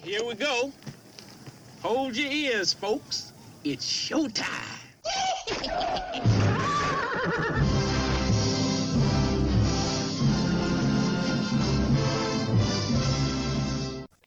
right, 0.00 0.08
here 0.08 0.24
we 0.24 0.34
go. 0.34 0.72
Hold 1.82 2.16
your 2.16 2.30
ears, 2.30 2.72
folks. 2.72 3.32
It's 3.64 3.86
showtime. 3.86 4.46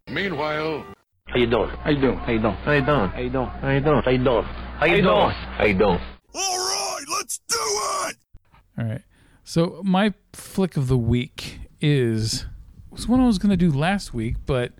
Meanwhile, 0.09 0.85
How 1.25 1.37
you 1.37 1.47
doing? 1.47 1.69
How 1.69 1.89
you 1.89 1.99
doing? 1.99 2.17
How 2.17 2.31
you 2.31 2.39
doing? 2.39 2.55
How 2.55 2.71
you 2.71 2.81
doing? 2.85 3.09
How 3.09 3.19
you 3.19 3.29
doing? 3.29 3.47
How 3.47 3.69
you 3.69 3.79
doing? 3.79 4.01
How 4.03 4.11
you 4.11 4.23
doing? 4.23 4.43
How 4.43 4.85
you 4.85 5.01
doing? 5.01 5.31
How 5.31 5.65
you 5.65 5.73
doing? 5.73 5.99
all 6.35 6.57
right, 6.57 7.03
let's 7.17 7.39
do 7.47 7.55
it. 7.57 8.17
All 8.77 8.85
right. 8.85 9.01
So 9.43 9.81
my 9.83 10.13
flick 10.33 10.77
of 10.77 10.87
the 10.87 10.97
week 10.97 11.59
is 11.81 12.45
was 12.91 13.07
one 13.07 13.19
I 13.19 13.25
was 13.25 13.39
going 13.39 13.49
to 13.49 13.57
do 13.57 13.71
last 13.71 14.13
week, 14.13 14.35
but 14.45 14.73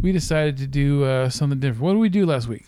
we 0.00 0.12
decided 0.12 0.56
to 0.58 0.66
do 0.66 1.04
uh, 1.04 1.28
something 1.28 1.58
different. 1.60 1.82
What 1.82 1.92
did 1.92 1.98
we 2.00 2.08
do 2.08 2.26
last 2.26 2.48
week? 2.48 2.66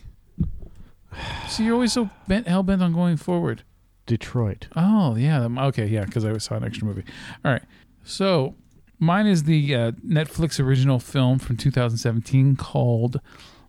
See, 1.49 1.65
you're 1.65 1.75
always 1.75 1.93
so 1.93 2.11
bent, 2.27 2.49
hell 2.49 2.63
bent 2.63 2.83
on 2.83 2.93
going 2.93 3.17
forward. 3.17 3.65
Detroit. 4.07 4.69
Oh 4.75 5.15
yeah, 5.17 5.47
okay, 5.67 5.87
yeah, 5.87 6.05
because 6.05 6.25
I 6.25 6.37
saw 6.39 6.57
an 6.57 6.65
extra 6.65 6.87
movie. 6.87 7.05
All 7.45 7.53
right, 7.53 7.63
so 8.05 8.55
mine 8.99 9.27
is 9.27 9.45
the 9.45 9.75
uh, 9.75 9.91
Netflix 10.07 10.59
original 10.63 10.99
film 10.99 11.39
from 11.39 11.57
2017 11.57 12.57
called 12.57 13.21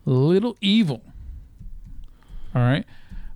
Little 0.05 0.57
Evil. 0.61 1.01
All 2.55 2.61
right, 2.61 2.85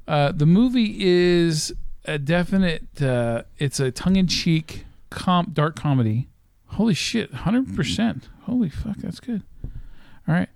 uh, 0.07 0.31
the 0.31 0.45
movie 0.45 0.95
is 0.99 1.73
a 2.05 2.17
definite. 2.17 3.01
Uh, 3.01 3.43
it's 3.57 3.79
a 3.79 3.91
tongue-in-cheek 3.91 4.85
com- 5.09 5.51
dark 5.53 5.75
comedy. 5.75 6.29
Holy 6.71 6.93
shit, 6.93 7.31
100 7.31 7.75
percent. 7.75 8.29
Holy 8.43 8.69
fuck, 8.69 8.97
that's 8.97 9.19
good. 9.19 9.43
All 10.27 10.35
right, 10.35 10.49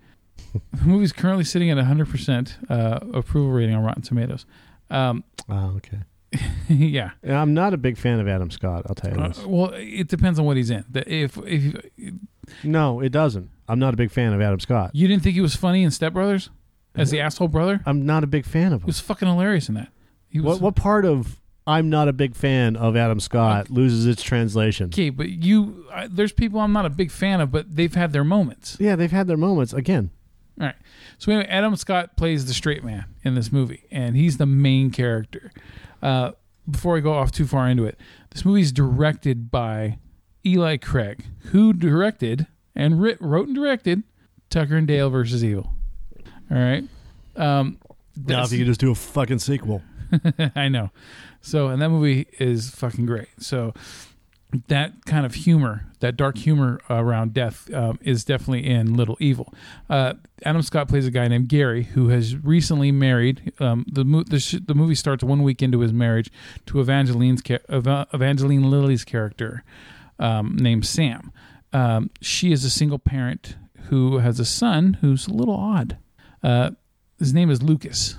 the 0.74 0.86
movie's 0.86 1.12
currently 1.14 1.44
sitting 1.44 1.70
at 1.70 1.78
100 1.78 2.10
percent 2.10 2.58
uh, 2.70 3.00
approval 3.14 3.52
rating 3.52 3.76
on 3.76 3.84
Rotten 3.84 4.02
Tomatoes. 4.02 4.46
Um, 4.90 5.24
Oh, 5.50 5.74
okay. 5.78 6.00
yeah. 6.70 7.12
I'm 7.28 7.54
not 7.54 7.74
a 7.74 7.78
big 7.78 7.98
fan 7.98 8.20
of 8.20 8.28
Adam 8.28 8.52
Scott. 8.52 8.86
I'll 8.88 8.96
tell 8.96 9.12
you 9.14 9.20
Uh, 9.22 9.28
this. 9.30 9.46
well, 9.46 9.72
it 9.76 10.08
depends 10.08 10.40
on 10.40 10.46
what 10.46 10.56
he's 10.58 10.70
in. 10.70 10.86
The- 10.90 11.12
If 11.14 11.38
if 11.46 11.76
No, 12.64 13.00
it 13.02 13.10
doesn't. 13.12 13.50
I'm 13.68 13.80
not 13.80 13.94
a 13.94 13.98
big 13.98 14.12
fan 14.12 14.34
of 14.34 14.42
Adam 14.42 14.60
Scott. 14.60 14.92
you 14.94 15.08
didn't 15.08 15.24
think 15.24 15.36
he 15.36 15.42
was 15.42 15.56
funny 15.56 15.84
in 15.84 15.92
Step 15.92 16.14
Brothers 16.14 16.50
as 16.96 17.10
the 17.12 17.20
asshole 17.22 17.48
brother, 17.48 17.82
I'm 17.86 18.06
not 18.06 18.24
a 18.24 18.28
big 18.28 18.46
fan 18.46 18.68
of 18.74 18.82
him. 18.82 18.86
he 18.86 18.86
was 18.88 19.00
fucking 19.00 19.28
hilarious 19.28 19.68
in 19.70 19.76
that. 19.76 19.90
He 20.30 20.40
was 20.42 20.60
What 20.60 20.62
what 20.62 20.76
part 20.76 21.06
of 21.06 21.41
I'm 21.68 21.90
not 21.90 22.08
a 22.08 22.14
big 22.14 22.36
fan 22.36 22.76
of 22.76 22.96
Adam 22.96 23.20
Scott 23.20 23.70
loses 23.70 24.08
its 24.08 24.24
translation? 24.24 24.88
okay, 24.88 25.10
but 25.10 25.30
you 25.30 25.86
uh, 25.92 26.08
there's 26.10 26.32
people 26.32 26.60
I'm 26.60 26.74
not 26.74 26.86
a 26.86 26.90
big 26.90 27.12
fan 27.12 27.40
of, 27.40 27.52
but 27.52 27.76
they've 27.76 27.94
had 27.94 28.14
their 28.14 28.24
moments. 28.24 28.78
Yeah, 28.80 28.96
they've 28.96 29.12
had 29.12 29.28
their 29.28 29.38
moments. 29.38 29.72
Again, 29.74 30.10
All 30.60 30.68
right. 30.68 30.76
So 31.18 31.32
anyway, 31.32 31.48
Adam 31.48 31.76
Scott 31.76 32.18
plays 32.18 32.46
the 32.46 32.54
straight 32.54 32.84
man 32.84 33.06
in 33.24 33.36
this 33.36 33.52
movie, 33.52 33.84
and 33.92 34.16
he's 34.16 34.38
the 34.38 34.48
main 34.48 34.90
character. 34.90 35.52
Uh, 36.02 36.32
before 36.70 36.98
I 36.98 37.00
go 37.00 37.14
off 37.14 37.32
too 37.32 37.46
far 37.46 37.68
into 37.68 37.86
it, 37.86 38.00
this 38.32 38.44
movie 38.44 38.62
is 38.62 38.72
directed 38.72 39.52
by 39.52 40.00
Eli 40.46 40.78
Craig, 40.78 41.26
who 41.52 41.74
directed 41.74 42.48
and 42.76 43.02
writ, 43.02 43.18
wrote 43.22 43.48
and 43.48 43.56
directed 43.56 44.04
Tucker 44.50 44.78
and 44.78 44.88
Dale 44.88 45.10
versus 45.10 45.44
Evil. 45.44 45.72
All 46.50 46.58
right. 46.58 46.84
Um, 47.36 47.78
now 48.26 48.44
if 48.44 48.52
you 48.52 48.60
could 48.60 48.68
just 48.68 48.80
do 48.80 48.92
a 48.92 48.96
fucking 48.96 49.40
sequel. 49.40 49.82
I 50.56 50.68
know. 50.68 50.92
So, 51.42 51.68
and 51.68 51.82
that 51.82 51.90
movie 51.90 52.28
is 52.40 52.70
fucking 52.72 53.06
great. 53.06 53.30
So, 53.40 53.74
that 54.68 55.06
kind 55.06 55.26
of 55.26 55.34
humor, 55.34 55.86
that 56.00 56.18
dark 56.18 56.38
humor 56.38 56.80
around 56.90 57.34
death, 57.34 57.74
um, 57.74 57.98
is 58.02 58.26
definitely 58.26 58.68
in 58.70 58.96
Little 58.96 59.16
Evil. 59.20 59.54
Uh, 59.90 60.16
Adam 60.44 60.62
Scott 60.62 60.90
plays 60.90 61.08
a 61.08 61.12
guy 61.12 61.28
named 61.28 61.48
Gary 61.48 61.84
who 61.84 62.10
has 62.10 62.36
recently 62.36 62.92
married. 62.92 63.54
Um, 63.60 63.86
the 63.90 64.04
mo- 64.04 64.24
the, 64.24 64.40
sh- 64.40 64.58
the 64.66 64.76
movie 64.76 64.96
starts 64.96 65.24
one 65.24 65.44
week 65.44 65.62
into 65.62 65.80
his 65.80 65.94
marriage 65.94 66.30
to 66.66 66.82
Evangeline's 66.82 67.42
Eva- 67.70 68.08
Evangeline 68.14 68.70
Lilly's 68.70 69.06
character 69.06 69.64
um, 70.20 70.58
named 70.58 70.86
Sam. 70.86 71.32
Um, 71.74 72.10
she 72.20 72.52
is 72.52 72.66
a 72.66 72.70
single 72.70 73.00
parent 73.00 73.56
who 73.90 74.18
has 74.18 74.40
a 74.40 74.46
son 74.46 74.98
who's 75.02 75.28
a 75.28 75.34
little 75.34 75.56
odd. 75.56 75.98
Uh, 76.44 76.72
his 77.20 77.34
name 77.34 77.50
is 77.50 77.62
Lucas, 77.62 78.16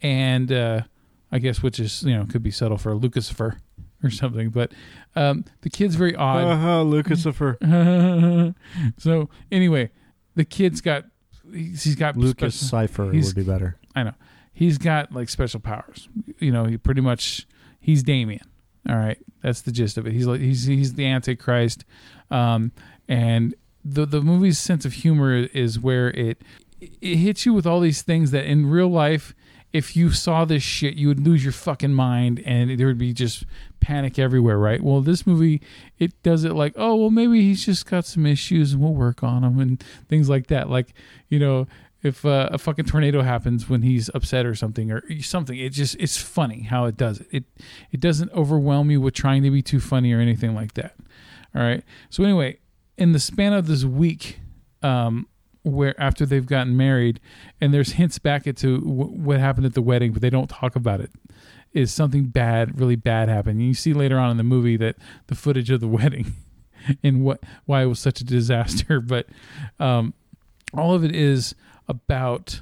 and 0.00 0.50
uh, 0.50 0.82
I 1.30 1.38
guess 1.38 1.62
which 1.62 1.78
is 1.78 2.02
you 2.02 2.16
know 2.16 2.24
could 2.24 2.42
be 2.42 2.50
subtle 2.50 2.78
for 2.78 2.94
Lucifer 2.94 3.58
or 4.04 4.10
something. 4.10 4.50
But 4.50 4.72
um, 5.16 5.44
the 5.62 5.70
kid's 5.70 5.94
very 5.94 6.14
odd. 6.14 6.44
Uh-huh, 6.44 6.82
Lucifer. 6.82 7.58
so 8.98 9.28
anyway, 9.50 9.90
the 10.34 10.44
kid's 10.44 10.80
got 10.80 11.04
he's, 11.52 11.84
he's 11.84 11.96
got 11.96 12.16
Lucas 12.16 12.54
special- 12.54 12.68
Cipher 12.68 13.06
would 13.06 13.34
be 13.34 13.42
better. 13.42 13.76
I 13.94 14.04
know 14.04 14.14
he's 14.58 14.76
got 14.76 15.12
like 15.12 15.28
special 15.28 15.60
powers. 15.60 16.08
You 16.40 16.50
know, 16.50 16.64
he 16.64 16.76
pretty 16.76 17.00
much 17.00 17.46
he's 17.80 18.02
Damien. 18.02 18.42
All 18.88 18.96
right, 18.96 19.18
that's 19.42 19.60
the 19.62 19.70
gist 19.70 19.98
of 19.98 20.06
it. 20.06 20.12
He's 20.12 20.26
like 20.26 20.40
he's 20.40 20.64
he's 20.64 20.94
the 20.94 21.06
Antichrist, 21.06 21.84
um, 22.30 22.72
and 23.08 23.54
the 23.84 24.04
the 24.06 24.20
movie's 24.20 24.58
sense 24.58 24.84
of 24.84 24.94
humor 24.94 25.34
is 25.34 25.78
where 25.78 26.08
it 26.10 26.42
it 26.80 27.16
hits 27.16 27.46
you 27.46 27.52
with 27.52 27.66
all 27.66 27.80
these 27.80 28.02
things 28.02 28.30
that 28.32 28.44
in 28.46 28.66
real 28.66 28.88
life. 28.88 29.34
If 29.72 29.96
you 29.96 30.12
saw 30.12 30.44
this 30.44 30.62
shit, 30.62 30.94
you 30.94 31.08
would 31.08 31.24
lose 31.24 31.44
your 31.44 31.52
fucking 31.52 31.92
mind, 31.92 32.42
and 32.46 32.78
there 32.78 32.86
would 32.86 32.98
be 32.98 33.12
just 33.12 33.44
panic 33.80 34.18
everywhere, 34.18 34.58
right? 34.58 34.82
Well, 34.82 35.02
this 35.02 35.26
movie, 35.26 35.60
it 35.98 36.20
does 36.22 36.44
it 36.44 36.54
like, 36.54 36.72
oh, 36.76 36.96
well, 36.96 37.10
maybe 37.10 37.42
he's 37.42 37.66
just 37.66 37.84
got 37.84 38.06
some 38.06 38.24
issues, 38.24 38.72
and 38.72 38.82
we'll 38.82 38.94
work 38.94 39.22
on 39.22 39.42
them, 39.42 39.58
and 39.58 39.82
things 40.08 40.28
like 40.28 40.46
that. 40.46 40.70
Like, 40.70 40.94
you 41.28 41.38
know, 41.38 41.66
if 42.02 42.24
uh, 42.24 42.48
a 42.52 42.58
fucking 42.58 42.84
tornado 42.84 43.22
happens 43.22 43.68
when 43.68 43.82
he's 43.82 44.08
upset 44.14 44.46
or 44.46 44.54
something 44.54 44.90
or 44.90 45.02
something 45.20 45.58
it 45.58 45.70
just 45.70 45.96
it's 45.98 46.16
funny 46.16 46.62
how 46.62 46.84
it 46.84 46.96
does 46.96 47.20
it 47.20 47.26
it 47.30 47.44
it 47.90 48.00
doesn't 48.00 48.32
overwhelm 48.32 48.90
you 48.90 49.00
with 49.00 49.14
trying 49.14 49.42
to 49.42 49.50
be 49.50 49.62
too 49.62 49.80
funny 49.80 50.12
or 50.12 50.20
anything 50.20 50.54
like 50.54 50.74
that 50.74 50.94
all 51.54 51.62
right 51.62 51.82
so 52.08 52.22
anyway 52.22 52.56
in 52.96 53.12
the 53.12 53.18
span 53.18 53.52
of 53.52 53.66
this 53.66 53.84
week 53.84 54.38
um 54.82 55.26
where 55.62 55.98
after 56.00 56.24
they've 56.24 56.46
gotten 56.46 56.76
married 56.76 57.20
and 57.60 57.74
there's 57.74 57.92
hints 57.92 58.18
back 58.18 58.46
into 58.46 58.78
w- 58.78 59.10
what 59.10 59.38
happened 59.38 59.66
at 59.66 59.74
the 59.74 59.82
wedding 59.82 60.12
but 60.12 60.22
they 60.22 60.30
don't 60.30 60.48
talk 60.48 60.76
about 60.76 61.00
it 61.00 61.10
is 61.72 61.92
something 61.92 62.24
bad 62.26 62.78
really 62.80 62.96
bad 62.96 63.28
happened 63.28 63.62
you 63.62 63.74
see 63.74 63.92
later 63.92 64.18
on 64.18 64.30
in 64.30 64.36
the 64.36 64.42
movie 64.42 64.76
that 64.76 64.96
the 65.26 65.34
footage 65.34 65.70
of 65.70 65.80
the 65.80 65.88
wedding 65.88 66.32
and 67.02 67.22
what 67.24 67.40
why 67.66 67.82
it 67.82 67.86
was 67.86 67.98
such 67.98 68.20
a 68.20 68.24
disaster 68.24 69.00
but 69.06 69.26
um 69.78 70.14
all 70.74 70.94
of 70.94 71.04
it 71.04 71.14
is 71.14 71.54
about 71.88 72.60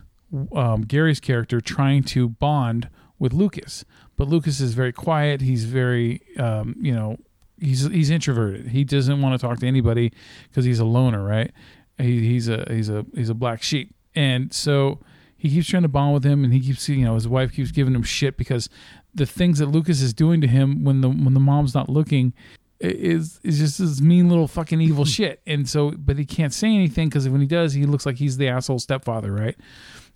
um, 0.54 0.82
Gary's 0.82 1.20
character 1.20 1.60
trying 1.60 2.02
to 2.04 2.28
bond 2.28 2.88
with 3.18 3.32
Lucas, 3.32 3.84
but 4.16 4.28
Lucas 4.28 4.60
is 4.60 4.74
very 4.74 4.92
quiet. 4.92 5.40
He's 5.40 5.64
very, 5.64 6.20
um, 6.38 6.76
you 6.80 6.94
know, 6.94 7.16
he's 7.60 7.86
he's 7.86 8.10
introverted. 8.10 8.68
He 8.68 8.84
doesn't 8.84 9.20
want 9.22 9.38
to 9.38 9.46
talk 9.46 9.58
to 9.60 9.66
anybody 9.66 10.12
because 10.48 10.64
he's 10.64 10.78
a 10.78 10.84
loner, 10.84 11.22
right? 11.24 11.52
He, 11.98 12.20
he's 12.28 12.48
a 12.48 12.66
he's 12.68 12.88
a 12.88 13.06
he's 13.14 13.30
a 13.30 13.34
black 13.34 13.62
sheep, 13.62 13.94
and 14.14 14.52
so 14.52 15.00
he 15.36 15.50
keeps 15.50 15.68
trying 15.68 15.82
to 15.82 15.88
bond 15.88 16.14
with 16.14 16.24
him, 16.24 16.44
and 16.44 16.52
he 16.52 16.60
keeps 16.60 16.88
you 16.88 17.04
know 17.04 17.14
his 17.14 17.28
wife 17.28 17.52
keeps 17.52 17.70
giving 17.70 17.94
him 17.94 18.02
shit 18.02 18.36
because 18.36 18.68
the 19.14 19.26
things 19.26 19.58
that 19.58 19.66
Lucas 19.66 20.02
is 20.02 20.12
doing 20.12 20.40
to 20.40 20.46
him 20.46 20.84
when 20.84 21.00
the 21.00 21.08
when 21.08 21.34
the 21.34 21.40
mom's 21.40 21.74
not 21.74 21.88
looking 21.88 22.34
is 22.80 23.40
is 23.42 23.58
just 23.58 23.78
this 23.78 24.00
mean 24.00 24.28
little 24.28 24.48
fucking 24.48 24.80
evil 24.80 25.04
shit. 25.06 25.40
And 25.46 25.68
so, 25.68 25.92
but 25.92 26.18
he 26.18 26.24
can't 26.24 26.52
say 26.52 26.68
anything 26.68 27.08
because 27.08 27.28
when 27.28 27.40
he 27.40 27.46
does, 27.46 27.72
he 27.72 27.84
looks 27.84 28.06
like 28.06 28.16
he's 28.16 28.36
the 28.36 28.48
asshole 28.48 28.78
stepfather, 28.78 29.32
right? 29.32 29.56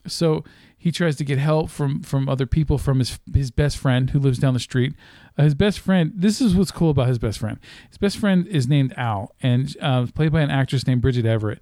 So 0.07 0.45
he 0.83 0.91
tries 0.91 1.17
to 1.17 1.25
get 1.25 1.39
help 1.39 1.69
from 1.69 2.03
from 2.03 2.27
other 2.27 2.47
people, 2.47 2.79
from 2.79 3.01
his 3.01 3.21
his 3.35 3.51
best 3.51 3.77
friend 3.77 4.09
who 4.11 4.19
lives 4.19 4.39
down 4.39 4.55
the 4.55 4.61
street. 4.61 4.95
Uh, 5.37 5.43
his 5.43 5.55
best 5.55 5.79
friend. 5.79 6.11
This 6.17 6.41
is 6.41 6.57
what's 6.57 6.71
cool 6.71 6.89
about 6.89 7.09
his 7.09 7.19
best 7.19 7.39
friend. 7.39 7.59
His 7.91 7.99
best 7.99 8.17
friend 8.17 8.47
is 8.47 8.67
named 8.67 8.95
Al, 8.97 9.35
and 9.43 9.77
uh, 9.83 10.07
played 10.15 10.33
by 10.33 10.41
an 10.41 10.51
actress 10.51 10.87
named 10.87 11.03
Bridget 11.03 11.27
Everett, 11.27 11.61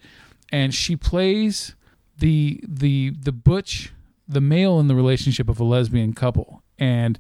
and 0.53 0.73
she 0.73 0.95
plays 0.95 1.75
the 2.17 2.61
the 2.63 3.11
the 3.21 3.33
butch, 3.33 3.93
the 4.29 4.41
male 4.41 4.79
in 4.79 4.87
the 4.87 4.95
relationship 4.95 5.49
of 5.49 5.59
a 5.59 5.65
lesbian 5.65 6.13
couple. 6.13 6.63
And 6.79 7.19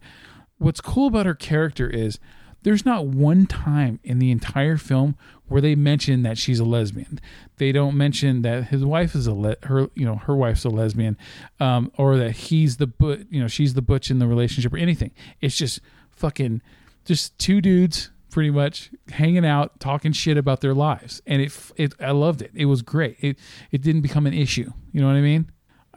what's 0.58 0.80
cool 0.80 1.08
about 1.08 1.26
her 1.26 1.34
character 1.34 1.90
is 1.90 2.20
there's 2.62 2.84
not 2.84 3.06
one 3.06 3.46
time 3.46 3.98
in 4.04 4.20
the 4.20 4.30
entire 4.30 4.76
film 4.76 5.16
where 5.48 5.60
they 5.60 5.74
mention 5.74 6.22
that 6.22 6.38
she's 6.38 6.60
a 6.60 6.64
lesbian. 6.64 7.20
They 7.56 7.72
don't 7.72 7.96
mention 7.96 8.42
that 8.42 8.64
his 8.64 8.84
wife 8.84 9.14
is 9.14 9.26
a 9.26 9.34
le- 9.34 9.56
her 9.64 9.88
you 9.94 10.04
know 10.04 10.16
her 10.16 10.36
wife's 10.36 10.64
a 10.64 10.70
lesbian, 10.70 11.16
um, 11.60 11.90
or 11.96 12.16
that 12.16 12.32
he's 12.32 12.76
the 12.76 12.86
but 12.86 13.30
you 13.32 13.40
know 13.40 13.48
she's 13.48 13.74
the 13.74 13.82
butch 13.82 14.10
in 14.10 14.18
the 14.18 14.26
relationship 14.26 14.72
or 14.72 14.78
anything. 14.78 15.12
It's 15.40 15.56
just 15.56 15.80
fucking 16.10 16.62
just 17.04 17.38
two 17.38 17.60
dudes 17.60 18.10
pretty 18.30 18.50
much 18.50 18.90
hanging 19.10 19.46
out 19.46 19.80
talking 19.80 20.12
shit 20.12 20.36
about 20.36 20.60
their 20.60 20.74
lives 20.74 21.22
and 21.26 21.40
it 21.40 21.52
it 21.76 21.94
I 22.00 22.10
loved 22.10 22.42
it. 22.42 22.50
It 22.54 22.66
was 22.66 22.82
great. 22.82 23.16
It 23.20 23.38
it 23.70 23.82
didn't 23.82 24.02
become 24.02 24.26
an 24.26 24.34
issue. 24.34 24.70
You 24.92 25.00
know 25.00 25.06
what 25.06 25.16
I 25.16 25.22
mean? 25.22 25.50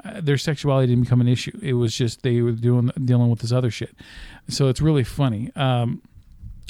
Uh, 0.04 0.22
their 0.22 0.38
sexuality 0.38 0.88
didn't 0.88 1.04
become 1.04 1.22
an 1.22 1.28
issue. 1.28 1.58
It 1.62 1.74
was 1.74 1.96
just 1.96 2.24
they 2.24 2.42
were 2.42 2.54
doing 2.54 2.92
dealing 3.04 3.30
with 3.30 3.40
this 3.40 3.52
other 3.52 3.70
shit. 3.70 3.96
So 4.48 4.70
it's 4.70 4.82
really 4.82 5.04
funny. 5.04 5.52
Um, 5.56 6.02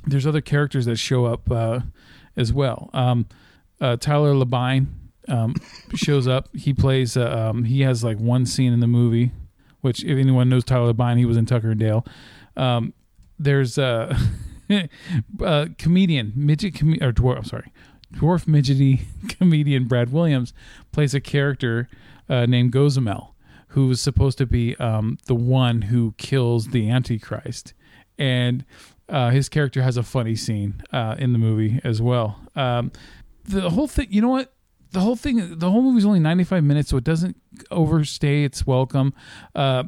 there's 0.06 0.26
other 0.26 0.42
characters 0.42 0.86
that 0.86 0.98
show 0.98 1.26
up 1.26 1.50
uh, 1.52 1.82
as 2.36 2.54
well. 2.54 2.90
Um, 2.94 3.28
uh, 3.80 3.98
Tyler 3.98 4.34
Labine 4.34 4.88
um, 5.28 5.56
shows 5.96 6.28
up. 6.28 6.50
He 6.56 6.74
plays. 6.74 7.18
Uh, 7.18 7.50
um, 7.50 7.64
he 7.64 7.82
has 7.82 8.04
like 8.04 8.18
one 8.18 8.46
scene 8.46 8.74
in 8.74 8.80
the 8.80 8.88
movie, 8.88 9.32
which 9.82 10.04
if 10.04 10.18
anyone 10.18 10.50
knows 10.50 10.64
Tyler 10.64 10.94
Bine, 10.94 11.18
he 11.18 11.26
was 11.26 11.38
in 11.38 11.46
Tucker 11.46 11.72
and 11.72 11.80
Dale. 11.80 12.06
Um, 12.56 12.94
there's 13.40 13.78
a, 13.78 14.16
a 15.40 15.70
comedian, 15.78 16.34
midget 16.36 16.76
com- 16.76 16.98
or 17.02 17.12
dwarf. 17.12 17.38
I'm 17.38 17.44
sorry, 17.46 17.72
dwarf 18.14 18.46
midgety 18.46 19.02
comedian 19.38 19.88
Brad 19.88 20.12
Williams 20.12 20.54
plays 20.92 21.14
a 21.14 21.22
character 21.22 21.90
uh, 22.30 22.46
named 22.46 22.72
Gozamel, 22.72 23.34
who 23.70 23.90
is 23.90 24.02
supposed 24.02 24.38
to 24.38 24.46
be 24.46 24.76
um, 24.78 25.18
the 25.26 25.36
one 25.36 25.84
who 25.84 26.14
kills 26.18 26.68
the 26.68 26.90
Antichrist, 26.90 27.74
and 28.18 28.66
uh, 29.12 29.30
his 29.30 29.50
character 29.50 29.84
has 29.84 29.98
a 29.98 30.04
funny 30.04 30.36
scene 30.36 30.82
uh, 30.92 31.16
in 31.20 31.34
the 31.34 31.40
movie 31.40 31.80
as 31.84 32.02
well. 32.02 32.40
Um, 32.56 32.92
the 33.44 33.70
whole 33.70 33.88
thing, 33.88 34.08
you 34.10 34.22
know 34.22 34.30
what? 34.30 34.54
The 34.92 35.02
whole 35.02 35.16
thing, 35.16 35.58
the 35.60 35.70
whole 35.70 35.82
movie's 35.82 36.06
only 36.06 36.20
95 36.20 36.64
minutes, 36.64 36.90
so 36.90 36.98
it 36.98 37.04
doesn't 37.04 37.38
overstay 37.70 38.44
its 38.44 38.66
welcome. 38.66 39.14
Uh, 39.56 39.84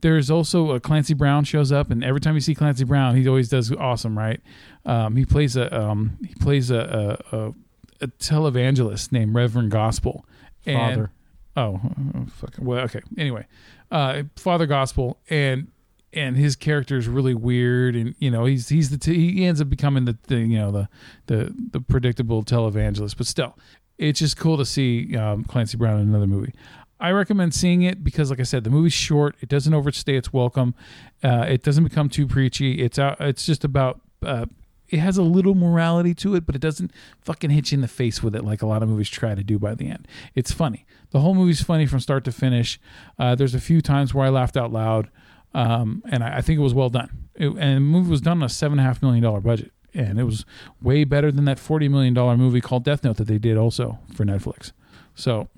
there's 0.00 0.30
also 0.30 0.72
a 0.72 0.80
Clancy 0.80 1.14
Brown 1.14 1.44
shows 1.44 1.72
up, 1.72 1.90
and 1.90 2.04
every 2.04 2.20
time 2.20 2.34
you 2.34 2.40
see 2.40 2.54
Clancy 2.54 2.84
Brown, 2.84 3.16
he 3.16 3.26
always 3.26 3.48
does 3.48 3.72
awesome, 3.72 4.18
right? 4.18 4.40
Um, 4.84 5.16
he 5.16 5.24
plays 5.24 5.56
a 5.56 5.74
um, 5.80 6.18
he 6.26 6.34
plays 6.34 6.70
a, 6.70 7.18
a, 7.32 7.36
a, 7.36 7.54
a 8.02 8.08
televangelist 8.08 9.12
named 9.12 9.34
Reverend 9.34 9.70
Gospel. 9.70 10.26
And, 10.66 10.76
Father. 10.76 11.10
Oh, 11.56 11.80
oh, 12.14 12.26
fuck. 12.26 12.54
Well, 12.58 12.80
okay. 12.84 13.00
Anyway, 13.16 13.46
uh, 13.90 14.24
Father 14.36 14.66
Gospel, 14.66 15.18
and 15.30 15.68
and 16.14 16.36
his 16.36 16.56
character 16.56 16.96
is 16.96 17.08
really 17.08 17.34
weird, 17.34 17.96
and 17.96 18.14
you 18.18 18.30
know 18.30 18.44
he's 18.44 18.68
he's 18.68 18.90
the 18.90 18.98
t- 18.98 19.32
he 19.32 19.44
ends 19.44 19.60
up 19.60 19.68
becoming 19.68 20.04
the, 20.04 20.16
the 20.28 20.36
you 20.36 20.58
know 20.58 20.70
the 20.70 20.88
the 21.26 21.54
the 21.72 21.80
predictable 21.80 22.42
televangelist, 22.42 23.16
but 23.16 23.26
still, 23.26 23.56
it's 23.98 24.18
just 24.18 24.36
cool 24.36 24.56
to 24.56 24.64
see 24.64 25.16
um, 25.16 25.44
Clancy 25.44 25.76
Brown 25.76 26.00
in 26.00 26.08
another 26.08 26.26
movie. 26.26 26.52
I 27.00 27.10
recommend 27.10 27.54
seeing 27.54 27.82
it 27.82 28.02
because, 28.02 28.30
like 28.30 28.40
I 28.40 28.44
said, 28.44 28.64
the 28.64 28.70
movie's 28.70 28.92
short. 28.92 29.36
It 29.40 29.48
doesn't 29.48 29.74
overstay 29.74 30.16
its 30.16 30.32
welcome. 30.32 30.74
Uh, 31.22 31.44
it 31.48 31.62
doesn't 31.62 31.84
become 31.84 32.08
too 32.08 32.26
preachy. 32.26 32.80
It's 32.82 32.98
out. 32.98 33.20
It's 33.20 33.44
just 33.44 33.64
about. 33.64 34.00
Uh, 34.22 34.46
it 34.90 34.98
has 35.00 35.16
a 35.16 35.22
little 35.22 35.54
morality 35.54 36.14
to 36.14 36.34
it, 36.34 36.46
but 36.46 36.54
it 36.54 36.60
doesn't 36.60 36.92
fucking 37.22 37.50
hit 37.50 37.72
you 37.72 37.76
in 37.76 37.80
the 37.80 37.88
face 37.88 38.22
with 38.22 38.36
it 38.36 38.44
like 38.44 38.62
a 38.62 38.66
lot 38.66 38.82
of 38.82 38.88
movies 38.88 39.08
try 39.08 39.34
to 39.34 39.42
do 39.42 39.58
by 39.58 39.74
the 39.74 39.88
end. 39.88 40.06
It's 40.34 40.52
funny. 40.52 40.86
The 41.10 41.20
whole 41.20 41.34
movie's 41.34 41.62
funny 41.62 41.86
from 41.86 42.00
start 42.00 42.22
to 42.24 42.32
finish. 42.32 42.78
Uh, 43.18 43.34
there's 43.34 43.54
a 43.54 43.60
few 43.60 43.80
times 43.80 44.14
where 44.14 44.26
I 44.26 44.28
laughed 44.28 44.56
out 44.56 44.72
loud, 44.72 45.08
um, 45.54 46.02
and 46.08 46.22
I, 46.24 46.38
I 46.38 46.40
think 46.40 46.58
it 46.58 46.62
was 46.62 46.74
well 46.74 46.90
done. 46.90 47.28
It, 47.34 47.48
and 47.48 47.76
the 47.76 47.80
movie 47.80 48.10
was 48.10 48.20
done 48.20 48.38
on 48.38 48.44
a 48.44 48.48
seven 48.48 48.78
and 48.78 48.86
a 48.86 48.88
half 48.88 49.02
million 49.02 49.22
dollar 49.22 49.40
budget, 49.40 49.72
and 49.92 50.18
it 50.18 50.24
was 50.24 50.44
way 50.82 51.04
better 51.04 51.32
than 51.32 51.44
that 51.46 51.58
forty 51.58 51.88
million 51.88 52.14
dollar 52.14 52.36
movie 52.36 52.60
called 52.60 52.84
Death 52.84 53.04
Note 53.04 53.16
that 53.16 53.26
they 53.26 53.38
did 53.38 53.56
also 53.56 53.98
for 54.14 54.24
Netflix. 54.24 54.72
So 55.14 55.48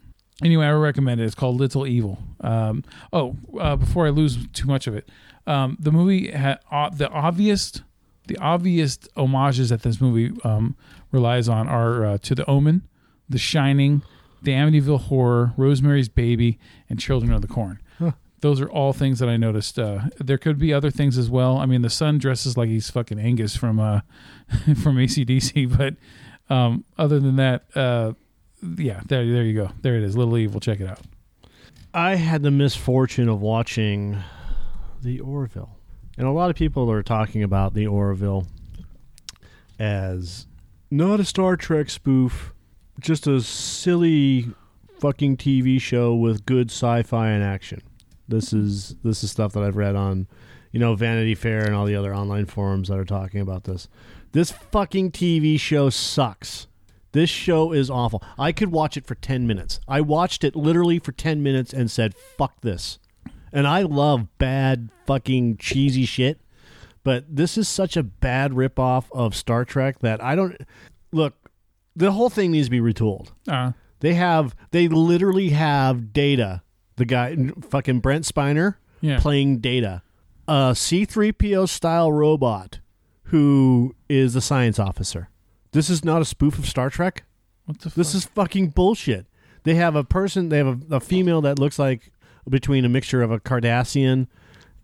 anyway, 0.42 0.66
I 0.66 0.72
recommend 0.72 1.20
it. 1.20 1.24
It's 1.24 1.34
called 1.34 1.58
Little 1.58 1.86
Evil. 1.86 2.18
Um, 2.40 2.84
oh, 3.12 3.36
uh, 3.58 3.76
before 3.76 4.06
I 4.06 4.10
lose 4.10 4.46
too 4.52 4.66
much 4.66 4.86
of 4.86 4.94
it, 4.94 5.08
um, 5.46 5.76
the 5.80 5.92
movie 5.92 6.30
had 6.30 6.60
uh, 6.70 6.90
the 6.90 7.08
obvious, 7.08 7.82
the 8.26 8.36
obvious 8.38 8.98
homages 9.16 9.70
that 9.70 9.82
this 9.82 10.00
movie 10.00 10.38
um, 10.44 10.76
relies 11.12 11.48
on 11.48 11.68
are 11.68 12.04
uh, 12.04 12.18
to 12.18 12.34
The 12.34 12.48
Omen, 12.50 12.82
The 13.28 13.38
Shining, 13.38 14.02
The 14.42 14.52
Amityville 14.52 15.02
Horror, 15.02 15.52
Rosemary's 15.56 16.08
Baby, 16.08 16.58
and 16.88 16.98
Children 16.98 17.32
of 17.32 17.42
the 17.42 17.48
Corn. 17.48 17.80
Those 18.40 18.60
are 18.60 18.68
all 18.68 18.92
things 18.92 19.18
that 19.18 19.28
I 19.28 19.36
noticed. 19.36 19.78
Uh, 19.78 20.02
there 20.18 20.38
could 20.38 20.58
be 20.58 20.72
other 20.72 20.90
things 20.90 21.16
as 21.16 21.30
well. 21.30 21.56
I 21.56 21.66
mean, 21.66 21.82
the 21.82 21.90
son 21.90 22.18
dresses 22.18 22.56
like 22.56 22.68
he's 22.68 22.90
fucking 22.90 23.18
Angus 23.18 23.56
from 23.56 23.80
uh, 23.80 24.00
from 24.82 24.96
ACDC, 24.96 25.76
but 25.76 25.94
um, 26.54 26.84
other 26.98 27.18
than 27.18 27.36
that, 27.36 27.64
uh, 27.74 28.12
yeah, 28.76 29.00
there, 29.06 29.24
there 29.24 29.42
you 29.42 29.54
go. 29.54 29.70
There 29.82 29.96
it 29.96 30.02
is. 30.02 30.16
Little 30.16 30.36
Evil. 30.36 30.60
Check 30.60 30.80
it 30.80 30.88
out. 30.88 31.00
I 31.94 32.16
had 32.16 32.42
the 32.42 32.50
misfortune 32.50 33.28
of 33.28 33.40
watching 33.40 34.18
the 35.02 35.20
Orville, 35.20 35.76
and 36.18 36.26
a 36.26 36.30
lot 36.30 36.50
of 36.50 36.56
people 36.56 36.90
are 36.90 37.02
talking 37.02 37.42
about 37.42 37.74
the 37.74 37.86
Orville 37.86 38.46
as 39.78 40.46
not 40.90 41.20
a 41.20 41.24
Star 41.24 41.56
Trek 41.56 41.90
spoof, 41.90 42.52
just 43.00 43.26
a 43.26 43.40
silly 43.40 44.46
fucking 45.00 45.36
TV 45.36 45.80
show 45.80 46.14
with 46.14 46.46
good 46.46 46.70
sci-fi 46.70 47.28
and 47.28 47.42
action. 47.42 47.82
This 48.28 48.52
is 48.52 48.96
this 49.02 49.22
is 49.24 49.30
stuff 49.30 49.52
that 49.52 49.62
I've 49.62 49.76
read 49.76 49.94
on, 49.96 50.26
you 50.72 50.80
know, 50.80 50.94
Vanity 50.94 51.34
Fair 51.34 51.64
and 51.64 51.74
all 51.74 51.84
the 51.86 51.94
other 51.96 52.14
online 52.14 52.46
forums 52.46 52.88
that 52.88 52.98
are 52.98 53.04
talking 53.04 53.40
about 53.40 53.64
this. 53.64 53.88
This 54.32 54.50
fucking 54.50 55.12
TV 55.12 55.58
show 55.58 55.90
sucks. 55.90 56.66
This 57.12 57.30
show 57.30 57.72
is 57.72 57.88
awful. 57.88 58.22
I 58.38 58.52
could 58.52 58.70
watch 58.70 58.96
it 58.98 59.06
for 59.06 59.14
10 59.14 59.46
minutes. 59.46 59.80
I 59.88 60.02
watched 60.02 60.44
it 60.44 60.54
literally 60.54 60.98
for 60.98 61.12
10 61.12 61.42
minutes 61.42 61.72
and 61.72 61.90
said, 61.90 62.14
fuck 62.14 62.60
this. 62.60 62.98
And 63.52 63.66
I 63.66 63.82
love 63.82 64.26
bad, 64.36 64.90
fucking 65.06 65.56
cheesy 65.56 66.04
shit. 66.04 66.40
But 67.04 67.24
this 67.34 67.56
is 67.56 67.68
such 67.68 67.96
a 67.96 68.02
bad 68.02 68.52
ripoff 68.52 69.04
of 69.12 69.34
Star 69.34 69.64
Trek 69.64 70.00
that 70.00 70.22
I 70.22 70.34
don't. 70.34 70.60
Look, 71.12 71.34
the 71.94 72.12
whole 72.12 72.28
thing 72.28 72.50
needs 72.50 72.66
to 72.66 72.70
be 72.70 72.80
retooled. 72.80 73.30
Uh, 73.48 73.72
They 74.00 74.12
have, 74.14 74.54
they 74.72 74.86
literally 74.88 75.50
have 75.50 76.12
Data, 76.12 76.62
the 76.96 77.04
guy, 77.04 77.36
fucking 77.70 78.00
Brent 78.00 78.24
Spiner, 78.24 78.76
Yeah. 79.00 79.18
playing 79.20 79.58
Data, 79.58 80.02
a 80.48 80.72
C3PO 80.74 81.68
style 81.68 82.10
robot 82.12 82.80
who 83.24 83.94
is 84.08 84.36
a 84.36 84.40
science 84.40 84.78
officer. 84.78 85.28
This 85.72 85.90
is 85.90 86.04
not 86.04 86.22
a 86.22 86.24
spoof 86.24 86.58
of 86.58 86.66
Star 86.66 86.88
Trek. 86.90 87.24
what 87.66 87.80
the 87.80 87.88
This 87.90 88.12
fuck? 88.12 88.16
is 88.18 88.24
fucking 88.26 88.68
bullshit. 88.68 89.26
They 89.64 89.74
have 89.74 89.96
a 89.96 90.04
person, 90.04 90.48
they 90.50 90.58
have 90.58 90.90
a, 90.90 90.96
a 90.96 91.00
female 91.00 91.40
that 91.42 91.58
looks 91.58 91.78
like 91.78 92.12
between 92.48 92.84
a 92.84 92.88
mixture 92.88 93.22
of 93.22 93.32
a 93.32 93.40
Cardassian 93.40 94.28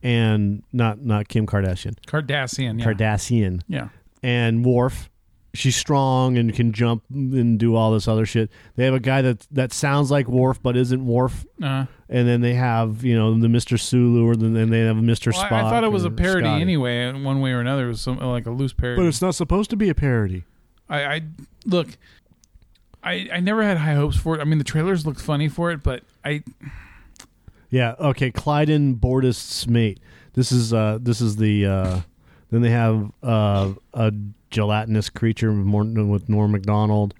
and 0.03 0.65
not 0.73 1.01
not 1.01 1.29
Kim 1.29 1.47
Kardashian, 1.47 1.95
Cardassian. 2.09 2.81
Yeah. 2.81 2.85
Cardassian 2.87 3.61
yeah. 3.69 3.89
and 4.25 4.65
Worf. 4.65 5.09
She's 5.55 5.77
strong 5.77 6.39
and 6.39 6.55
can 6.55 6.73
jump 6.73 7.03
and 7.11 7.59
do 7.59 7.77
all 7.77 7.93
this 7.93 8.09
other 8.09 8.25
shit. 8.25 8.51
They 8.77 8.87
have 8.87 8.95
a 8.95 9.01
guy 9.01 9.21
that 9.21 9.47
that 9.51 9.73
sounds 9.73 10.11
like 10.11 10.27
Worf 10.27 10.63
but 10.63 10.79
isn't 10.79 11.05
Worf, 11.07 11.45
Uh, 11.63 11.85
and 12.09 12.27
then 12.27 12.41
they 12.41 12.55
have 12.55 13.05
you 13.05 13.15
know 13.15 13.39
the 13.39 13.51
Mister 13.51 13.77
Sulu, 13.77 14.27
or 14.27 14.35
then 14.35 14.71
they 14.71 14.81
have 14.81 14.97
Mister 14.97 15.31
well, 15.31 15.45
Spock. 15.45 15.53
I, 15.53 15.67
I 15.67 15.71
thought 15.71 15.85
it 15.85 15.93
was 15.93 16.05
a 16.05 16.11
parody 16.11 16.47
Scotty. 16.47 16.63
anyway, 16.63 17.07
in 17.07 17.23
one 17.23 17.41
way 17.41 17.53
or 17.53 17.61
another. 17.61 17.85
It 17.85 17.89
was 17.89 18.01
some, 18.01 18.19
like 18.19 18.47
a 18.47 18.51
loose 18.51 18.73
parody. 18.73 19.03
but 19.03 19.07
it's 19.07 19.21
not 19.21 19.35
supposed 19.35 19.69
to 19.71 19.77
be 19.77 19.91
a 19.91 19.95
parody. 19.95 20.45
I, 20.89 21.05
I 21.05 21.21
look. 21.67 21.89
I, 23.05 23.29
I 23.33 23.41
never 23.41 23.63
had 23.63 23.77
high 23.79 23.95
hopes 23.95 24.17
for 24.17 24.39
it. 24.39 24.41
I 24.41 24.45
mean, 24.45 24.59
the 24.59 24.65
trailers 24.65 25.05
looked 25.05 25.21
funny 25.21 25.49
for 25.49 25.71
it, 25.71 25.83
but 25.83 26.03
I 26.25 26.45
Yeah. 27.69 27.95
Okay. 27.99 28.31
Clyden 28.31 28.95
Bordist's 28.95 29.67
mate. 29.67 30.01
This 30.35 30.51
is 30.51 30.73
uh 30.73 30.99
this 31.01 31.21
is 31.21 31.37
the 31.37 31.67
uh 31.67 32.01
then 32.51 32.63
they 32.63 32.71
have 32.71 33.13
uh 33.23 33.73
a 33.93 34.13
gelatinous 34.53 35.11
creature 35.11 35.53
with 35.53 35.67
with 35.99 36.29
Norm 36.29 36.53
Macdonald, 36.53 37.15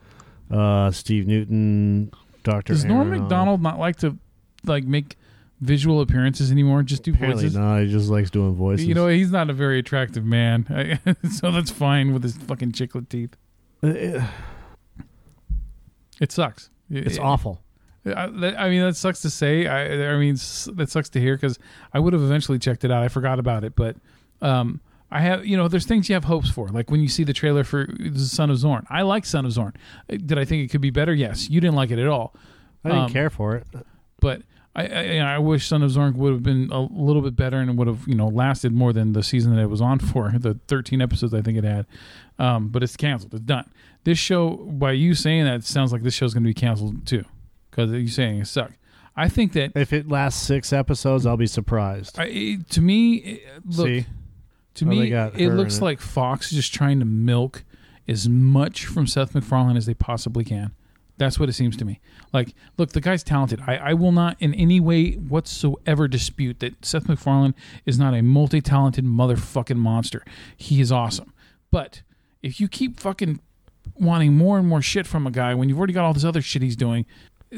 uh 0.51 0.93
Steve 0.93 1.27
Newton, 1.27 2.13
Doctor. 2.45 2.73
does 2.75 2.85
Norm 2.85 3.11
Macdonald 3.11 3.61
not 3.61 3.81
like 3.81 3.97
to 3.97 4.17
like 4.65 4.85
make 4.85 5.17
visual 5.61 6.01
appearances 6.01 6.53
anymore? 6.53 6.83
Just 6.85 7.03
do 7.03 7.13
Apparently 7.13 7.45
voices. 7.45 7.57
not. 7.57 7.81
He 7.81 7.89
just 7.91 8.09
likes 8.11 8.31
doing 8.31 8.55
voices. 8.55 8.87
You 8.87 8.95
know, 8.95 9.09
he's 9.09 9.31
not 9.33 9.51
a 9.51 9.53
very 9.53 9.79
attractive 9.81 10.25
man, 10.25 10.99
so 11.33 11.51
that's 11.51 11.71
fine 11.73 12.13
with 12.13 12.23
his 12.23 12.37
fucking 12.37 12.73
chiclet 12.73 13.09
teeth. 13.09 13.37
Uh, 13.83 13.89
it- 13.89 14.23
It 16.21 16.31
sucks. 16.31 16.71
it's 16.91 17.17
It- 17.17 17.21
awful. 17.23 17.63
I, 18.05 18.25
I 18.25 18.69
mean, 18.69 18.83
that 18.83 18.97
sucks 18.97 19.23
to 19.23 19.31
say. 19.31 19.67
I, 19.69 20.13
I 20.15 20.19
mean, 20.19 20.35
that 20.75 20.89
sucks 20.89 21.09
to 21.11 21.21
hear 21.21 21.37
because 21.37 21.59
I 21.93 22.01
would 22.01 22.13
have 22.13 22.23
eventually 22.23 22.59
checked 22.59 22.85
it 22.85 22.91
out. 22.91 23.01
I 23.03 23.07
forgot 23.09 23.39
about 23.39 23.63
it, 23.63 23.77
but 23.77 23.97
um, 24.41 24.81
I 25.13 25.21
have, 25.21 25.47
you 25.47 25.57
know, 25.57 25.69
there's 25.69 25.87
things 25.87 26.09
you 26.09 26.15
have 26.15 26.25
hopes 26.25 26.49
for. 26.51 26.69
Like 26.69 26.91
when 26.91 27.01
you 27.01 27.09
see 27.09 27.23
the 27.25 27.33
trailer 27.33 27.65
for 27.65 27.87
the 27.99 28.19
Son 28.19 28.51
of 28.51 28.57
Zorn. 28.59 28.87
I 28.91 29.03
like 29.03 29.25
Son 29.27 29.45
of 29.45 29.53
Zorn. 29.53 29.75
Uh, 30.11 30.17
Did 30.25 30.39
I 30.39 30.45
think 30.45 30.65
it 30.65 30.71
could 30.73 30.81
be 30.81 30.91
better? 30.91 31.13
Yes. 31.15 31.51
You 31.51 31.61
didn't 31.61 31.77
like 31.77 31.91
it 31.91 31.99
at 31.99 32.07
all, 32.09 32.35
I 32.85 32.89
didn't 32.89 33.05
Um, 33.05 33.11
care 33.13 33.31
for 33.31 33.57
it. 33.57 33.67
but 34.21 34.43
I, 34.75 34.87
I, 34.87 35.17
I 35.35 35.39
wish 35.39 35.67
Son 35.69 35.83
of 35.83 35.91
Zorn 35.91 36.15
would 36.17 36.33
have 36.33 36.43
been 36.43 36.71
a 36.73 36.81
little 36.81 37.21
bit 37.21 37.37
better 37.37 37.59
and 37.59 37.77
would 37.77 37.89
have, 37.89 38.09
you 38.09 38.15
know, 38.15 38.29
lasted 38.29 38.73
more 38.73 38.95
than 38.95 39.13
the 39.13 39.23
season 39.23 39.55
that 39.55 39.61
it 39.61 39.69
was 39.69 39.83
on 39.83 39.99
for. 40.11 40.33
The 40.35 40.59
13 40.67 41.03
episodes 41.03 41.35
I 41.35 41.43
think 41.43 41.59
it 41.59 41.65
had, 41.65 41.85
um, 42.39 42.69
but 42.69 42.83
it's 42.83 42.97
canceled. 42.97 43.35
It's 43.35 43.43
done. 43.45 43.71
This 44.05 44.19
show, 44.19 44.57
by 44.57 44.93
you 44.93 45.15
saying 45.15 45.45
that, 45.45 45.57
it 45.57 45.65
sounds 45.65 45.93
like 45.93 46.03
this 46.03 46.15
show's 46.15 46.33
going 46.33 46.43
to 46.45 46.49
be 46.49 46.55
canceled 46.55 47.07
too, 47.07 47.25
because 47.71 47.91
you're 47.93 48.09
saying 48.09 48.39
it 48.41 48.47
sucked. 48.47 48.79
I 49.15 49.29
think 49.29 49.53
that 49.53 49.73
If 49.77 49.93
it 49.93 50.09
lasts 50.09 50.41
six 50.43 50.73
episodes, 50.73 51.27
I'll 51.27 51.37
be 51.37 51.47
surprised. 51.47 52.19
I, 52.19 52.57
to 52.71 52.81
me, 52.81 53.43
look, 53.67 53.87
See? 53.89 54.07
To 54.75 54.85
Oh, 54.85 54.89
me, 54.89 55.13
it 55.13 55.51
looks 55.51 55.77
in 55.77 55.83
it. 55.83 55.85
like 55.85 56.01
Fox 56.01 56.51
is 56.53 56.57
just 56.57 56.75
trying 56.75 56.99
to 56.99 57.05
milk 57.05 57.65
as 58.09 58.29
much 58.29 58.87
from 58.87 59.07
Seth 59.07 59.35
MacFarlane 59.35 59.77
as 59.77 59.87
they 59.87 59.95
possibly 59.95 60.45
can. 60.45 60.73
That's 61.19 61.39
what 61.39 61.49
it 61.49 61.53
seems 61.53 61.77
to 61.77 61.85
me. 61.85 62.01
Like, 62.33 62.55
look, 62.79 62.93
the 62.93 63.01
guy's 63.01 63.23
talented. 63.23 63.61
I, 63.67 63.77
I 63.77 63.95
will 63.95 64.13
not 64.13 64.37
in 64.41 64.55
any 64.55 64.81
way 64.81 65.13
whatsoever 65.13 66.09
dispute 66.09 66.59
that 66.61 66.85
Seth 66.85 67.09
MacFarlane 67.09 67.55
is 67.87 67.99
not 67.99 68.15
a 68.15 68.23
multi-talented 68.23 69.05
motherfucking 69.05 69.77
monster. 69.77 70.25
He 70.57 70.81
is 70.81 70.91
awesome. 70.91 71.33
But 71.71 72.03
if 72.43 72.61
you 72.61 72.67
keep 72.67 72.99
fucking 72.99 73.41
wanting 73.97 74.33
more 74.35 74.59
and 74.59 74.67
more 74.67 74.83
shit 74.83 75.07
from 75.07 75.27
a 75.27 75.31
guy 75.31 75.55
when 75.55 75.69
you've 75.69 75.79
already 75.79 75.93
got 75.93 76.05
all 76.05 76.15
this 76.15 76.25
other 76.25 76.43
shit 76.43 76.63
he's 76.63 76.77
doing, 76.77 77.05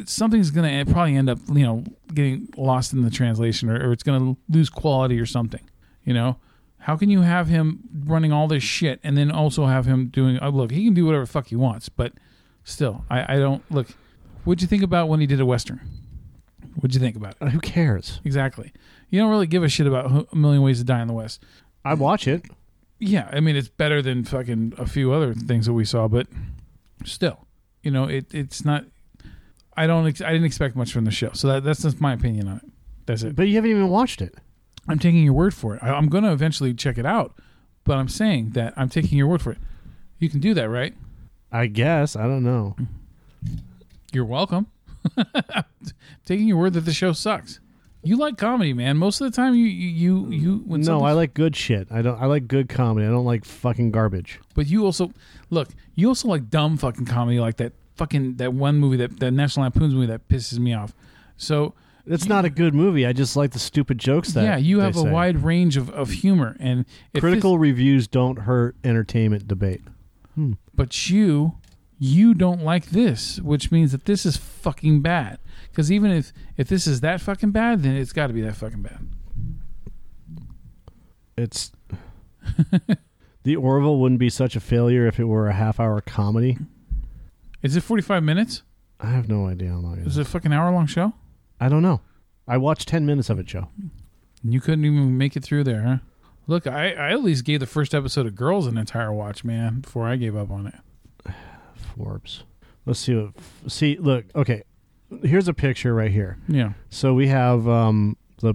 something's 0.04 0.50
gonna 0.50 0.85
probably 0.87 1.16
end 1.16 1.30
up 1.30 1.38
you 1.49 1.62
know 1.64 1.85
getting 2.12 2.49
lost 2.56 2.92
in 2.92 3.02
the 3.02 3.11
translation 3.11 3.71
or, 3.71 3.88
or 3.88 3.92
it's 3.92 4.02
gonna 4.02 4.37
lose 4.49 4.68
quality 4.68 5.18
or 5.21 5.26
something. 5.26 5.61
You 6.04 6.12
know, 6.14 6.37
how 6.84 6.98
can 6.98 7.08
you 7.08 7.22
have 7.22 7.48
him 7.48 7.80
running 8.04 8.30
all 8.30 8.46
this 8.46 8.62
shit 8.62 9.00
and 9.02 9.16
then 9.16 9.30
also 9.30 9.64
have 9.64 9.86
him 9.86 10.08
doing? 10.08 10.38
Uh, 10.38 10.50
look, 10.50 10.70
he 10.70 10.84
can 10.84 10.92
do 10.92 11.06
whatever 11.06 11.24
the 11.24 11.30
fuck 11.32 11.46
he 11.46 11.56
wants, 11.56 11.88
but 11.88 12.12
still, 12.62 13.06
I, 13.08 13.36
I 13.36 13.38
don't 13.38 13.62
look. 13.72 13.88
What'd 14.44 14.60
you 14.60 14.68
think 14.68 14.82
about 14.82 15.08
when 15.08 15.18
he 15.18 15.26
did 15.26 15.40
a 15.40 15.46
western? 15.46 15.80
What'd 16.76 16.94
you 16.94 17.00
think 17.00 17.16
about 17.16 17.32
it? 17.32 17.36
Uh, 17.40 17.46
Who 17.48 17.60
cares? 17.60 18.20
Exactly. 18.22 18.70
You 19.08 19.18
don't 19.18 19.30
really 19.30 19.46
give 19.46 19.62
a 19.62 19.68
shit 19.70 19.86
about 19.86 20.28
A 20.30 20.36
Million 20.36 20.60
Ways 20.60 20.78
to 20.78 20.84
Die 20.84 21.00
in 21.00 21.08
the 21.08 21.14
West. 21.14 21.42
I 21.86 21.94
watch 21.94 22.28
it. 22.28 22.44
Yeah, 22.98 23.30
I 23.32 23.40
mean 23.40 23.56
it's 23.56 23.68
better 23.68 24.02
than 24.02 24.24
fucking 24.24 24.74
a 24.76 24.86
few 24.86 25.10
other 25.10 25.32
things 25.32 25.64
that 25.64 25.72
we 25.72 25.86
saw, 25.86 26.06
but 26.06 26.26
still, 27.06 27.46
you 27.82 27.90
know, 27.90 28.04
it 28.04 28.26
it's 28.34 28.62
not. 28.62 28.84
I 29.74 29.86
don't. 29.86 30.06
Ex- 30.06 30.20
I 30.20 30.32
didn't 30.32 30.44
expect 30.44 30.76
much 30.76 30.92
from 30.92 31.06
the 31.06 31.10
show, 31.10 31.30
so 31.32 31.48
that, 31.48 31.64
that's 31.64 31.80
just 31.82 31.98
my 31.98 32.12
opinion 32.12 32.46
on 32.46 32.56
it. 32.58 32.64
That's 33.06 33.22
it. 33.22 33.34
But 33.34 33.48
you 33.48 33.54
haven't 33.54 33.70
even 33.70 33.88
watched 33.88 34.20
it. 34.20 34.34
I'm 34.88 34.98
taking 34.98 35.22
your 35.22 35.32
word 35.32 35.54
for 35.54 35.74
it. 35.74 35.82
I, 35.82 35.90
I'm 35.90 36.08
going 36.08 36.24
to 36.24 36.32
eventually 36.32 36.74
check 36.74 36.98
it 36.98 37.06
out, 37.06 37.34
but 37.84 37.96
I'm 37.96 38.08
saying 38.08 38.50
that 38.50 38.74
I'm 38.76 38.88
taking 38.88 39.18
your 39.18 39.26
word 39.26 39.42
for 39.42 39.52
it. 39.52 39.58
You 40.18 40.28
can 40.28 40.40
do 40.40 40.54
that, 40.54 40.68
right? 40.68 40.94
I 41.50 41.66
guess. 41.66 42.16
I 42.16 42.22
don't 42.24 42.42
know. 42.42 42.76
You're 44.12 44.24
welcome. 44.24 44.66
taking 46.26 46.48
your 46.48 46.56
word 46.56 46.74
that 46.74 46.80
the 46.80 46.92
show 46.92 47.12
sucks. 47.12 47.60
You 48.02 48.16
like 48.16 48.36
comedy, 48.36 48.74
man. 48.74 48.98
Most 48.98 49.20
of 49.20 49.30
the 49.30 49.34
time, 49.34 49.54
you 49.54 49.64
you 49.64 50.28
you, 50.30 50.62
no, 50.66 51.04
I 51.04 51.12
like 51.12 51.32
good 51.32 51.56
shit. 51.56 51.88
I 51.90 52.02
don't. 52.02 52.20
I 52.20 52.26
like 52.26 52.46
good 52.46 52.68
comedy. 52.68 53.06
I 53.06 53.10
don't 53.10 53.24
like 53.24 53.46
fucking 53.46 53.92
garbage. 53.92 54.40
But 54.54 54.66
you 54.66 54.84
also 54.84 55.12
look. 55.48 55.68
You 55.94 56.08
also 56.08 56.28
like 56.28 56.50
dumb 56.50 56.76
fucking 56.76 57.06
comedy, 57.06 57.40
like 57.40 57.56
that 57.56 57.72
fucking 57.96 58.36
that 58.36 58.52
one 58.52 58.76
movie 58.76 58.98
that 58.98 59.20
that 59.20 59.30
National 59.30 59.62
Lampoon's 59.64 59.94
movie 59.94 60.06
that 60.08 60.28
pisses 60.28 60.58
me 60.58 60.74
off. 60.74 60.92
So 61.38 61.72
It's 62.06 62.26
not 62.26 62.44
a 62.44 62.50
good 62.50 62.75
movie. 62.75 63.06
I 63.06 63.12
just 63.12 63.34
like 63.37 63.52
the 63.52 63.58
stupid 63.58 63.99
jokes 63.99 64.32
that. 64.32 64.42
yeah, 64.44 64.56
you 64.56 64.80
have 64.80 64.96
a 64.96 65.00
say. 65.00 65.11
wide 65.11 65.42
range 65.42 65.76
of, 65.76 65.88
of 65.90 66.11
humor, 66.11 66.56
and 66.61 66.84
Critical 67.18 67.58
reviews 67.58 68.06
don't 68.06 68.40
hurt 68.40 68.76
entertainment 68.84 69.49
debate. 69.49 69.82
This, 70.37 70.56
but 70.75 71.08
you 71.08 71.54
you 71.99 72.34
don't 72.34 72.62
like 72.62 72.87
this, 72.87 73.40
which 73.40 73.70
means 73.70 73.92
that 73.92 74.04
this 74.04 74.26
is 74.26 74.37
fucking 74.37 75.00
bad. 75.00 75.38
Because 75.70 75.90
even 75.90 76.11
if 76.11 76.32
if 76.56 76.68
this 76.68 76.87
is 76.87 77.00
that 77.00 77.20
fucking 77.20 77.52
bad, 77.52 77.82
then 77.82 77.96
it's 77.96 78.12
got 78.12 78.26
to 78.26 78.32
be 78.34 78.42
that 78.42 78.56
fucking 78.56 78.82
bad. 78.82 78.99
It's 81.37 81.73
the 83.44 83.56
Orville 83.56 83.99
wouldn't 83.99 84.18
be 84.18 84.30
such 84.30 84.56
a 84.56 84.61
failure 84.61 85.06
if 85.06 85.18
it 85.18 85.25
were 85.25 85.49
a 85.49 85.54
half-hour 85.54 86.00
comedy. 86.02 86.58
Is 87.62 87.76
it 87.76 87.82
forty 87.82 88.02
five 88.02 88.23
minutes? 88.23 88.62
I 89.00 89.08
have 89.08 89.28
no 89.28 89.46
idea 89.46 89.70
how 89.70 89.78
long 89.78 89.99
it 89.99 90.06
Is 90.06 90.12
is. 90.12 90.18
it 90.18 90.23
a 90.23 90.25
fucking 90.30 90.52
hour 90.52 90.70
long 90.70 90.87
show? 90.87 91.14
I 91.64 91.68
don't 91.71 91.83
know. 91.83 92.00
I 92.47 92.59
watched 92.59 92.88
ten 92.88 93.06
minutes 93.06 93.30
of 93.30 93.38
it, 93.38 93.47
Joe. 93.47 93.68
You 94.42 94.61
couldn't 94.61 94.85
even 94.85 95.16
make 95.16 95.35
it 95.37 95.42
through 95.42 95.64
there, 95.64 95.83
huh? 95.83 95.97
Look, 96.47 96.66
I, 96.66 96.92
I 96.92 97.12
at 97.12 97.25
least 97.25 97.44
gave 97.47 97.61
the 97.61 97.66
first 97.66 97.94
episode 97.94 98.26
of 98.26 98.35
Girls 98.35 98.66
an 98.66 98.76
entire 98.76 99.12
watch, 99.12 99.44
man, 99.44 99.80
before 99.80 100.06
I 100.06 100.16
gave 100.16 100.37
up 100.37 100.50
on 100.50 100.66
it. 100.66 101.33
Forbes. 101.97 102.44
Let's 102.85 102.99
see 103.00 103.14
what. 103.14 103.33
See, 103.73 103.97
look. 103.99 104.26
Okay, 104.35 104.62
here's 105.23 105.49
a 105.49 105.54
picture 105.54 105.94
right 105.94 106.11
here. 106.11 106.37
Yeah, 106.49 106.75
So 106.90 107.14
we 107.14 107.28
have 107.28 107.66
um, 107.66 108.18
the 108.40 108.54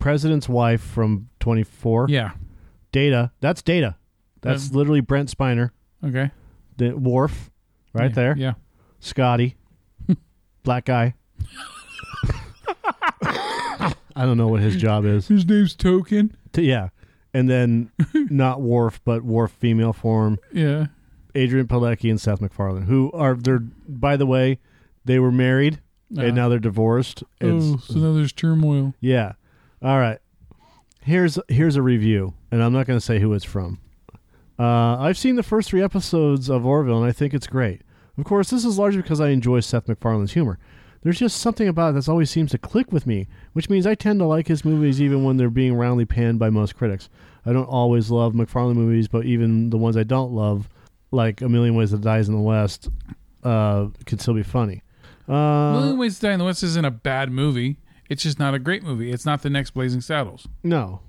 president's 0.00 0.48
wife 0.48 0.80
from 0.80 1.28
24. 1.38 2.06
yeah, 2.08 2.32
Data. 2.90 3.30
That's 3.40 3.62
Data. 3.62 3.94
That's 4.40 4.72
literally 4.72 5.00
Brent 5.00 5.36
Spiner. 5.36 5.70
okay, 6.04 6.30
The 6.76 6.90
Worf, 6.96 7.50
right 7.92 8.10
Yeah, 8.10 8.14
there. 8.14 8.36
Yeah, 8.36 8.52
Scotty, 8.98 9.56
black 10.64 10.84
guy. 10.86 11.14
I 14.18 14.26
don't 14.26 14.36
know 14.36 14.48
what 14.48 14.60
his 14.60 14.76
job 14.76 15.04
is. 15.04 15.28
his 15.28 15.46
name's 15.46 15.74
Token. 15.74 16.36
T- 16.52 16.62
yeah, 16.68 16.88
and 17.32 17.48
then 17.48 17.90
not 18.14 18.60
Worf, 18.60 19.00
but 19.04 19.22
Worf 19.22 19.52
female 19.52 19.92
form. 19.92 20.38
Yeah, 20.52 20.86
Adrianne 21.34 21.66
Palicki 21.68 22.10
and 22.10 22.20
Seth 22.20 22.40
MacFarlane, 22.40 22.84
who 22.86 23.10
are 23.12 23.34
they're 23.34 23.60
by 23.60 24.16
the 24.16 24.26
way, 24.26 24.58
they 25.04 25.18
were 25.18 25.32
married 25.32 25.80
Uh, 26.16 26.22
and 26.22 26.34
now 26.36 26.48
they're 26.48 26.58
divorced. 26.58 27.22
It's, 27.40 27.64
oh, 27.64 27.76
so 27.78 27.94
now 27.98 28.12
there's 28.14 28.32
turmoil. 28.32 28.94
yeah. 29.00 29.32
All 29.82 29.98
right. 29.98 30.18
Here's 31.02 31.38
here's 31.48 31.76
a 31.76 31.82
review, 31.82 32.34
and 32.50 32.62
I'm 32.62 32.72
not 32.72 32.86
going 32.86 32.98
to 32.98 33.04
say 33.04 33.18
who 33.20 33.32
it's 33.34 33.44
from. 33.44 33.78
Uh, 34.58 34.98
I've 34.98 35.16
seen 35.16 35.36
the 35.36 35.42
first 35.44 35.70
three 35.70 35.82
episodes 35.82 36.48
of 36.50 36.66
Orville, 36.66 36.96
and 36.98 37.06
I 37.06 37.12
think 37.12 37.32
it's 37.32 37.46
great. 37.46 37.82
Of 38.18 38.24
course, 38.24 38.50
this 38.50 38.64
is 38.64 38.76
largely 38.78 39.02
because 39.02 39.20
I 39.20 39.28
enjoy 39.28 39.60
Seth 39.60 39.86
MacFarlane's 39.86 40.32
humor. 40.32 40.58
There's 41.08 41.20
just 41.20 41.40
something 41.40 41.68
about 41.68 41.88
it 41.88 41.92
that 41.94 42.08
always 42.10 42.30
seems 42.30 42.50
to 42.50 42.58
click 42.58 42.92
with 42.92 43.06
me, 43.06 43.28
which 43.54 43.70
means 43.70 43.86
I 43.86 43.94
tend 43.94 44.20
to 44.20 44.26
like 44.26 44.46
his 44.46 44.62
movies 44.62 45.00
even 45.00 45.24
when 45.24 45.38
they're 45.38 45.48
being 45.48 45.72
roundly 45.72 46.04
panned 46.04 46.38
by 46.38 46.50
most 46.50 46.76
critics. 46.76 47.08
I 47.46 47.54
don't 47.54 47.64
always 47.64 48.10
love 48.10 48.34
MacFarlane 48.34 48.76
movies, 48.76 49.08
but 49.08 49.24
even 49.24 49.70
the 49.70 49.78
ones 49.78 49.96
I 49.96 50.02
don't 50.02 50.32
love, 50.32 50.68
like 51.10 51.40
A 51.40 51.48
Million 51.48 51.76
Ways 51.76 51.92
to 51.92 51.96
Die 51.96 52.18
in 52.18 52.32
the 52.32 52.38
West, 52.38 52.90
uh, 53.42 53.86
can 54.04 54.18
still 54.18 54.34
be 54.34 54.42
funny. 54.42 54.82
Uh, 55.26 55.80
Million 55.80 55.96
Ways 55.96 56.16
to 56.16 56.26
Die 56.26 56.32
in 56.34 56.40
the 56.40 56.44
West 56.44 56.62
isn't 56.62 56.84
a 56.84 56.90
bad 56.90 57.32
movie. 57.32 57.78
It's 58.10 58.24
just 58.24 58.38
not 58.38 58.52
a 58.52 58.58
great 58.58 58.82
movie. 58.82 59.10
It's 59.10 59.24
not 59.24 59.40
the 59.40 59.48
next 59.48 59.70
Blazing 59.70 60.02
Saddles. 60.02 60.46
no, 60.62 61.00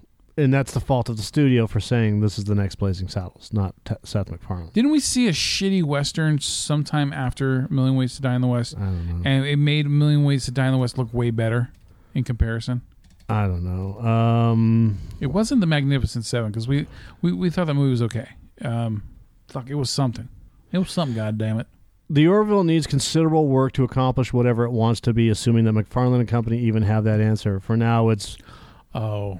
and 0.43 0.53
that's 0.53 0.72
the 0.74 0.79
fault 0.79 1.10
of 1.10 1.17
the 1.17 1.24
studio 1.24 1.67
for 1.67 1.79
saying 1.79 2.22
this 2.22 2.38
is 2.38 2.46
the 2.46 2.55
next 2.55 2.75
Blazing 2.75 3.08
Saddles, 3.08 3.50
not 3.53 3.75
T- 3.86 3.96
Seth 4.03 4.31
MacFarlane. 4.31 4.72
Didn't 4.74 4.91
we 4.91 5.00
see 5.00 5.27
a 5.27 5.31
shitty 5.31 5.84
western 5.84 6.39
sometime 6.39 7.12
after 7.13 7.67
Million 7.69 7.96
Ways 7.96 8.15
to 8.15 8.22
Die 8.22 8.34
in 8.36 8.41
the 8.41 8.48
West? 8.48 8.75
I 8.77 8.81
don't 8.81 9.08
know. 9.22 9.29
And 9.29 9.46
it 9.46 9.58
made 9.58 9.88
Million 9.88 10.24
Ways 10.24 10.46
to 10.46 10.51
Die 10.51 10.65
in 10.65 10.72
the 10.72 10.77
West 10.77 10.98
look 10.98 11.13
way 11.13 11.29
better 11.31 11.72
in 12.13 12.24
comparison. 12.24 12.81
I 13.27 13.46
don't 13.48 13.63
know. 13.63 14.00
Um, 14.00 14.98
It 15.19 15.27
wasn't 15.27 15.62
the 15.62 15.67
Magnificent 15.67 16.25
Seven 16.25 16.50
because 16.51 16.67
we, 16.67 16.88
we 17.22 17.31
we 17.31 17.50
thought 17.51 17.67
that 17.67 17.75
movie 17.75 17.91
was 17.91 18.01
okay. 18.01 18.27
Um, 18.62 19.03
fuck, 19.48 19.69
it 19.69 19.75
was 19.75 19.89
something. 19.89 20.27
It 20.72 20.79
was 20.79 20.89
something. 20.91 21.15
God 21.15 21.38
damn 21.38 21.60
it. 21.60 21.67
The 22.10 22.25
Orville 22.27 22.63
needs 22.63 22.88
considerable 22.88 23.48
work 23.48 23.74
to 23.74 23.84
accomplish 23.84 24.34
whatever 24.34 24.63
it 24.65 24.72
wants 24.72 25.00
to 25.01 25.13
be, 25.13 25.29
assuming 25.29 25.65
that 25.65 25.74
MacFarlane 25.74 26.19
and 26.22 26.27
company 26.27 26.58
even 26.60 26.81
have 26.81 27.03
that 27.03 27.22
answer. 27.22 27.60
For 27.60 27.77
now, 27.77 28.10
it's 28.10 28.36
Oh, 28.96 29.39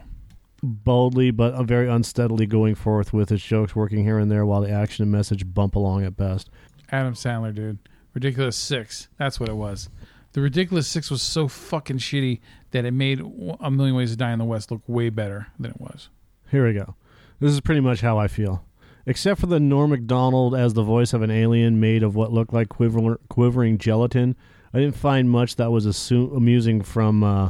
boldly 0.62 1.32
but 1.32 1.54
uh, 1.54 1.64
very 1.64 1.90
unsteadily 1.90 2.46
going 2.46 2.76
forth 2.76 3.14
with 3.14 3.32
its 3.32 3.44
jokes 3.44 3.76
working 3.76 4.04
here 4.04 4.20
and 4.20 4.32
there 4.32 4.46
while 4.46 4.62
the 4.62 4.72
action 4.72 5.04
and 5.04 5.12
message 5.12 5.54
bump 5.54 5.76
along 5.76 6.04
at 6.04 6.18
best. 6.18 6.50
Adam 6.92 7.14
Sandler, 7.14 7.54
dude. 7.54 7.78
Ridiculous 8.14 8.58
Six. 8.58 9.08
That's 9.18 9.40
what 9.40 9.50
it 9.50 9.56
was. 9.56 9.90
The 10.34 10.42
Ridiculous 10.42 10.88
Six 10.88 11.10
was 11.10 11.22
so 11.22 11.48
fucking 11.48 11.98
shitty 11.98 12.40
that 12.72 12.86
it 12.86 12.92
made 12.92 13.20
A 13.60 13.72
Million 13.72 13.96
Ways 13.96 14.12
to 14.12 14.18
Die 14.18 14.32
in 14.32 14.40
the 14.40 14.46
West 14.46 14.72
look 14.72 14.82
way 14.88 15.10
better 15.10 15.48
than 15.60 15.72
it 15.72 15.82
was. 15.82 16.10
Here 16.52 16.66
we 16.68 16.74
go. 16.74 16.96
This 17.40 17.52
is 17.52 17.62
pretty 17.62 17.82
much 17.82 18.02
how 18.02 18.18
I 18.18 18.28
feel. 18.28 18.66
Except 19.06 19.40
for 19.40 19.48
the 19.48 19.60
Norm 19.60 19.92
MacDonald 19.92 20.54
as 20.56 20.74
the 20.74 20.84
voice 20.84 21.14
of 21.14 21.22
an 21.22 21.32
alien 21.32 21.80
made 21.80 22.04
of 22.04 22.16
what 22.16 22.32
looked 22.32 22.54
like 22.54 22.70
quiver- 22.70 23.20
quivering 23.30 23.78
gelatin, 23.78 24.36
I 24.74 24.80
didn't 24.80 24.96
find 24.96 25.30
much 25.30 25.56
that 25.56 25.72
was 25.72 25.88
assu- 25.88 26.36
amusing 26.36 26.84
from 26.84 27.24
uh, 27.24 27.50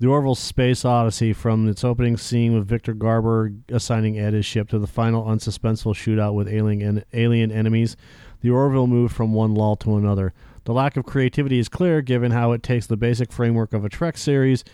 the 0.00 0.06
Orville 0.06 0.34
Space 0.34 0.84
Odyssey, 0.86 1.34
from 1.34 1.68
its 1.68 1.84
opening 1.84 2.16
scene 2.16 2.54
with 2.54 2.66
Victor 2.66 2.94
Garber 2.94 3.52
assigning 3.68 4.18
Ed 4.18 4.32
his 4.32 4.46
ship 4.46 4.70
to 4.70 4.78
the 4.78 4.86
final 4.86 5.24
unsuspenseful 5.24 5.94
shootout 5.94 6.34
with 6.34 6.48
alien, 6.48 6.82
en- 6.82 7.04
alien 7.12 7.52
enemies. 7.52 7.98
The 8.40 8.48
Orville 8.48 8.86
moved 8.86 9.14
from 9.14 9.34
one 9.34 9.54
lull 9.54 9.76
to 9.76 9.96
another. 9.96 10.32
The 10.64 10.72
lack 10.72 10.96
of 10.96 11.04
creativity 11.04 11.58
is 11.58 11.68
clear 11.68 12.00
given 12.00 12.32
how 12.32 12.52
it 12.52 12.62
takes 12.62 12.86
the 12.86 12.96
basic 12.96 13.30
framework 13.30 13.74
of 13.74 13.84
a 13.84 13.90
Trek 13.90 14.16
series 14.16 14.64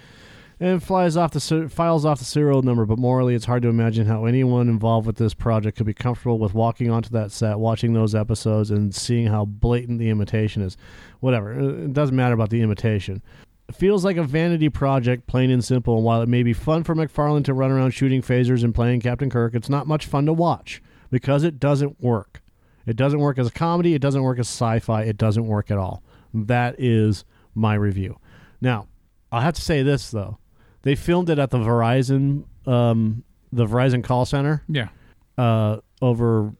and 0.60 0.80
flies 0.80 1.16
off 1.16 1.32
the 1.32 1.68
files 1.68 2.04
off 2.04 2.20
the 2.20 2.24
serial 2.24 2.62
number. 2.62 2.86
But 2.86 2.98
morally, 2.98 3.34
it's 3.34 3.44
hard 3.46 3.62
to 3.62 3.68
imagine 3.68 4.06
how 4.06 4.26
anyone 4.26 4.68
involved 4.68 5.08
with 5.08 5.16
this 5.16 5.34
project 5.34 5.76
could 5.76 5.86
be 5.86 5.94
comfortable 5.94 6.38
with 6.38 6.54
walking 6.54 6.88
onto 6.88 7.10
that 7.10 7.32
set, 7.32 7.58
watching 7.58 7.92
those 7.92 8.14
episodes, 8.14 8.70
and 8.70 8.94
seeing 8.94 9.26
how 9.26 9.44
blatant 9.44 9.98
the 9.98 10.08
imitation 10.08 10.62
is. 10.62 10.76
Whatever, 11.18 11.52
it 11.84 11.92
doesn't 11.92 12.16
matter 12.16 12.34
about 12.34 12.50
the 12.50 12.62
imitation. 12.62 13.22
It 13.68 13.74
feels 13.74 14.04
like 14.04 14.16
a 14.16 14.22
vanity 14.22 14.68
project, 14.68 15.26
plain 15.26 15.50
and 15.50 15.64
simple. 15.64 15.96
And 15.96 16.04
while 16.04 16.22
it 16.22 16.28
may 16.28 16.42
be 16.42 16.52
fun 16.52 16.84
for 16.84 16.94
MacFarlane 16.94 17.42
to 17.44 17.54
run 17.54 17.70
around 17.72 17.90
shooting 17.92 18.22
phasers 18.22 18.62
and 18.62 18.74
playing 18.74 19.00
Captain 19.00 19.28
Kirk, 19.30 19.54
it's 19.54 19.68
not 19.68 19.86
much 19.86 20.06
fun 20.06 20.26
to 20.26 20.32
watch 20.32 20.80
because 21.10 21.42
it 21.42 21.58
doesn't 21.58 22.00
work. 22.00 22.42
It 22.86 22.94
doesn't 22.96 23.18
work 23.18 23.38
as 23.38 23.48
a 23.48 23.50
comedy. 23.50 23.94
It 23.94 24.00
doesn't 24.02 24.22
work 24.22 24.38
as 24.38 24.46
sci-fi. 24.46 25.02
It 25.02 25.16
doesn't 25.16 25.46
work 25.46 25.70
at 25.72 25.78
all. 25.78 26.02
That 26.32 26.76
is 26.78 27.24
my 27.54 27.74
review. 27.74 28.18
Now, 28.60 28.86
I'll 29.32 29.40
have 29.40 29.54
to 29.54 29.60
say 29.62 29.82
this 29.82 30.10
though: 30.12 30.38
they 30.82 30.94
filmed 30.94 31.28
it 31.28 31.38
at 31.40 31.50
the 31.50 31.58
Verizon, 31.58 32.44
um, 32.66 33.24
the 33.52 33.66
Verizon 33.66 34.04
call 34.04 34.24
center 34.24 34.62
Yeah. 34.68 34.88
uh, 35.36 35.78
over 36.00 36.52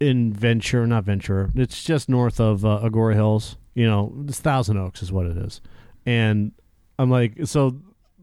in 0.00 0.32
Ventura, 0.34 0.86
not 0.86 1.04
Ventura. 1.04 1.50
It's 1.54 1.82
just 1.82 2.08
north 2.10 2.38
of 2.40 2.64
uh, 2.64 2.80
Agoura 2.82 3.14
Hills. 3.14 3.56
You 3.74 3.86
know, 3.86 4.12
it's 4.28 4.40
Thousand 4.40 4.76
Oaks 4.76 5.02
is 5.02 5.10
what 5.12 5.24
it 5.26 5.36
is. 5.38 5.62
And 6.10 6.52
I'm 6.98 7.10
like, 7.10 7.46
so, 7.46 7.76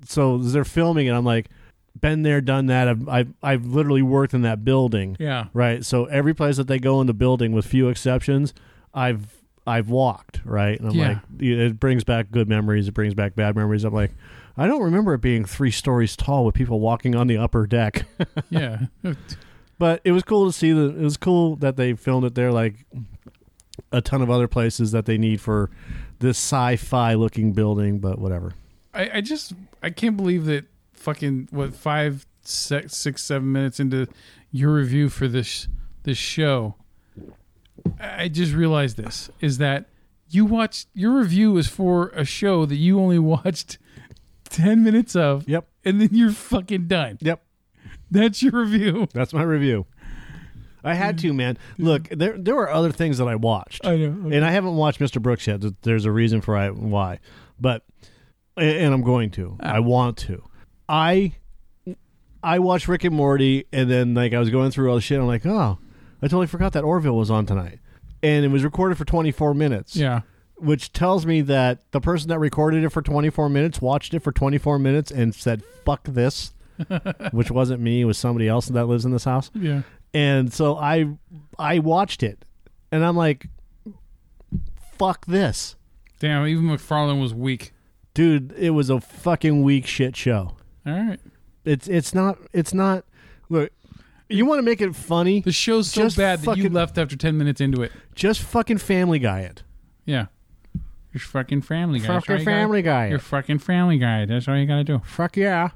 so 0.06 0.38
they're 0.38 0.66
filming, 0.66 1.08
and 1.08 1.16
I'm 1.18 1.26
like, 1.26 1.50
been 2.00 2.22
there, 2.24 2.42
done 2.42 2.68
that. 2.68 2.88
I've, 2.88 3.08
I've, 3.10 3.34
I've 3.42 3.66
literally 3.66 4.02
worked 4.04 4.34
in 4.34 4.42
that 4.44 4.64
building. 4.64 5.16
Yeah. 5.20 5.46
Right. 5.54 5.84
So 5.86 6.06
every 6.06 6.34
place 6.36 6.58
that 6.58 6.68
they 6.68 6.78
go 6.80 7.02
in 7.02 7.08
the 7.08 7.14
building, 7.14 7.54
with 7.54 7.66
few 7.66 7.88
exceptions, 7.90 8.54
I've 8.94 9.36
I've 9.66 9.90
walked, 9.90 10.40
right? 10.46 10.80
And 10.80 10.90
I'm 10.90 10.96
Yeah. 10.96 11.08
like, 11.08 11.42
it 11.42 11.80
brings 11.80 12.04
back 12.06 12.32
good 12.32 12.48
memories. 12.48 12.88
It 12.88 12.94
brings 12.94 13.14
back 13.14 13.36
bad 13.36 13.56
memories. 13.56 13.84
I'm 13.84 13.94
like, 13.94 14.12
I 14.56 14.66
don't 14.68 14.82
remember 14.84 15.14
it 15.14 15.22
being 15.22 15.44
three 15.44 15.72
stories 15.72 16.16
tall 16.16 16.46
with 16.46 16.56
people 16.56 16.80
walking 16.80 17.16
on 17.16 17.28
the 17.28 17.38
upper 17.38 17.66
deck. 17.68 18.06
Yeah. 18.50 18.86
but 19.80 20.00
it 20.06 20.12
was 20.14 20.24
cool 20.24 20.46
to 20.46 20.54
see 20.54 20.72
that. 20.72 20.96
It 20.96 21.02
was 21.04 21.18
cool 21.18 21.56
that 21.58 21.76
they 21.78 21.94
filmed 21.96 22.26
it 22.26 22.36
there, 22.36 22.52
like 22.52 22.76
a 23.92 24.02
ton 24.02 24.22
of 24.22 24.30
other 24.30 24.48
places 24.48 24.92
that 24.92 25.06
they 25.06 25.18
need 25.18 25.42
for 25.42 25.70
this 26.20 26.38
sci-fi 26.38 27.14
looking 27.14 27.54
building. 27.54 28.00
But 28.00 28.20
whatever. 28.20 28.54
I, 28.94 29.10
I 29.16 29.22
just 29.22 29.54
I 29.84 29.90
can't 29.90 30.18
believe 30.18 30.46
that 30.46 30.66
fucking 30.94 31.48
what 31.52 31.74
five 31.74 32.26
six, 32.42 32.96
six 32.98 33.24
seven 33.24 33.52
minutes 33.52 33.80
into 33.80 34.08
your 34.52 34.74
review 34.74 35.10
for 35.10 35.28
this 35.28 35.68
this 36.04 36.18
show 36.18 36.76
I 38.00 38.28
just 38.28 38.54
realized 38.54 38.98
this 38.98 39.30
is 39.40 39.58
that 39.60 39.86
you 40.30 40.46
watched 40.46 40.88
your 40.94 41.18
review 41.20 41.58
is 41.58 41.68
for 41.68 42.10
a 42.10 42.26
show 42.26 42.66
that 42.66 42.76
you 42.76 43.00
only 43.00 43.20
watched 43.36 43.78
10 44.50 44.84
minutes 44.84 45.16
of 45.16 45.48
Yep. 45.48 45.68
and 45.86 46.02
then 46.02 46.10
you're 46.12 46.32
fucking 46.32 46.88
done 46.88 47.18
Yep. 47.22 47.44
that's 48.10 48.42
your 48.42 48.54
review 48.54 49.08
That's 49.14 49.34
my 49.34 49.44
review. 49.44 49.86
I 50.84 50.94
had 50.94 51.18
mm-hmm. 51.18 51.28
to, 51.28 51.34
man. 51.34 51.58
Look, 51.78 52.04
mm-hmm. 52.04 52.20
there 52.20 52.38
there 52.38 52.56
were 52.56 52.70
other 52.70 52.92
things 52.92 53.18
that 53.18 53.28
I 53.28 53.36
watched. 53.36 53.86
I 53.86 53.96
know 53.98 54.30
and 54.30 54.46
I 54.46 54.52
haven't 54.52 54.76
watched 54.76 55.00
Mr. 55.00 55.22
Brooks 55.22 55.48
yet. 55.48 55.62
There's 55.82 56.06
a 56.06 56.12
reason 56.12 56.42
for 56.42 56.56
I, 56.56 56.70
why, 56.70 57.20
but 57.60 57.84
and 58.56 58.78
and 58.78 58.94
I'm 58.94 59.04
going 59.04 59.32
to. 59.32 59.58
Ah. 59.62 59.76
I 59.76 59.80
want 59.80 60.18
to. 60.18 60.44
I 60.88 61.34
I 62.44 62.60
watched 62.60 62.88
Rick 62.88 63.04
and 63.04 63.16
Morty, 63.16 63.66
and 63.72 63.90
then 63.90 64.14
like 64.14 64.34
I 64.34 64.40
was 64.40 64.50
going 64.50 64.72
through 64.72 64.90
all 64.90 64.96
the 64.96 65.02
shit. 65.02 65.20
I'm 65.20 65.28
like, 65.28 65.46
oh, 65.46 65.80
I 66.22 66.28
totally 66.28 66.48
forgot 66.48 66.74
that 66.74 66.84
Orville 66.84 67.16
was 67.16 67.32
on 67.32 67.46
tonight, 67.46 67.80
and 68.24 68.46
it 68.46 68.50
was 68.50 68.64
recorded 68.64 68.98
for 68.98 69.06
24 69.06 69.54
minutes. 69.54 69.96
yeah 69.96 70.22
which 70.60 70.92
tells 70.92 71.26
me 71.26 71.42
that 71.42 71.84
the 71.92 72.02
person 72.02 72.30
that 72.30 72.40
recorded 72.40 72.84
it 72.84 72.90
for 72.90 73.02
24 73.02 73.50
minutes 73.50 73.82
watched 73.82 74.14
it 74.14 74.22
for 74.22 74.32
24 74.32 74.80
minutes 74.80 75.12
and 75.12 75.34
said, 75.34 75.64
"Fuck 75.86 76.04
this," 76.06 76.54
which 77.32 77.52
wasn't 77.52 77.82
me. 77.82 78.02
It 78.02 78.06
was 78.06 78.18
somebody 78.18 78.48
else 78.48 78.68
that 78.68 78.86
lives 78.86 79.06
in 79.06 79.12
this 79.12 79.24
house. 79.26 79.50
yeah 79.54 79.82
And 80.14 80.54
so 80.54 80.78
I 80.78 81.06
I 81.60 81.80
watched 81.80 82.24
it 82.24 82.44
and 82.92 83.04
I'm 83.06 83.18
like 83.18 83.48
fuck 84.98 85.26
this. 85.26 85.76
damn 86.20 86.46
even 86.48 86.66
MacFarlane 86.66 87.20
was 87.20 87.34
weak 87.34 87.74
Dude, 88.14 88.52
it 88.58 88.72
was 88.72 88.90
a 88.90 89.00
fucking 89.00 89.62
weak 89.62 89.86
shit 89.86 90.16
show. 90.16 90.56
all 90.86 90.94
right 90.94 91.20
It's 91.66 91.88
it's 91.88 92.14
not 92.16 92.38
it's 92.54 92.74
not 92.74 93.06
look 93.50 93.72
you 94.30 94.46
want 94.46 94.60
to 94.60 94.64
make 94.64 94.82
it 94.82 94.94
funny? 94.96 95.40
the 95.42 95.52
show's 95.54 95.90
so 95.92 96.02
Just 96.04 96.18
bad 96.18 96.40
that 96.42 96.58
you 96.58 96.70
left 96.70 96.98
after 96.98 97.16
10 97.16 97.38
minutes 97.38 97.62
into 97.62 97.82
it 97.82 97.92
Just 98.16 98.42
fucking 98.42 98.80
family 98.80 99.20
guy 99.20 99.42
it. 99.42 99.64
yeah 100.06 100.26
you're 101.14 101.22
fucking 101.22 101.62
family 101.62 102.00
guy 102.00 102.08
Fucking 102.08 102.40
you 102.40 102.46
gotta- 102.46 102.58
family 102.58 102.82
guy 102.82 103.08
You're 103.10 103.20
fucking 103.20 103.60
family 103.60 103.98
guy. 103.98 104.26
That's 104.26 104.48
all 104.48 104.58
you 104.58 104.66
gotta 104.68 104.84
do. 104.84 105.02
Fuck 105.04 105.38
yeah. 105.38 105.70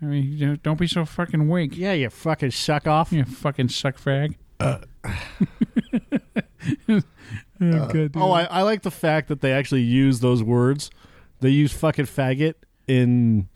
I 0.00 0.04
mean, 0.04 0.60
don't 0.62 0.78
be 0.78 0.86
so 0.86 1.04
fucking 1.04 1.48
weak. 1.48 1.76
Yeah, 1.76 1.92
you 1.92 2.08
fucking 2.10 2.52
suck 2.52 2.86
off. 2.86 3.12
You 3.12 3.24
fucking 3.24 3.68
suck 3.70 3.98
frag. 3.98 4.36
Uh. 4.60 4.78
oh, 7.60 7.86
good. 7.88 8.12
Oh, 8.16 8.32
I, 8.32 8.44
I 8.44 8.62
like 8.62 8.82
the 8.82 8.90
fact 8.90 9.28
that 9.28 9.40
they 9.40 9.52
actually 9.52 9.82
use 9.82 10.20
those 10.20 10.42
words. 10.42 10.90
They 11.40 11.50
use 11.50 11.72
fucking 11.72 12.06
faggot 12.06 12.54
in 12.86 13.48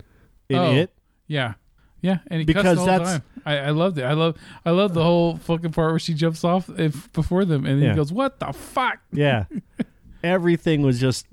in 0.49 0.57
Oh. 0.57 0.71
it. 0.73 0.93
yeah, 1.27 1.53
yeah. 2.01 2.19
And 2.27 2.39
he 2.39 2.45
Because 2.45 2.63
cussed 2.63 2.75
the 2.75 2.79
whole 2.81 2.87
that's- 2.87 3.11
time. 3.13 3.23
I, 3.45 3.57
I 3.57 3.69
loved 3.71 3.97
it. 3.97 4.03
I 4.03 4.13
love 4.13 4.37
I 4.65 4.71
love 4.71 4.93
the 4.93 5.03
whole 5.03 5.35
fucking 5.37 5.71
part 5.73 5.91
where 5.91 5.99
she 5.99 6.13
jumps 6.13 6.45
off 6.45 6.69
if, 6.79 7.11
before 7.11 7.43
them, 7.43 7.65
and 7.65 7.79
then 7.81 7.87
Yeah. 7.87 7.91
he 7.91 7.95
goes, 7.97 8.13
"What 8.13 8.39
the 8.39 8.53
fuck?" 8.53 8.99
Yeah. 9.11 9.45
everything 10.23 10.81
was 10.81 10.99
just 11.01 11.27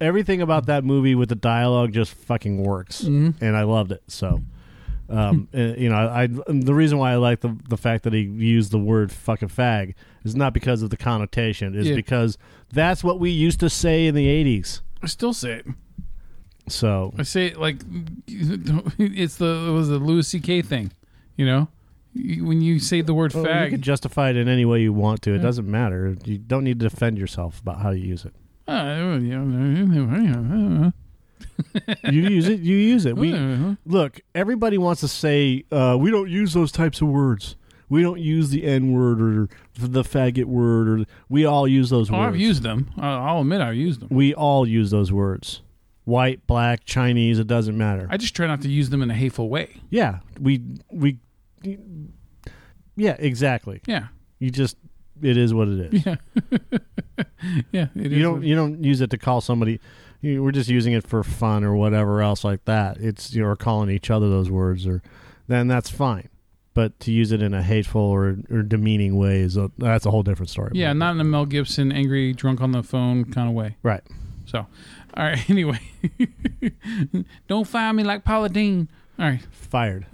everything 0.00 0.40
about 0.42 0.66
that 0.66 0.84
movie 0.84 1.14
with 1.14 1.28
the 1.28 1.34
dialogue 1.34 1.92
just 1.92 2.12
fucking 2.14 2.62
works, 2.62 3.02
Mm-hmm. 3.02 3.44
and 3.44 3.56
I 3.56 3.62
loved 3.64 3.92
it. 3.92 4.02
So, 4.08 4.42
um, 5.08 5.48
and, 5.52 5.76
you 5.80 5.88
know, 5.88 5.96
I, 5.96 6.22
I 6.22 6.26
the 6.26 6.74
reason 6.74 6.98
why 6.98 7.12
I 7.12 7.16
like 7.16 7.40
the 7.40 7.56
the 7.68 7.76
fact 7.76 8.04
that 8.04 8.12
he 8.12 8.20
used 8.22 8.70
the 8.72 8.78
word 8.78 9.10
fucking 9.12 9.48
fag 9.48 9.94
is 10.24 10.34
not 10.34 10.52
because 10.52 10.82
of 10.82 10.90
the 10.90 10.96
connotation, 10.96 11.74
is 11.74 11.88
Yeah. 11.88 11.94
because 11.94 12.36
that's 12.72 13.02
what 13.04 13.20
we 13.20 13.30
used 13.30 13.60
to 13.60 13.70
say 13.70 14.06
in 14.06 14.14
the 14.14 14.26
eighties. 14.28 14.82
I 15.02 15.06
still 15.06 15.32
say 15.34 15.52
it. 15.60 15.66
So 16.68 17.14
I 17.18 17.22
say 17.22 17.46
it 17.46 17.58
like 17.58 17.76
it's 18.26 19.36
the 19.36 19.66
it 19.68 19.72
was 19.72 19.88
the 19.88 19.98
Louis 19.98 20.26
C.K. 20.26 20.62
thing. 20.62 20.90
You 21.36 21.46
know, 21.46 21.68
when 22.14 22.60
you 22.62 22.80
say 22.80 23.02
the 23.02 23.14
word 23.14 23.34
well, 23.34 23.64
you 23.64 23.70
can 23.70 23.82
justify 23.82 24.30
it 24.30 24.36
in 24.36 24.48
any 24.48 24.64
way 24.64 24.80
you 24.82 24.92
want 24.92 25.22
to. 25.22 25.34
It 25.34 25.38
doesn't 25.38 25.70
matter. 25.70 26.16
You 26.24 26.38
don't 26.38 26.64
need 26.64 26.80
to 26.80 26.88
defend 26.88 27.18
yourself 27.18 27.60
about 27.60 27.78
how 27.80 27.90
you 27.90 28.04
use 28.04 28.24
it. 28.24 28.34
Uh, 28.68 29.30
you 32.10 32.22
use 32.28 32.48
it. 32.48 32.60
You 32.60 32.76
use 32.76 33.06
it. 33.06 33.16
We 33.16 33.32
look. 33.84 34.20
Everybody 34.34 34.78
wants 34.78 35.00
to 35.02 35.08
say 35.08 35.64
uh, 35.70 35.96
we 35.98 36.10
don't 36.10 36.28
use 36.30 36.54
those 36.54 36.72
types 36.72 37.00
of 37.00 37.08
words. 37.08 37.56
We 37.88 38.02
don't 38.02 38.20
use 38.20 38.50
the 38.50 38.64
N 38.64 38.92
word 38.92 39.20
or 39.22 39.48
the 39.78 40.02
faggot 40.02 40.46
word, 40.46 40.88
or 40.88 41.04
we 41.28 41.44
all 41.44 41.68
use 41.68 41.90
those 41.90 42.10
Oh, 42.10 42.14
words. 42.14 42.34
I've 42.34 42.40
used 42.40 42.62
them. 42.62 42.90
I'll 42.98 43.22
I'll 43.22 43.40
admit 43.42 43.60
I've 43.60 43.76
used 43.76 44.00
them. 44.00 44.08
we 44.10 44.34
all 44.34 44.66
use 44.66 44.90
those 44.90 45.12
words. 45.12 45.62
White, 46.04 46.46
black, 46.46 46.84
Chinese. 46.84 47.38
It 47.38 47.46
doesn't 47.46 47.76
matter. 47.76 48.06
I 48.10 48.16
just 48.16 48.34
try 48.34 48.46
not 48.46 48.60
to 48.62 48.68
use 48.68 48.90
them 48.90 49.02
in 49.02 49.10
a 49.10 49.14
hateful 49.14 49.48
way. 49.48 49.80
yeah, 49.90 50.20
we 50.40 50.62
we. 50.90 51.18
Yeah, 52.98 53.14
exactly. 53.18 53.82
Yeah, 53.86 54.06
You 54.38 54.50
just 54.50 54.76
it 55.22 55.36
is 55.36 55.52
what 55.54 55.68
it 55.68 55.94
is. 55.94 56.06
yeah, 56.06 56.16
yeah. 57.72 57.86
You 57.94 58.22
don't 58.22 58.42
you 58.42 58.54
don't 58.54 58.82
use 58.84 59.00
it 59.00 59.10
to 59.10 59.18
call 59.18 59.40
somebody. 59.40 59.80
You, 60.20 60.42
we're 60.42 60.52
just 60.52 60.68
using 60.70 60.92
it 60.92 61.06
for 61.06 61.22
fun 61.22 61.62
or 61.64 61.76
whatever 61.76 62.22
else 62.22 62.42
like 62.44 62.64
that. 62.64 62.96
It's 62.98 63.34
you're 63.34 63.56
calling 63.56 63.90
each 63.90 64.10
other 64.10 64.28
those 64.28 64.50
words, 64.50 64.86
or 64.86 65.02
then 65.46 65.68
that's 65.68 65.90
fine. 65.90 66.28
But 66.74 66.98
to 67.00 67.12
use 67.12 67.32
it 67.32 67.40
in 67.40 67.54
a 67.54 67.62
hateful 67.62 68.02
or, 68.02 68.36
or 68.50 68.62
demeaning 68.62 69.16
way 69.16 69.40
is 69.40 69.56
a, 69.56 69.70
that's 69.78 70.04
a 70.04 70.10
whole 70.10 70.22
different 70.22 70.50
story. 70.50 70.72
yeah, 70.74 70.92
not 70.92 71.14
in 71.14 71.20
a 71.22 71.24
Mel 71.24 71.46
Gibson, 71.46 71.90
angry, 71.90 72.34
drunk 72.34 72.60
on 72.60 72.72
the 72.72 72.82
phone 72.82 73.24
kind 73.32 73.48
of 73.48 73.54
way. 73.54 73.76
right. 73.82 74.02
So, 74.44 74.58
all 74.58 75.24
right. 75.24 75.38
Anyway, 75.50 75.80
don't 77.48 77.66
fire 77.66 77.92
me 77.92 78.02
like 78.04 78.24
Paula 78.24 78.48
Deen. 78.48 78.88
All 79.18 79.24
right, 79.26 79.40
Fired. 79.50 80.06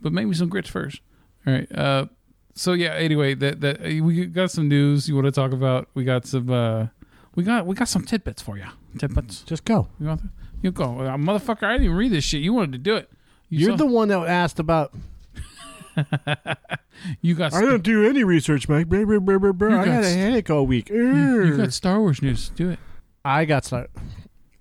but 0.00 0.12
make 0.12 0.26
me 0.26 0.34
some 0.34 0.48
grits 0.48 0.68
first. 0.68 1.00
All 1.46 1.54
right. 1.54 1.72
Uh, 1.76 2.06
so 2.54 2.72
yeah. 2.72 2.94
Anyway, 2.94 3.34
that 3.34 3.60
that 3.60 3.80
we 3.82 4.26
got 4.26 4.50
some 4.50 4.68
news 4.68 5.08
you 5.08 5.14
want 5.14 5.26
to 5.26 5.32
talk 5.32 5.52
about. 5.52 5.88
We 5.94 6.04
got 6.04 6.26
some. 6.26 6.50
Uh, 6.50 6.86
we 7.34 7.42
got 7.42 7.66
we 7.66 7.74
got 7.74 7.88
some 7.88 8.04
tidbits 8.04 8.42
for 8.42 8.56
you. 8.56 8.66
Tidbits. 8.98 9.42
Just 9.42 9.64
go. 9.64 9.88
You 10.00 10.06
want? 10.06 10.22
You 10.62 10.70
go, 10.72 11.00
uh, 11.00 11.16
motherfucker. 11.16 11.64
I 11.64 11.72
didn't 11.72 11.84
even 11.84 11.96
read 11.96 12.12
this 12.12 12.24
shit. 12.24 12.40
You 12.40 12.54
wanted 12.54 12.72
to 12.72 12.78
do 12.78 12.96
it. 12.96 13.10
You 13.50 13.58
You're 13.60 13.70
saw- 13.72 13.76
the 13.84 13.86
one 13.86 14.08
that 14.08 14.20
asked 14.26 14.58
about. 14.58 14.94
you 17.20 17.34
got. 17.34 17.52
I 17.54 17.60
don't 17.60 17.82
do 17.82 18.08
any 18.08 18.24
research, 18.24 18.68
Mike. 18.68 18.88
Brr, 18.88 19.04
brr, 19.04 19.20
brr, 19.20 19.38
brr, 19.38 19.52
brr. 19.52 19.70
You 19.70 19.76
I 19.78 19.84
got 19.84 19.94
had 19.94 20.04
a 20.04 20.10
headache 20.10 20.50
all 20.50 20.66
week. 20.66 20.88
you, 20.88 21.44
you 21.44 21.56
got 21.56 21.72
Star 21.72 22.00
Wars 22.00 22.22
news. 22.22 22.50
Do 22.50 22.70
it. 22.70 22.78
I 23.24 23.44
got 23.44 23.64
started. 23.64 23.90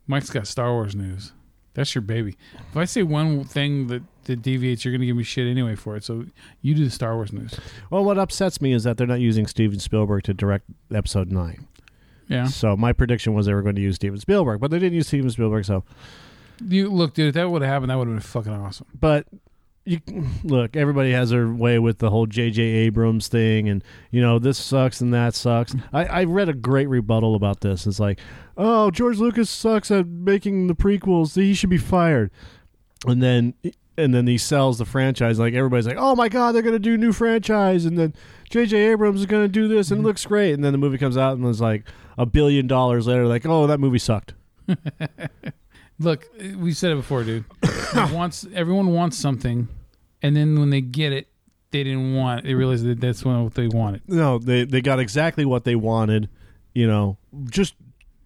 Mike's 0.07 0.29
got 0.29 0.47
Star 0.47 0.71
Wars 0.73 0.95
news. 0.95 1.31
That's 1.73 1.95
your 1.95 2.01
baby. 2.03 2.37
If 2.69 2.77
I 2.77 2.85
say 2.85 3.01
one 3.03 3.43
thing 3.45 3.87
that, 3.87 4.03
that 4.25 4.41
deviates, 4.41 4.85
you're 4.85 4.91
gonna 4.93 5.05
give 5.05 5.15
me 5.17 5.23
shit 5.23 5.47
anyway 5.47 5.75
for 5.75 5.95
it. 5.95 6.03
So 6.03 6.25
you 6.61 6.75
do 6.75 6.85
the 6.85 6.91
Star 6.91 7.15
Wars 7.15 7.33
news. 7.33 7.59
Well, 7.89 8.03
what 8.05 8.17
upsets 8.17 8.61
me 8.61 8.73
is 8.73 8.83
that 8.83 8.97
they're 8.97 9.07
not 9.07 9.19
using 9.19 9.47
Steven 9.47 9.79
Spielberg 9.79 10.23
to 10.23 10.33
direct 10.33 10.65
Episode 10.93 11.31
Nine. 11.31 11.67
Yeah. 12.27 12.45
So 12.45 12.77
my 12.77 12.93
prediction 12.93 13.33
was 13.33 13.45
they 13.47 13.53
were 13.53 13.61
going 13.61 13.75
to 13.75 13.81
use 13.81 13.95
Steven 13.95 14.19
Spielberg, 14.19 14.61
but 14.61 14.71
they 14.71 14.79
didn't 14.79 14.95
use 14.95 15.07
Steven 15.07 15.29
Spielberg. 15.29 15.65
So 15.65 15.83
You 16.65 16.89
look, 16.89 17.13
dude. 17.15 17.29
If 17.29 17.33
that 17.35 17.49
would 17.49 17.61
have 17.61 17.69
happened, 17.71 17.89
that 17.91 17.97
would 17.97 18.07
have 18.07 18.15
been 18.15 18.21
fucking 18.21 18.53
awesome. 18.53 18.87
but 18.97 19.27
you 19.85 19.99
look 20.43 20.75
everybody 20.75 21.11
has 21.11 21.31
their 21.31 21.49
way 21.49 21.77
with 21.77 21.97
the 21.97 22.09
whole 22.09 22.25
jj 22.25 22.59
abrams 22.59 23.27
thing 23.27 23.67
and 23.67 23.83
you 24.11 24.21
know 24.21 24.39
this 24.39 24.57
sucks 24.57 25.01
and 25.01 25.13
that 25.13 25.35
sucks. 25.35 25.75
I, 25.91 26.05
I 26.05 26.23
read 26.23 26.49
a 26.49 26.53
great 26.53 26.87
rebuttal 26.87 27.35
about 27.35 27.61
this. 27.61 27.85
It's 27.85 27.99
like 27.99 28.19
oh 28.57 28.91
george 28.91 29.17
lucas 29.17 29.49
sucks 29.49 29.91
at 29.91 30.07
making 30.07 30.67
the 30.67 30.75
prequels. 30.75 31.35
He 31.35 31.53
should 31.53 31.69
be 31.69 31.77
fired. 31.77 32.31
And 33.05 33.21
then 33.21 33.55
and 33.97 34.13
then 34.13 34.25
he 34.25 34.37
sells 34.37 34.77
the 34.77 34.85
franchise. 34.85 35.37
Like 35.37 35.53
everybody's 35.53 35.87
like 35.87 35.97
oh 35.99 36.15
my 36.15 36.29
god 36.29 36.53
they're 36.53 36.61
going 36.61 36.73
to 36.73 36.79
do 36.79 36.97
new 36.97 37.11
franchise. 37.11 37.85
And 37.85 37.97
then 37.97 38.13
jj 38.49 38.73
abrams 38.91 39.19
is 39.19 39.25
going 39.25 39.43
to 39.43 39.49
do 39.49 39.67
this 39.67 39.91
and 39.91 39.97
it 39.97 39.99
mm-hmm. 39.99 40.07
looks 40.07 40.25
great. 40.25 40.53
And 40.53 40.63
then 40.63 40.71
the 40.71 40.77
movie 40.77 40.97
comes 40.97 41.17
out 41.17 41.37
and 41.37 41.45
it's 41.45 41.59
like 41.59 41.83
a 42.17 42.25
billion 42.25 42.67
dollars 42.67 43.07
later 43.07 43.27
like 43.27 43.45
oh 43.45 43.67
that 43.67 43.79
movie 43.79 43.99
sucked 43.99 44.33
Look, 45.99 46.27
we 46.57 46.73
said 46.73 46.91
it 46.91 46.95
before, 46.95 47.23
dude. 47.23 47.45
wants 48.11 48.45
everyone 48.53 48.87
wants 48.93 49.17
something, 49.17 49.67
and 50.21 50.35
then 50.35 50.59
when 50.59 50.69
they 50.69 50.81
get 50.81 51.13
it, 51.13 51.27
they 51.71 51.83
didn't 51.83 52.15
want. 52.15 52.39
It. 52.41 52.47
They 52.47 52.53
realize 52.55 52.83
that 52.83 52.99
that's 52.99 53.23
what 53.23 53.53
they 53.53 53.67
wanted. 53.67 54.01
No, 54.07 54.37
they 54.39 54.65
they 54.65 54.81
got 54.81 54.99
exactly 54.99 55.45
what 55.45 55.63
they 55.65 55.75
wanted. 55.75 56.29
You 56.73 56.87
know, 56.87 57.17
just 57.49 57.75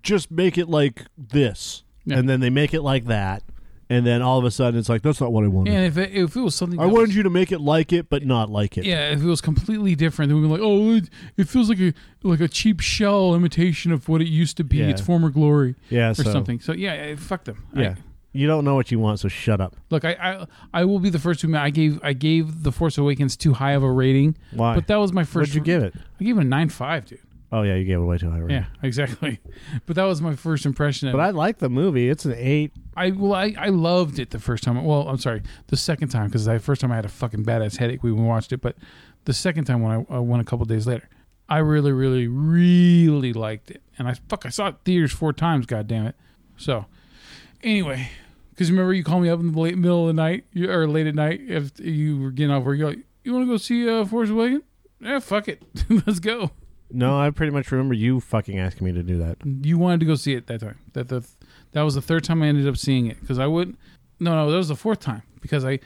just 0.04 0.32
make 0.32 0.58
it 0.58 0.70
like 0.70 1.04
this, 1.18 1.84
Yeah. 2.06 2.18
and 2.20 2.30
then 2.30 2.40
they 2.40 2.50
make 2.50 2.74
it 2.74 2.82
like 2.82 3.06
that, 3.06 3.44
and 3.90 4.06
then 4.06 4.22
all 4.22 4.38
of 4.38 4.46
a 4.46 4.52
sudden 4.52 4.80
it's 4.80 4.90
like 4.90 5.02
that's 5.02 5.22
not 5.22 5.32
what 5.32 5.44
I 5.44 5.48
wanted. 5.48 5.74
And 5.74 5.86
if 5.86 5.98
it, 5.98 6.12
if 6.14 6.36
it 6.36 6.42
was 6.42 6.56
something, 6.56 6.80
I 6.80 6.86
wanted 6.86 7.08
was- 7.10 7.16
you 7.16 7.24
to 7.24 7.30
make 7.30 7.52
it 7.52 7.60
like 7.62 7.92
it, 7.94 8.10
but 8.10 8.26
not 8.26 8.50
like 8.50 8.78
it. 8.78 8.86
Yeah, 8.86 9.12
if 9.12 9.22
it 9.22 9.26
was 9.26 9.42
completely 9.42 9.96
different, 9.96 10.30
then 10.30 10.42
we'd 10.42 10.48
be 10.48 10.52
like, 10.54 10.62
oh, 10.64 10.96
it, 10.96 11.10
it 11.38 11.48
feels 11.48 11.70
like 11.70 11.80
a 11.80 11.94
like 12.24 12.40
a 12.42 12.48
cheap 12.48 12.80
shell 12.80 13.34
imitation 13.36 13.92
of 13.92 14.10
what 14.10 14.22
it 14.22 14.28
used 14.28 14.58
to 14.58 14.64
be, 14.64 14.78
Yeah. 14.78 14.88
its 14.90 15.02
former 15.02 15.30
glory, 15.30 15.76
yeah. 15.90 16.12
or 16.12 16.14
So, 16.16 16.24
something. 16.24 16.60
So 16.60 16.74
yeah, 16.74 17.16
fuck 17.16 17.44
them. 17.46 17.64
I- 17.76 17.82
Yeah, 17.82 17.96
you 18.34 18.46
don't 18.48 18.66
know 18.66 18.76
what 18.76 18.92
you 18.92 19.00
want, 19.00 19.20
so 19.20 19.28
shut 19.30 19.60
up. 19.62 19.76
look, 19.90 20.04
I, 20.06 20.14
I 20.14 20.46
I 20.82 20.86
will 20.86 21.00
be 21.00 21.10
the 21.10 21.20
first 21.20 21.40
to 21.42 21.48
admit 21.48 21.62
I 21.62 21.70
gave 21.70 22.00
I 22.04 22.14
gave 22.14 22.64
the 22.64 22.72
Force 22.72 22.98
Awakens 22.98 23.36
too 23.38 23.54
high 23.54 23.72
of 23.72 23.84
a 23.84 23.92
rating, 23.92 24.36
Why? 24.52 24.76
but 24.76 24.88
that 24.88 24.98
was 24.98 25.14
my 25.14 25.24
first. 25.24 25.36
What'd 25.52 25.56
you 25.56 25.62
give 25.62 25.82
it? 25.84 25.94
I 26.20 26.24
gave 26.24 26.38
it 26.38 26.42
a 26.42 26.44
nine 26.44 26.70
five, 26.70 27.06
dude. 27.06 27.20
Oh 27.52 27.62
yeah, 27.62 27.76
you 27.76 27.86
gave 27.86 28.00
it 28.00 28.04
way 28.04 28.18
too 28.18 28.30
high. 28.30 28.42
Right? 28.42 28.52
Yeah, 28.52 28.66
exactly. 28.84 29.40
But 29.86 29.96
that 29.96 30.04
was 30.04 30.22
my 30.22 30.36
first 30.36 30.66
impression. 30.66 31.08
Of 31.08 31.14
But 31.14 31.20
it. 31.20 31.24
I 31.24 31.30
like 31.30 31.60
the 31.60 31.70
movie. 31.70 32.10
It's 32.10 32.26
an 32.26 32.36
eight. 32.38 32.74
I 32.96 33.12
well, 33.12 33.34
I, 33.34 33.54
I 33.58 33.70
loved 33.70 34.20
it 34.20 34.32
the 34.32 34.40
first 34.40 34.64
time. 34.64 34.84
Well, 34.84 35.08
I'm 35.08 35.18
sorry, 35.18 35.44
the 35.68 35.78
second 35.78 36.10
time 36.10 36.28
because 36.28 36.46
the 36.46 36.60
first 36.60 36.82
time 36.82 36.92
I 36.92 36.96
had 36.98 37.06
a 37.06 37.10
fucking 37.10 37.46
badass 37.46 37.78
headache 37.78 38.04
when 38.04 38.16
we 38.16 38.24
watched 38.24 38.52
it. 38.52 38.62
But 38.62 38.76
the 39.26 39.34
second 39.34 39.66
time 39.66 39.82
when 39.82 40.06
I, 40.10 40.16
I 40.16 40.20
went 40.20 40.42
a 40.42 40.46
couple 40.46 40.66
days 40.66 40.88
later, 40.88 41.08
I 41.48 41.60
really, 41.60 41.92
really, 41.94 42.28
really 42.28 43.32
liked 43.34 43.72
it. 43.72 43.82
And 43.98 44.08
I 44.08 44.16
fuck, 44.28 44.46
I 44.46 44.50
saw 44.50 44.68
it 44.68 44.76
theaters 44.84 45.14
four 45.14 45.32
times. 45.32 45.66
God 45.66 45.88
damn 45.88 46.06
it. 46.06 46.16
So 46.58 46.86
anyway, 47.64 48.10
because 48.50 48.70
remember 48.72 48.94
you 48.94 49.04
called 49.04 49.24
me 49.24 49.30
up 49.30 49.40
in 49.40 49.54
the 49.54 49.60
late 49.60 49.78
middle 49.78 50.02
of 50.10 50.16
the 50.16 50.22
night 50.22 50.46
or 50.58 50.88
late 50.88 51.08
at 51.08 51.16
night 51.16 51.42
if 51.48 51.80
you 51.80 52.20
were 52.20 52.32
getting 52.32 52.52
off 52.52 52.64
work. 52.64 52.78
You're 52.78 52.90
like, 52.90 53.00
you 53.24 53.34
want 53.34 53.46
to 53.46 53.52
go 53.52 53.58
see 53.58 53.88
uh, 53.90 54.04
Force 54.06 54.30
Awakens? 54.30 54.64
Yeah, 55.00 55.20
fuck 55.20 55.48
it, 55.48 55.62
let's 55.90 56.20
go. 56.20 56.52
No, 56.92 57.20
I 57.20 57.30
pretty 57.32 57.52
much 57.52 57.72
remember 57.72 57.94
you 57.94 58.20
fucking 58.20 58.58
asking 58.58 58.86
me 58.86 58.94
to 58.94 59.04
do 59.04 59.18
that. 59.18 59.38
You 59.46 59.78
wanted 59.78 60.00
to 60.02 60.06
go 60.06 60.16
see 60.16 60.34
it 60.34 60.48
that 60.48 60.62
time. 60.62 60.80
That 60.94 61.10
the 61.10 61.28
that 61.74 61.82
was 61.82 61.96
the 61.96 62.02
third 62.02 62.24
time 62.24 62.42
I 62.42 62.48
ended 62.48 62.68
up 62.68 62.78
seeing 62.78 63.08
it 63.08 63.20
because 63.20 63.40
I 63.40 63.48
would. 63.48 63.76
No, 64.20 64.34
no, 64.36 64.50
that 64.50 64.58
was 64.58 64.70
the 64.70 64.76
fourth 64.76 65.00
time 65.00 65.24
because 65.42 65.66
I 65.66 65.80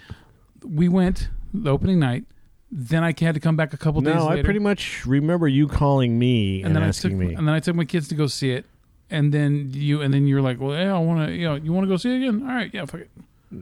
we 0.64 0.88
went 0.90 1.30
the 1.54 1.72
opening 1.72 2.00
night. 2.00 2.26
Then 2.72 3.04
I 3.04 3.14
had 3.20 3.34
to 3.34 3.40
come 3.42 3.58
back 3.58 3.74
a 3.74 3.78
couple 3.78 4.00
days 4.00 4.16
No, 4.16 4.28
later. 4.28 4.40
I 4.40 4.44
pretty 4.44 4.60
much 4.60 5.06
remember 5.06 5.46
you 5.48 5.68
calling 5.68 6.18
me 6.18 6.60
and, 6.60 6.68
and 6.68 6.76
then 6.78 6.84
I 6.84 6.88
asking 6.88 7.12
took 7.12 7.20
me. 7.20 7.34
and 7.34 7.46
then 7.46 7.54
I 7.54 7.60
took 7.60 7.76
my 7.76 7.84
kids 7.84 8.08
to 8.10 8.16
go 8.16 8.28
see 8.28 8.52
it. 8.52 8.66
And 9.10 9.34
then 9.34 9.72
you 9.74 10.02
and 10.02 10.14
then 10.14 10.26
you 10.28 10.36
were 10.36 10.42
like, 10.42 10.60
well, 10.62 10.72
yeah, 10.78 10.96
I 10.96 11.00
want 11.00 11.28
to, 11.28 11.34
you 11.36 11.46
know, 11.46 11.56
you 11.56 11.74
want 11.74 11.84
to 11.86 11.90
go 11.90 11.98
see 11.98 12.14
it 12.14 12.18
again? 12.18 12.44
All 12.48 12.56
right, 12.56 12.72
yeah, 12.74 12.86
fuck 12.86 13.02
it. 13.02 13.10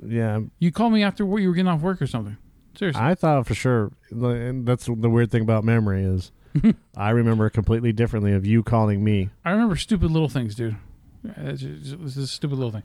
yeah, 0.05 0.41
You 0.59 0.71
called 0.71 0.93
me 0.93 1.01
after 1.01 1.25
what 1.25 1.41
you 1.41 1.47
were 1.47 1.55
getting 1.55 1.69
off 1.69 1.81
work 1.81 2.01
or 2.03 2.05
something. 2.07 2.37
Seriously, 2.77 3.01
I 3.01 3.15
thought 3.15 3.47
for 3.47 3.55
sure. 3.55 3.91
And 4.11 4.67
that's 4.67 4.85
the 4.85 5.09
weird 5.09 5.31
thing 5.31 5.41
about 5.41 5.63
memory 5.63 6.03
is 6.03 6.31
I 6.97 7.09
remember 7.11 7.49
completely 7.49 7.91
differently 7.91 8.33
of 8.33 8.45
you 8.45 8.63
calling 8.63 9.03
me. 9.03 9.29
I 9.45 9.51
remember 9.51 9.75
stupid 9.75 10.11
little 10.11 10.29
things, 10.29 10.55
dude. 10.55 10.75
It's 11.23 11.61
just, 11.61 11.93
it's 11.93 12.13
just 12.13 12.17
a 12.17 12.27
stupid 12.27 12.57
little 12.57 12.71
thing. 12.71 12.83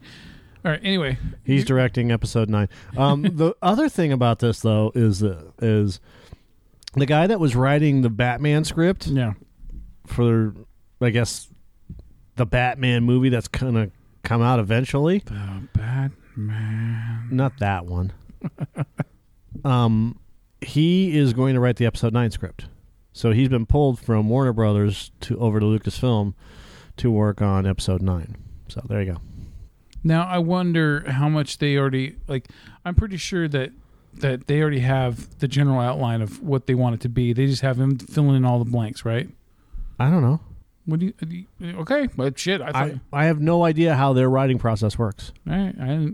All 0.63 0.71
right. 0.71 0.81
Anyway, 0.83 1.17
He's 1.43 1.63
directing 1.63 2.11
episode 2.11 2.49
nine. 2.49 2.69
Um, 2.97 3.21
the 3.33 3.55
other 3.61 3.87
thing 3.87 4.11
about 4.11 4.39
this 4.39 4.61
though 4.61 4.91
is 4.95 5.23
uh, 5.23 5.51
is 5.61 5.99
the 6.93 7.05
guy 7.05 7.27
that 7.27 7.39
was 7.39 7.55
writing 7.55 8.01
the 8.01 8.09
Batman 8.09 8.63
script 8.63 9.07
yeah. 9.07 9.33
for, 10.07 10.55
I 11.01 11.11
guess, 11.11 11.49
the 12.35 12.45
Batman 12.45 13.03
movie 13.03 13.29
that's 13.29 13.47
gonna 13.47 13.91
come 14.23 14.41
out 14.41 14.59
eventually. 14.59 15.19
The 15.19 15.67
Batman. 15.73 17.27
Not 17.31 17.59
that 17.59 17.85
one. 17.85 18.11
um, 19.65 20.19
he 20.61 21.17
is 21.17 21.33
going 21.33 21.53
to 21.53 21.59
write 21.59 21.77
the 21.77 21.85
episode 21.85 22.11
nine 22.11 22.31
script. 22.31 22.65
So 23.17 23.31
he's 23.31 23.47
been 23.47 23.65
pulled 23.65 23.97
from 23.97 24.27
Warner 24.27 24.51
Brothers 24.51 25.09
to 25.21 25.39
over 25.39 25.61
to 25.61 25.65
Lucasfilm 25.65 26.33
to 26.97 27.09
work 27.09 27.41
on 27.41 27.65
episode 27.65 28.01
nine. 28.01 28.35
So 28.67 28.81
there 28.89 29.01
you 29.01 29.13
go. 29.13 29.19
Now 30.03 30.25
I 30.27 30.37
wonder 30.39 31.09
how 31.09 31.29
much 31.29 31.59
they 31.59 31.77
already 31.77 32.17
like. 32.27 32.49
I'm 32.83 32.93
pretty 32.93 33.15
sure 33.15 33.47
that 33.47 33.71
that 34.15 34.47
they 34.47 34.61
already 34.61 34.79
have 34.79 35.39
the 35.39 35.47
general 35.47 35.79
outline 35.79 36.21
of 36.21 36.43
what 36.43 36.67
they 36.67 36.75
want 36.75 36.95
it 36.95 37.01
to 37.01 37.09
be. 37.09 37.31
They 37.31 37.45
just 37.47 37.61
have 37.61 37.79
him 37.79 37.97
filling 37.97 38.35
in 38.35 38.43
all 38.43 38.59
the 38.59 38.69
blanks, 38.69 39.05
right? 39.05 39.29
I 39.97 40.09
don't 40.09 40.21
know. 40.21 40.41
What 40.85 40.99
do 40.99 41.05
you? 41.05 41.13
do 41.25 41.35
you- 41.61 41.77
okay, 41.79 42.09
but 42.17 42.37
shit, 42.37 42.61
I 42.61 42.71
thought. 42.73 42.91
I, 43.13 43.21
I 43.21 43.25
have 43.27 43.39
no 43.39 43.63
idea 43.63 43.95
how 43.95 44.11
their 44.11 44.29
writing 44.29 44.59
process 44.59 44.97
works. 44.99 45.31
all 45.49 45.55
right, 45.55 45.75
I, 45.79 46.09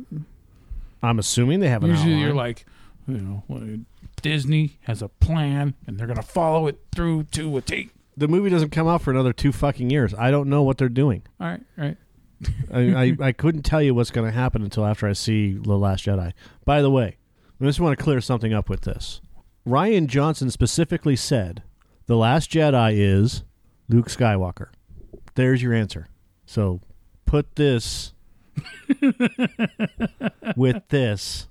I'm 1.02 1.18
assuming 1.18 1.62
they 1.62 1.70
have 1.70 1.84
an 1.84 1.90
usually 1.90 2.12
outline. 2.14 2.26
you're 2.28 2.36
like, 2.36 2.66
you 3.08 3.18
know, 3.18 3.44
Disney 4.22 4.78
has 4.82 5.02
a 5.02 5.08
plan 5.10 5.76
and 5.88 5.98
they're 5.98 6.08
gonna 6.08 6.22
follow 6.22 6.68
it 6.68 6.80
through 6.94 7.24
to 7.32 7.58
a 7.58 7.62
T. 7.62 7.90
the 8.18 8.28
movie 8.28 8.50
doesn't 8.50 8.70
come 8.72 8.88
out 8.88 9.02
for 9.02 9.12
another 9.12 9.34
two 9.34 9.52
fucking 9.52 9.90
years. 9.90 10.14
I 10.14 10.32
don't 10.32 10.50
know 10.50 10.62
what 10.64 10.78
they're 10.78 10.90
doing. 10.90 11.24
All 11.40 11.48
right, 11.48 11.62
all 11.78 11.86
right. 11.86 11.98
I, 12.74 12.80
I, 12.80 13.28
I 13.28 13.32
couldn't 13.32 13.64
tell 13.64 13.82
you 13.82 13.94
what's 13.94 14.12
going 14.12 14.26
to 14.28 14.36
happen 14.38 14.64
until 14.64 14.86
after 14.86 15.08
I 15.08 15.14
see 15.14 15.54
The 15.54 15.78
Last 15.78 16.06
Jedi. 16.06 16.34
By 16.66 16.82
the 16.82 16.90
way, 16.90 17.18
I 17.60 17.66
just 17.66 17.80
want 17.80 17.98
to 17.98 18.04
clear 18.04 18.20
something 18.20 18.54
up 18.54 18.68
with 18.70 18.82
this. 18.82 19.22
Rian 19.68 20.08
Johnson 20.08 20.50
specifically 20.50 21.16
said 21.16 21.62
The 22.08 22.18
Last 22.18 22.52
Jedi 22.52 22.94
is 22.98 23.44
Luke 23.90 24.08
Skywalker. 24.08 24.70
There's 25.36 25.62
your 25.62 25.74
answer. 25.74 26.08
So 26.46 26.82
put 27.26 27.56
this 27.56 28.14
with 30.56 30.82
this 30.90 31.48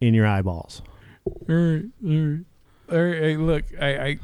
in 0.00 0.14
your 0.14 0.26
eyeballs. 0.26 0.82
All 1.24 1.34
right, 1.48 1.84
all 2.04 2.10
right. 2.10 2.44
All 2.90 2.98
right, 3.02 3.14
hey, 3.22 3.36
look, 3.36 3.64
I, 3.80 4.18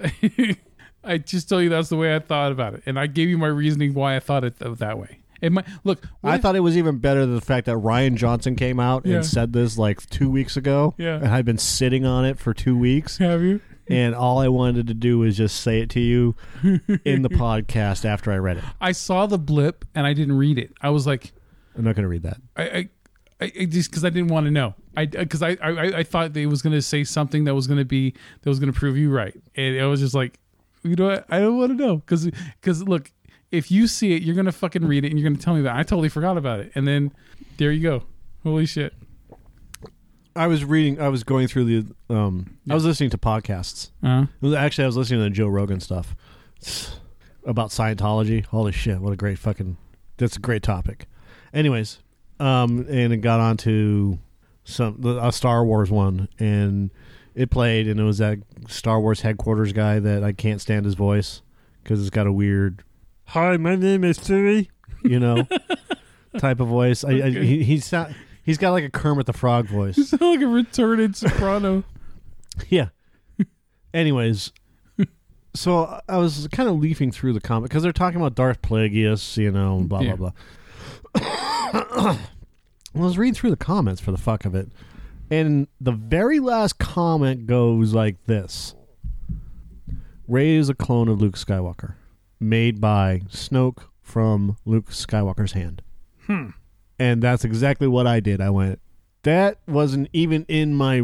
I, 0.00 0.56
I 1.04 1.18
just 1.18 1.48
tell 1.48 1.60
you 1.60 1.68
that's 1.68 1.88
the 1.88 1.96
way 1.96 2.14
I 2.14 2.18
thought 2.20 2.52
about 2.52 2.74
it, 2.74 2.82
and 2.86 2.98
I 2.98 3.06
gave 3.06 3.28
you 3.28 3.38
my 3.38 3.48
reasoning 3.48 3.94
why 3.94 4.16
I 4.16 4.20
thought 4.20 4.44
it 4.44 4.58
th- 4.58 4.78
that 4.78 4.98
way. 4.98 5.18
It 5.40 5.50
might 5.50 5.66
look. 5.82 6.06
I 6.22 6.36
if- 6.36 6.42
thought 6.42 6.54
it 6.54 6.60
was 6.60 6.76
even 6.76 6.98
better 6.98 7.26
than 7.26 7.34
the 7.34 7.40
fact 7.40 7.66
that 7.66 7.76
Rian 7.76 8.14
Johnson 8.14 8.54
came 8.54 8.78
out 8.78 9.04
Yeah. 9.04 9.16
and 9.16 9.26
said 9.26 9.52
this 9.52 9.76
like 9.76 10.08
two 10.08 10.30
weeks 10.30 10.56
ago. 10.56 10.94
Yeah. 10.98 11.16
And 11.16 11.28
I've 11.28 11.44
been 11.44 11.58
sitting 11.58 12.06
on 12.06 12.24
it 12.24 12.38
for 12.38 12.54
two 12.54 12.76
weeks. 12.78 13.18
Have 13.18 13.42
you? 13.42 13.60
and 13.88 14.14
all 14.14 14.38
I 14.38 14.46
wanted 14.46 14.86
to 14.86 14.94
do 14.94 15.18
was 15.18 15.36
just 15.36 15.60
say 15.60 15.80
it 15.80 15.90
to 15.90 16.00
you 16.00 16.36
in 17.04 17.22
the 17.22 17.28
podcast 17.30 18.04
after 18.04 18.30
I 18.30 18.36
read 18.36 18.58
it. 18.58 18.64
I 18.80 18.92
saw 18.92 19.26
the 19.26 19.38
blip 19.38 19.84
and 19.96 20.06
I 20.06 20.12
didn't 20.14 20.38
read 20.38 20.56
it. 20.56 20.72
I 20.80 20.90
was 20.90 21.04
like, 21.08 21.32
I'm 21.76 21.82
not 21.82 21.96
going 21.96 22.04
to 22.04 22.08
read 22.08 22.22
that. 22.22 22.36
I, 22.56 22.62
I, 22.62 22.88
I 23.42 23.52
I 23.60 23.64
just 23.66 23.90
because 23.90 24.04
I 24.04 24.10
didn't 24.10 24.28
want 24.28 24.46
to 24.46 24.50
know. 24.50 24.74
I 24.96 25.06
because 25.06 25.42
I, 25.42 25.56
I 25.62 25.98
I 25.98 26.02
thought 26.02 26.32
they 26.32 26.46
was 26.46 26.62
gonna 26.62 26.82
say 26.82 27.04
something 27.04 27.44
that 27.44 27.54
was 27.54 27.66
gonna 27.66 27.84
be 27.84 28.14
that 28.42 28.48
was 28.48 28.58
gonna 28.60 28.72
prove 28.72 28.96
you 28.96 29.10
right, 29.10 29.34
and 29.56 29.80
I 29.80 29.86
was 29.86 30.00
just 30.00 30.14
like, 30.14 30.38
you 30.82 30.96
know, 30.96 31.06
what? 31.08 31.26
I 31.28 31.40
don't 31.40 31.56
want 31.58 31.76
to 31.76 31.84
know 31.86 31.96
because 31.96 32.30
because 32.60 32.82
look, 32.82 33.10
if 33.50 33.70
you 33.70 33.86
see 33.86 34.14
it, 34.14 34.22
you're 34.22 34.34
gonna 34.36 34.52
fucking 34.52 34.84
read 34.86 35.04
it 35.04 35.10
and 35.10 35.18
you're 35.20 35.28
gonna 35.28 35.40
tell 35.42 35.54
me 35.54 35.60
about. 35.60 35.76
it. 35.76 35.80
I 35.80 35.82
totally 35.82 36.08
forgot 36.08 36.36
about 36.36 36.60
it, 36.60 36.72
and 36.74 36.86
then 36.86 37.12
there 37.56 37.70
you 37.72 37.82
go. 37.82 38.02
Holy 38.42 38.66
shit! 38.66 38.92
I 40.34 40.46
was 40.46 40.64
reading. 40.64 41.00
I 41.00 41.08
was 41.08 41.24
going 41.24 41.48
through 41.48 41.64
the. 41.64 41.94
Um, 42.14 42.58
I 42.68 42.74
was 42.74 42.84
listening 42.84 43.10
to 43.10 43.18
podcasts. 43.18 43.90
Uh, 44.02 44.26
was- 44.40 44.54
Actually, 44.54 44.84
I 44.84 44.86
was 44.88 44.96
listening 44.96 45.20
to 45.20 45.24
the 45.24 45.30
Joe 45.30 45.48
Rogan 45.48 45.80
stuff 45.80 46.14
about 47.44 47.70
Scientology. 47.70 48.44
Holy 48.46 48.72
shit! 48.72 49.00
What 49.00 49.12
a 49.12 49.16
great 49.16 49.38
fucking. 49.38 49.76
That's 50.16 50.36
a 50.36 50.40
great 50.40 50.62
topic. 50.62 51.06
Anyways, 51.52 51.98
um, 52.42 52.86
and 52.88 53.12
it 53.12 53.18
got 53.18 53.40
on 53.40 53.56
to 53.58 54.18
some 54.64 55.04
a 55.04 55.32
Star 55.32 55.64
Wars 55.64 55.90
one, 55.90 56.28
and 56.38 56.90
it 57.34 57.50
played, 57.50 57.88
and 57.88 57.98
it 58.00 58.04
was 58.04 58.18
that 58.18 58.38
Star 58.68 59.00
Wars 59.00 59.20
headquarters 59.22 59.72
guy 59.72 59.98
that 59.98 60.22
I 60.24 60.32
can't 60.32 60.60
stand 60.60 60.84
his 60.84 60.94
voice 60.94 61.42
because 61.82 62.00
it's 62.00 62.10
got 62.10 62.26
a 62.26 62.32
weird. 62.32 62.82
Hi, 63.26 63.56
my 63.56 63.76
name 63.76 64.04
is 64.04 64.16
Siri. 64.18 64.70
You 65.04 65.18
know, 65.18 65.46
type 66.38 66.60
of 66.60 66.68
voice. 66.68 67.04
I, 67.04 67.10
I, 67.12 67.30
he, 67.30 67.64
he's 67.64 67.90
not, 67.90 68.10
he's 68.44 68.58
got 68.58 68.70
like 68.70 68.84
a 68.84 68.90
Kermit 68.90 69.26
the 69.26 69.32
Frog 69.32 69.66
voice. 69.66 69.96
you 69.98 70.04
sound 70.04 70.22
like 70.22 70.40
a 70.40 70.44
retarded 70.44 71.16
soprano. 71.16 71.84
Yeah. 72.68 72.88
Anyways, 73.94 74.52
so 75.54 76.00
I 76.06 76.18
was 76.18 76.48
kind 76.52 76.68
of 76.68 76.78
leafing 76.78 77.10
through 77.10 77.32
the 77.32 77.40
comic 77.40 77.70
because 77.70 77.82
they're 77.82 77.92
talking 77.92 78.20
about 78.20 78.34
Darth 78.34 78.60
Plagueis, 78.60 79.38
you 79.38 79.50
know, 79.50 79.78
and 79.78 79.88
blah 79.88 80.00
Yeah. 80.00 80.16
blah 80.16 80.32
blah. 81.14 82.18
I 82.94 82.98
was 83.00 83.16
reading 83.18 83.34
through 83.34 83.50
the 83.50 83.56
comments 83.56 84.00
for 84.00 84.10
the 84.12 84.18
fuck 84.18 84.44
of 84.44 84.54
it, 84.54 84.68
and 85.30 85.66
the 85.80 85.92
very 85.92 86.40
last 86.40 86.78
comment 86.78 87.46
goes 87.46 87.94
like 87.94 88.24
this: 88.26 88.74
"Rey 90.28 90.56
is 90.56 90.68
a 90.68 90.74
clone 90.74 91.08
of 91.08 91.20
Luke 91.20 91.36
Skywalker, 91.36 91.94
made 92.40 92.80
by 92.80 93.22
Snoke 93.30 93.84
from 94.02 94.56
Luke 94.64 94.90
Skywalker's 94.90 95.52
hand." 95.52 95.82
Hmm. 96.26 96.48
And 96.98 97.22
that's 97.22 97.44
exactly 97.44 97.88
what 97.88 98.06
I 98.06 98.20
did. 98.20 98.40
I 98.40 98.50
went, 98.50 98.80
that 99.22 99.58
wasn't 99.66 100.08
even 100.12 100.44
in 100.48 100.74
my 100.74 101.02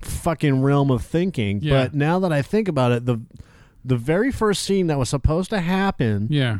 fucking 0.00 0.62
realm 0.62 0.90
of 0.90 1.04
thinking. 1.04 1.60
Yeah. 1.60 1.84
But 1.84 1.94
now 1.94 2.18
that 2.20 2.32
I 2.32 2.42
think 2.42 2.68
about 2.68 2.92
it, 2.92 3.06
the 3.06 3.20
the 3.84 3.96
very 3.96 4.30
first 4.30 4.62
scene 4.62 4.86
that 4.86 4.98
was 4.98 5.08
supposed 5.08 5.50
to 5.50 5.60
happen 5.60 6.28
Yeah. 6.30 6.58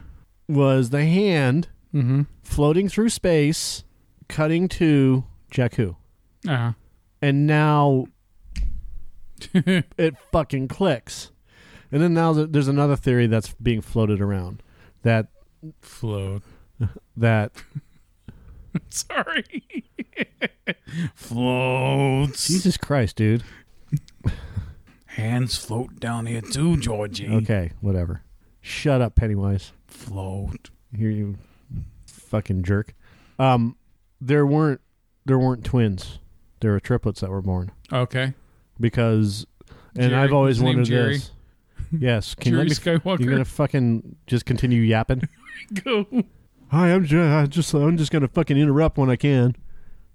was 0.48 0.90
the 0.90 1.04
hand 1.04 1.68
Mm-hmm. 1.94 2.22
floating 2.42 2.88
through 2.88 3.10
space, 3.10 3.83
cutting 4.28 4.68
to 4.68 5.24
Jakku. 5.52 5.96
Uh-huh. 6.46 6.72
And 7.22 7.46
now 7.46 8.06
it 9.54 10.16
fucking 10.32 10.68
clicks. 10.68 11.30
And 11.92 12.02
then 12.02 12.14
now 12.14 12.34
th- 12.34 12.48
there's 12.50 12.68
another 12.68 12.96
theory 12.96 13.26
that's 13.26 13.52
being 13.54 13.80
floated 13.80 14.20
around 14.20 14.62
that 15.02 15.28
Float. 15.80 16.42
that 17.16 17.52
Sorry. 18.90 19.44
Floats. 21.14 22.48
Jesus 22.48 22.76
Christ, 22.76 23.16
dude. 23.16 23.44
Hands 25.06 25.56
float 25.56 26.00
down 26.00 26.26
here 26.26 26.40
too, 26.40 26.76
Georgie. 26.78 27.28
Okay, 27.28 27.70
whatever. 27.80 28.22
Shut 28.60 29.00
up, 29.00 29.14
Pennywise. 29.14 29.72
Float. 29.86 30.70
Here 30.96 31.10
you 31.10 31.36
fucking 32.06 32.64
jerk. 32.64 32.94
Um 33.38 33.76
there 34.20 34.46
weren't 34.46 34.80
there 35.26 35.38
weren't 35.38 35.64
twins. 35.64 36.18
There 36.60 36.72
were 36.72 36.80
triplets 36.80 37.20
that 37.20 37.30
were 37.30 37.42
born. 37.42 37.70
Okay. 37.92 38.34
Because 38.80 39.46
and 39.96 40.10
Jerry- 40.10 40.14
I've 40.22 40.32
always 40.32 40.56
his 40.56 40.62
name 40.62 40.76
wondered 40.76 40.86
Jerry? 40.86 41.12
this. 41.18 41.30
Yes, 41.96 42.34
can 42.34 42.52
Jerry 42.52 42.64
you 42.64 42.68
let 42.70 42.84
me 42.86 42.92
Skywalker. 43.00 43.20
You're 43.20 43.30
gonna 43.32 43.44
fucking 43.44 44.16
just 44.26 44.46
continue 44.46 44.80
yapping. 44.82 45.28
go. 45.84 46.06
Hi, 46.68 46.92
I'm 46.92 47.04
just, 47.04 47.14
I 47.32 47.46
just 47.46 47.72
I'm 47.74 47.96
just 47.96 48.10
gonna 48.10 48.28
fucking 48.28 48.56
interrupt 48.56 48.98
when 48.98 49.10
I 49.10 49.16
can. 49.16 49.54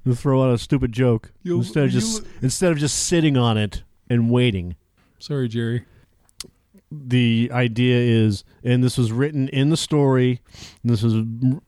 And 0.05 0.17
throw 0.17 0.41
out 0.43 0.53
a 0.53 0.57
stupid 0.57 0.91
joke 0.93 1.31
You- 1.43 1.57
instead 1.57 1.85
of 1.85 1.93
you- 1.93 1.99
just 1.99 2.23
instead 2.41 2.71
of 2.71 2.77
just 2.79 2.97
sitting 3.07 3.37
on 3.37 3.57
it 3.57 3.83
and 4.09 4.29
waiting. 4.31 4.75
Sorry, 5.19 5.47
Jerry. 5.47 5.85
The 6.91 7.49
idea 7.53 7.97
is, 7.97 8.43
and 8.63 8.83
this 8.83 8.97
was 8.97 9.11
written 9.11 9.47
in 9.49 9.69
the 9.69 9.77
story. 9.77 10.41
This 10.83 11.03
was 11.03 11.23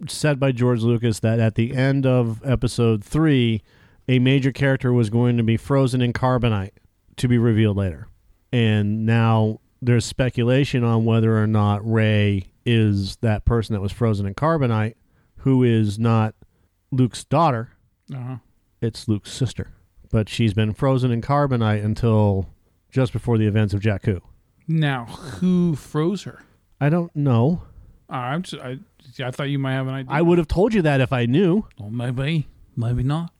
said 0.07 0.39
by 0.39 0.51
George 0.51 0.81
Lucas 0.81 1.19
that 1.19 1.39
at 1.39 1.55
the 1.55 1.75
end 1.75 2.05
of 2.05 2.41
episode 2.43 3.03
three, 3.03 3.61
a 4.07 4.17
major 4.19 4.51
character 4.51 4.91
was 4.91 5.09
going 5.09 5.37
to 5.37 5.43
be 5.43 5.57
frozen 5.57 6.01
in 6.01 6.11
carbonite 6.11 6.71
to 7.17 7.27
be 7.27 7.37
revealed 7.37 7.77
later. 7.77 8.07
And 8.51 9.05
now 9.05 9.59
there's 9.81 10.05
speculation 10.05 10.83
on 10.83 11.05
whether 11.05 11.37
or 11.37 11.47
not 11.47 11.87
Rey 11.87 12.51
is 12.65 13.17
that 13.17 13.45
person 13.45 13.73
that 13.73 13.81
was 13.81 13.91
frozen 13.91 14.25
in 14.25 14.33
carbonite, 14.33 14.95
who 15.37 15.63
is 15.63 15.99
not 15.99 16.35
Luke's 16.91 17.23
daughter. 17.23 17.71
Uh-huh. 18.13 18.37
It's 18.81 19.07
Luke's 19.07 19.31
sister. 19.31 19.71
But 20.11 20.29
she's 20.29 20.53
been 20.53 20.73
frozen 20.73 21.11
in 21.11 21.21
carbonite 21.21 21.85
until 21.85 22.49
just 22.89 23.13
before 23.13 23.37
the 23.37 23.47
events 23.47 23.73
of 23.73 23.81
Jakku. 23.81 24.21
Now, 24.71 25.05
who 25.05 25.75
froze 25.75 26.23
her? 26.23 26.43
I 26.79 26.89
don't 26.89 27.15
know. 27.15 27.63
Uh, 28.09 28.13
I'm 28.15 28.41
just, 28.43 28.61
I, 28.61 28.77
I 29.23 29.31
thought 29.31 29.49
you 29.49 29.59
might 29.59 29.73
have 29.73 29.87
an 29.87 29.93
idea. 29.93 30.11
I 30.11 30.21
would 30.21 30.37
have 30.37 30.47
told 30.47 30.73
you 30.73 30.81
that 30.83 31.01
if 31.01 31.13
I 31.13 31.25
knew. 31.25 31.67
Well, 31.79 31.89
maybe, 31.89 32.47
maybe 32.75 33.03
not. 33.03 33.31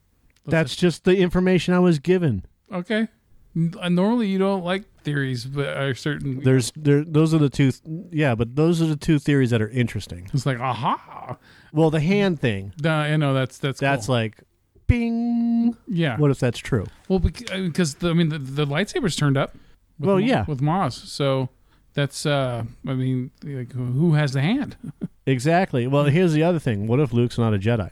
That's 0.46 0.76
just 0.76 1.04
the 1.04 1.18
information 1.18 1.74
I 1.74 1.80
was 1.80 2.00
given. 2.00 2.46
Okay. 2.72 3.08
N- 3.56 3.74
uh, 3.80 3.90
Normally, 3.90 4.28
you 4.28 4.38
don't 4.40 4.64
like 4.64 4.84
theories, 5.04 5.46
but 5.46 5.68
are 5.78 5.94
certain. 5.94 6.42
There's 6.42 6.72
there 6.76 7.04
those 7.04 7.34
are 7.34 7.38
the 7.38 7.50
two 7.50 7.72
yeah, 8.12 8.34
but 8.34 8.56
those 8.56 8.82
are 8.82 8.86
the 8.86 8.96
two 8.96 9.20
theories 9.20 9.50
that 9.50 9.62
are 9.62 9.70
interesting. 9.70 10.30
It's 10.34 10.46
like, 10.46 10.60
aha. 10.60 11.38
Well, 11.74 11.90
the 11.90 12.00
hand 12.00 12.40
thing, 12.40 12.74
Nah, 12.82 13.02
I 13.02 13.18
know 13.18 13.34
that's 13.34 13.58
that's 13.58 13.80
that's 13.80 14.06
cool. 14.08 14.16
like 14.16 14.42
bing. 14.88 15.76
yeah. 15.88 16.18
What 16.18 16.32
if 16.32 16.40
that's 16.40 16.60
true? 16.60 16.86
Well, 17.10 17.20
because 17.20 17.96
the, 17.96 18.10
I 18.10 18.14
mean 18.14 18.30
the, 18.30 18.40
the 18.40 18.66
lightsabers 18.66 19.18
turned 19.18 19.38
up. 19.38 19.56
With 20.02 20.08
Well, 20.08 20.20
Ma- 20.20 20.26
yeah. 20.26 20.46
with 20.48 20.60
Maz. 20.62 20.94
So 20.94 21.50
that's 21.94 22.26
uh, 22.26 22.64
I 22.88 22.94
mean, 22.94 23.32
like, 23.44 23.72
who 23.74 24.14
has 24.16 24.34
the 24.34 24.42
hand? 24.42 24.76
Exactly. 25.28 25.86
Well, 25.86 26.06
here's 26.06 26.34
the 26.34 26.42
other 26.42 26.58
thing. 26.58 26.88
What 26.88 27.00
if 27.00 27.14
Luke's 27.14 27.38
not 27.38 27.54
a 27.54 27.60
Jedi? 27.60 27.92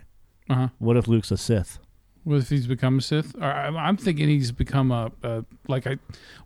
Uh 0.50 0.54
huh. 0.56 0.68
What 0.80 0.98
if 0.98 1.08
Luke's 1.08 1.30
a 1.30 1.38
Sith? 1.38 1.78
What 2.24 2.38
if 2.38 2.50
he's 2.50 2.66
become 2.66 2.98
a 2.98 3.02
Sith? 3.04 3.36
Or 3.40 3.44
I'm 3.46 3.98
thinking 3.98 4.28
he's 4.28 4.52
become 4.52 4.92
a, 4.92 5.12
a 5.22 5.46
like 5.68 5.86
I 5.86 6.00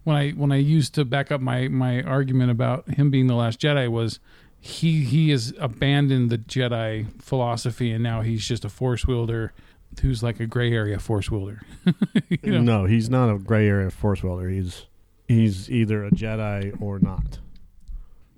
when 0.03 0.17
I 0.17 0.31
when 0.31 0.51
I 0.51 0.57
used 0.57 0.93
to 0.95 1.05
back 1.05 1.31
up 1.31 1.39
my 1.39 1.69
my 1.69 2.03
argument 2.03 2.51
about 2.51 2.89
him 2.89 3.09
being 3.11 3.27
the 3.27 3.33
last 3.33 3.61
Jedi 3.61 3.89
was 3.89 4.19
he 4.59 5.03
he 5.05 5.29
has 5.29 5.53
abandoned 5.57 6.29
the 6.29 6.37
Jedi 6.37 7.07
philosophy 7.21 7.89
and 7.91 8.03
now 8.03 8.19
he's 8.21 8.45
just 8.45 8.65
a 8.65 8.69
Force 8.69 9.07
wielder 9.07 9.53
who's 10.01 10.21
like 10.21 10.41
a 10.41 10.45
gray 10.45 10.73
area 10.73 10.99
Force 10.99 11.31
wielder. 11.31 11.61
you 12.29 12.51
know? 12.51 12.59
No, 12.61 12.85
he's 12.85 13.09
not 13.09 13.33
a 13.33 13.39
gray 13.39 13.67
area 13.69 13.89
force 13.89 14.21
wielder. 14.21 14.49
He's 14.49 14.85
he's 15.27 15.69
either 15.69 16.05
a 16.05 16.11
Jedi 16.11 16.79
or 16.81 16.99
not. 16.99 17.39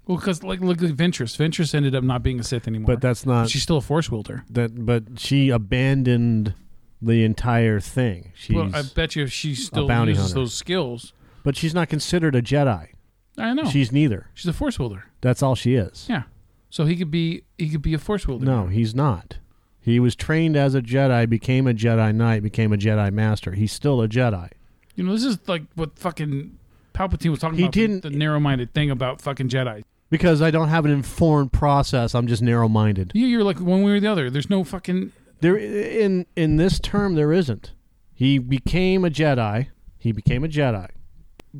Well, 0.07 0.17
because 0.17 0.43
like 0.43 0.59
look 0.59 0.81
at 0.83 0.91
Ventress. 0.91 1.35
Ventress 1.37 1.73
ended 1.73 1.95
up 1.95 2.03
not 2.03 2.21
being 2.21 2.39
a 2.39 2.43
Sith 2.43 2.67
anymore. 2.67 2.87
But 2.87 3.01
that's 3.01 3.25
not 3.25 3.49
she's 3.49 3.63
still 3.63 3.77
a 3.77 3.81
Force 3.81 4.11
wielder. 4.11 4.43
that. 4.51 4.85
But 4.85 5.19
she 5.19 5.49
abandoned 5.49 6.53
the 7.01 7.23
entire 7.23 7.79
thing. 7.79 8.31
She's 8.35 8.55
well, 8.55 8.69
I 8.73 8.83
bet 8.83 9.15
you 9.15 9.23
if 9.23 9.31
she 9.33 9.55
still 9.55 9.87
bounty 9.87 10.11
uses 10.11 10.25
hunter. 10.27 10.35
those 10.41 10.53
skills, 10.53 11.13
but 11.43 11.55
she's 11.57 11.73
not 11.73 11.89
considered 11.89 12.35
a 12.35 12.41
Jedi. 12.41 12.89
I 13.37 13.53
know 13.53 13.63
she's 13.63 13.71
She's 13.73 13.91
neither. 13.91 14.29
she's 14.33 14.47
a 14.47 14.53
Force 14.53 14.77
wielder. 14.79 15.05
That's 15.21 15.41
all 15.43 15.55
she 15.55 15.73
is. 15.75 16.05
Yeah, 16.09 16.23
so 16.69 16.85
he 16.85 16.95
could 16.95 17.11
be 17.11 17.43
he 17.57 17.69
could 17.69 17.81
be 17.81 17.93
a 17.95 17.99
Force 17.99 18.27
wielder. 18.27 18.45
No, 18.45 18.67
he's 18.67 18.93
not. 18.95 19.37
He 19.81 19.99
was 19.99 20.15
trained 20.15 20.55
as 20.55 20.73
a 20.73 20.81
Jedi, 20.81 21.27
became 21.29 21.67
a 21.67 21.73
Jedi 21.73 22.13
Knight, 22.15 22.41
became 22.43 22.71
a 22.73 22.77
Jedi 22.77 23.11
Master. 23.11 23.51
He's 23.53 23.71
still 23.71 24.01
a 24.01 24.07
Jedi. 24.07 24.49
You 24.95 25.03
know, 25.03 25.13
this 25.13 25.23
is 25.25 25.37
like 25.47 25.63
what 25.75 25.97
fucking 25.99 26.57
Palpatine 26.95 27.29
was 27.31 27.39
talking 27.39 27.57
He 27.57 27.63
about. 27.65 27.73
the- 27.73 27.79
didn't- 27.87 28.03
the, 28.03 28.09
narrow-minded 28.09 28.73
thing 28.73 28.89
about 28.89 29.21
fucking 29.21 29.49
Jedi. 29.49 29.83
Because 30.09 30.41
I 30.41 30.49
don't 30.51 30.69
have 30.69 30.85
an 30.85 30.91
informed 30.91 31.51
process, 31.51 32.15
I'm 32.15 32.27
just 32.27 32.41
narrow-minded. 32.41 33.11
You, 33.13 33.25
you're 33.27 33.43
like 33.43 33.59
one 33.59 33.81
way 33.83 33.91
or 33.93 33.99
the 33.99 34.07
other. 34.07 34.29
There's 34.29 34.49
no 34.49 34.63
fucking. 34.63 35.11
There 35.41 35.57
in 35.57 36.25
in 36.35 36.55
this 36.57 36.79
term 36.79 37.15
there 37.15 37.33
isn't. 37.33 37.73
He 38.13 38.37
became 38.37 39.03
a 39.03 39.09
Jedi. 39.09 39.67
He 39.97 40.11
became 40.11 40.43
a 40.43 40.47
Jedi. 40.47 40.89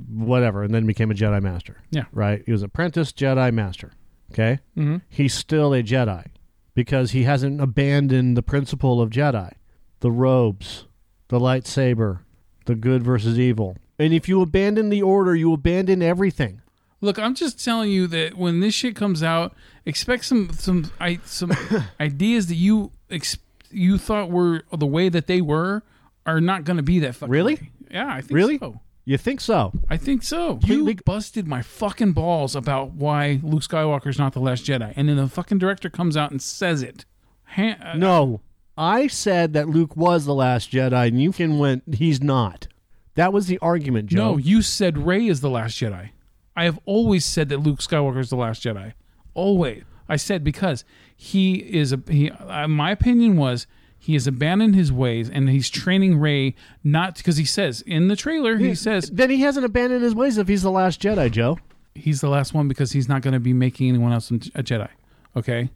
Whatever, 0.10 0.63
and 0.63 0.74
then 0.74 0.86
became 0.86 1.10
a 1.12 1.13
Jedi 1.13 1.41
Master. 1.41 1.78
Yeah. 1.89 2.06
Right? 2.12 2.43
He 2.45 2.52
was 2.52 2.63
apprentice 2.63 3.12
Jedi 3.12 3.54
Master. 3.54 3.93
Okay? 4.32 4.60
Mhm. 4.78 5.02
He's 5.10 5.34
still 5.34 5.74
a 5.74 5.82
Jedi 5.84 6.26
because 6.74 7.12
he 7.12 7.24
hasn't 7.24 7.60
abandoned 7.62 8.36
the 8.38 8.41
principle 8.43 9.02
of 9.02 9.10
Jedi. 9.10 9.54
The 10.02 10.12
robes, 10.12 10.86
the 11.30 11.39
lightsaber, 11.39 12.19
the 12.65 12.76
good 12.76 13.04
versus 13.04 13.39
evil. 13.39 13.78
And 13.97 14.13
if 14.13 14.27
you 14.27 14.41
abandon 14.41 14.89
the 14.89 15.01
order, 15.01 15.36
you 15.36 15.53
abandon 15.53 16.01
everything. 16.01 16.62
Look, 17.01 17.19
I'm 17.19 17.36
just 17.36 17.63
telling 17.63 17.91
you 17.91 18.08
that 18.08 18.36
when 18.36 18.60
this 18.60 18.73
shit 18.73 18.95
comes 18.95 19.21
out, 19.23 19.53
expect 19.86 20.25
some 20.25 20.51
some 20.53 20.91
I, 20.99 21.19
some 21.25 21.51
ideas 21.99 22.47
that 22.47 22.55
you 22.55 22.91
ex, 23.10 23.38
you 23.71 23.97
thought 23.97 24.31
were 24.31 24.63
the 24.75 24.86
way 24.88 25.10
that 25.10 25.27
they 25.27 25.41
were 25.41 25.84
are 26.25 26.41
not 26.41 26.63
going 26.63 26.77
to 26.77 26.84
be 26.84 26.99
that 26.99 27.15
fucking. 27.15 27.31
Really? 27.31 27.55
way. 27.55 27.71
Yeah, 27.91 28.08
I 28.08 28.21
think 28.21 28.31
Really? 28.31 28.58
so. 28.58 28.81
You 29.08 29.17
think 29.19 29.39
so? 29.39 29.71
I 29.88 29.97
think 29.97 30.23
so. 30.23 30.60
You- 30.63 30.95
busted 31.05 31.47
my 31.47 31.62
fucking 31.62 32.13
balls 32.13 32.55
about 32.55 32.93
why 32.93 33.39
Luke 33.43 33.62
Skywalker's 33.62 34.17
not 34.17 34.34
the 34.34 34.39
last 34.39 34.65
Jedi, 34.65 34.91
and 34.95 35.08
then 35.08 35.17
the 35.17 35.27
fucking 35.27 35.60
director 35.60 35.91
comes 35.91 36.17
out 36.17 36.31
and 36.31 36.41
says 36.41 36.81
it. 36.81 37.05
Ha- 37.49 37.77
uh, 37.81 37.97
No. 37.97 38.41
I 38.77 39.05
said 39.08 39.53
that 39.53 39.69
Luke 39.69 39.95
was 39.95 40.25
the 40.25 40.34
last 40.34 40.71
Jedi, 40.71 41.08
and 41.08 41.21
you 41.21 41.31
can 41.31 41.60
went, 41.60 41.84
he's 41.95 42.21
not. 42.21 42.67
That 43.15 43.34
was 43.34 43.47
the 43.47 43.58
argument, 43.60 44.08
Joe. 44.08 44.17
No, 44.17 44.38
you 44.38 44.62
said 44.62 44.97
Rey 44.97 45.28
is 45.28 45.41
the 45.41 45.49
last 45.49 45.78
Jedi. 45.78 46.10
I 46.56 46.63
have 46.65 46.80
always 46.86 47.25
said 47.25 47.49
that 47.49 47.58
Luke 47.60 47.80
Skywalker 47.80 48.19
is 48.19 48.30
the 48.30 48.36
last 48.38 48.63
Jedi. 48.63 48.93
Always. 49.34 49.84
I 50.08 50.17
said 50.17 50.43
because 50.43 50.86
he 51.15 51.56
is 51.56 51.91
a 51.91 52.01
he. 52.10 52.30
Uh, 52.30 52.67
my 52.67 52.91
opinion 52.91 53.38
was 53.38 53.65
he 53.97 54.13
has 54.13 54.28
abandoned 54.28 54.75
his 54.75 54.91
ways 54.91 55.30
and 55.30 55.49
he's 55.49 55.69
training 55.69 56.19
Rey 56.19 56.54
not 56.84 57.15
because 57.17 57.38
he 57.38 57.45
says 57.45 57.82
in 57.82 58.08
the 58.08 58.15
trailer 58.15 58.58
he 58.58 58.75
says 58.75 59.10
Then 59.10 59.32
he 59.32 59.41
hasn't 59.41 59.65
abandoned 59.65 60.04
his 60.04 60.13
ways 60.13 60.38
if 60.38 60.47
he's 60.47 60.62
the 60.62 60.69
last 60.71 61.01
Jedi, 61.01 61.32
Joe. 61.32 61.58
he's 61.95 62.21
the 62.21 62.30
last 62.30 62.54
one 62.54 62.67
because 62.67 62.91
he's 62.91 63.10
not 63.10 63.23
going 63.23 63.34
to 63.34 63.39
be 63.39 63.54
making 63.54 63.89
anyone 63.89 64.12
else 64.13 64.30
a 64.30 64.36
Jedi. 64.62 64.89
Okay, 65.36 65.69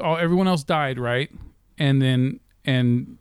all 0.00 0.16
everyone 0.16 0.48
else 0.48 0.64
died, 0.64 0.98
right? 0.98 1.30
And 1.76 2.00
then 2.00 2.40
and 2.64 3.18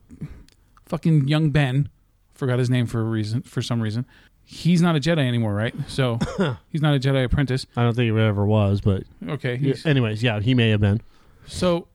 fucking 0.86 1.28
young 1.28 1.50
Ben 1.50 1.90
forgot 2.34 2.60
his 2.60 2.70
name 2.70 2.86
for 2.88 3.00
a 3.02 3.04
reason 3.04 3.42
for 3.42 3.62
some 3.62 3.82
reason. 3.82 4.06
He's 4.46 4.82
not 4.82 4.96
a 4.96 5.00
Jedi 5.00 5.26
anymore, 5.26 5.54
right? 5.54 5.74
So 5.88 6.20
he's 6.70 6.82
not 6.82 6.96
a 6.96 7.00
Jedi 7.00 7.24
apprentice. 7.24 7.66
I 7.78 7.84
don't 7.84 7.96
think 7.96 8.14
he 8.14 8.20
ever 8.22 8.46
was, 8.46 8.82
but 8.82 9.04
Okay, 9.28 9.56
he's, 9.58 9.86
anyways, 9.86 10.22
yeah, 10.22 10.40
he 10.42 10.54
may 10.54 10.70
have 10.70 10.82
been. 10.82 11.02
so 11.48 11.88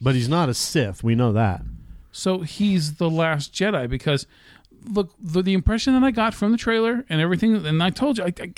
But 0.00 0.14
he's 0.14 0.28
not 0.28 0.48
a 0.48 0.54
Sith. 0.54 1.02
We 1.02 1.14
know 1.14 1.32
that. 1.32 1.62
so 2.12 2.40
he's 2.40 2.94
the 2.94 3.08
last 3.10 3.52
Jedi 3.54 3.88
because 3.88 4.26
look 4.86 5.10
the, 5.18 5.40
the 5.42 5.54
impression 5.54 5.94
that 5.94 6.04
I 6.06 6.10
got 6.10 6.34
from 6.34 6.52
the 6.52 6.58
trailer 6.58 7.04
and 7.08 7.20
everything, 7.20 7.64
and 7.66 7.82
I 7.82 7.88
told 7.90 8.18
you 8.18 8.24
I, 8.24 8.32
I, 8.38 8.52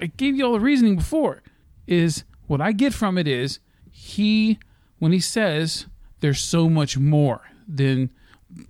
I 0.00 0.06
gave 0.06 0.36
you 0.36 0.46
all 0.46 0.52
the 0.52 0.60
reasoning 0.60 0.96
before 0.96 1.42
is 1.88 2.22
what 2.46 2.60
I 2.60 2.70
get 2.72 2.94
from 2.94 3.18
it 3.18 3.26
is 3.26 3.58
he 3.90 4.58
when 5.00 5.10
he 5.10 5.18
says 5.20 5.86
there's 6.20 6.40
so 6.40 6.68
much 6.68 6.96
more 6.96 7.40
than 7.66 8.10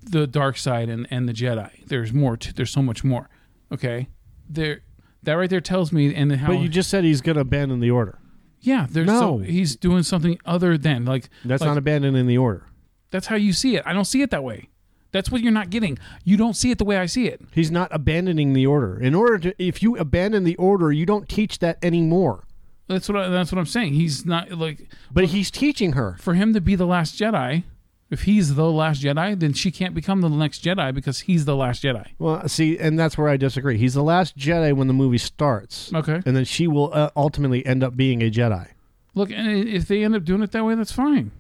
the 0.03 0.27
dark 0.27 0.57
side 0.57 0.89
and, 0.89 1.07
and 1.11 1.29
the 1.29 1.33
Jedi. 1.33 1.71
There's 1.87 2.13
more. 2.13 2.37
To, 2.37 2.53
there's 2.55 2.71
so 2.71 2.83
much 2.83 3.03
more. 3.05 3.29
Okay, 3.73 4.09
there 4.49 4.83
that 5.23 5.35
right 5.35 5.49
there 5.51 5.61
tells 5.61 5.93
me 5.93 6.15
and 6.15 6.33
how 6.37 6.49
But 6.49 6.59
you 6.61 6.69
just 6.69 6.91
said 6.91 7.05
he's 7.05 7.21
going 7.21 7.37
to 7.37 7.41
abandon 7.43 7.81
the 7.81 7.91
order. 7.91 8.19
yeah. 8.61 8.87
There's 8.91 9.07
No. 9.07 9.21
so 9.21 9.39
he's 9.39 9.77
doing 9.77 10.03
something 10.03 10.39
other 10.45 10.77
than 10.77 11.05
like 11.05 11.29
That's 11.45 11.61
like, 11.61 11.69
not 11.69 11.79
abandoning 11.79 12.27
the 12.27 12.39
order. 12.39 12.67
That's 13.11 13.27
how 13.27 13.37
you 13.37 13.53
see 13.53 13.77
it. 13.77 13.83
I 13.87 13.93
don't 13.93 14.05
see 14.05 14.23
it 14.23 14.31
that 14.31 14.43
way. 14.45 14.69
That's 15.11 15.31
what 15.31 15.43
you're 15.43 15.53
not 15.53 15.69
getting. 15.71 15.99
You 16.25 16.37
don't 16.39 16.55
see 16.57 16.71
it 16.71 16.79
the 16.79 16.85
way 16.87 16.97
I 16.97 17.05
see 17.07 17.27
it. 17.29 17.41
He's 17.53 17.71
not 17.71 17.89
abandoning 17.93 18.55
the 18.55 18.65
order. 18.67 18.99
In 18.99 19.15
order 19.15 19.39
to, 19.39 19.55
if 19.63 19.83
you 19.83 19.97
abandon 19.99 20.45
the 20.45 20.57
order, 20.57 20.91
you 20.91 21.05
don't 21.05 21.29
teach 21.29 21.59
that 21.59 21.77
anymore. 21.85 22.45
That's 22.89 23.09
what 23.11 23.19
I, 23.19 23.29
that's 23.29 23.53
what 23.53 23.59
I'm 23.59 23.67
saying. 23.67 23.93
He's 23.95 24.25
not 24.27 24.51
like 24.53 24.89
But 25.13 25.27
he's 25.27 25.51
teaching 25.51 25.93
her. 25.93 26.17
for 26.19 26.33
him 26.35 26.53
to 26.55 26.61
be 26.63 26.75
the 26.75 26.87
last 26.87 27.19
Jedi. 27.21 27.65
If 28.13 28.23
he's 28.25 28.55
the 28.57 28.71
last 28.71 29.03
Jedi, 29.03 29.41
then 29.41 29.55
she 29.55 29.71
can't 29.71 29.95
become 29.95 30.21
the 30.21 30.29
next 30.29 30.63
Jedi 30.63 30.93
because 30.95 31.21
he's 31.21 31.47
the 31.47 31.57
last 31.57 31.83
Jedi. 31.83 32.07
Well, 32.19 32.47
see, 32.47 32.79
and 32.79 32.99
that's 32.99 33.17
where 33.17 33.29
I 33.29 33.39
disagree. 33.39 33.79
He's 33.79 33.95
the 33.95 34.03
last 34.03 34.37
Jedi 34.37 34.75
when 34.75 34.87
the 34.87 34.93
movie 34.93 35.17
starts. 35.19 35.91
Okay. 35.95 36.21
And 36.27 36.37
then 36.37 36.45
she 36.45 36.69
will 36.69 36.93
uh, 36.93 37.09
ultimately 37.17 37.65
end 37.65 37.83
up 37.83 37.97
being 37.97 38.23
a 38.23 38.31
Jedi. 38.31 38.69
Look, 39.15 39.31
and 39.31 39.67
if 39.67 39.89
they 39.89 40.05
end 40.05 40.15
up 40.15 40.25
doing 40.25 40.43
it 40.43 40.53
that 40.53 40.63
way, 40.65 40.75
that's 40.75 40.93
fine. 40.93 41.31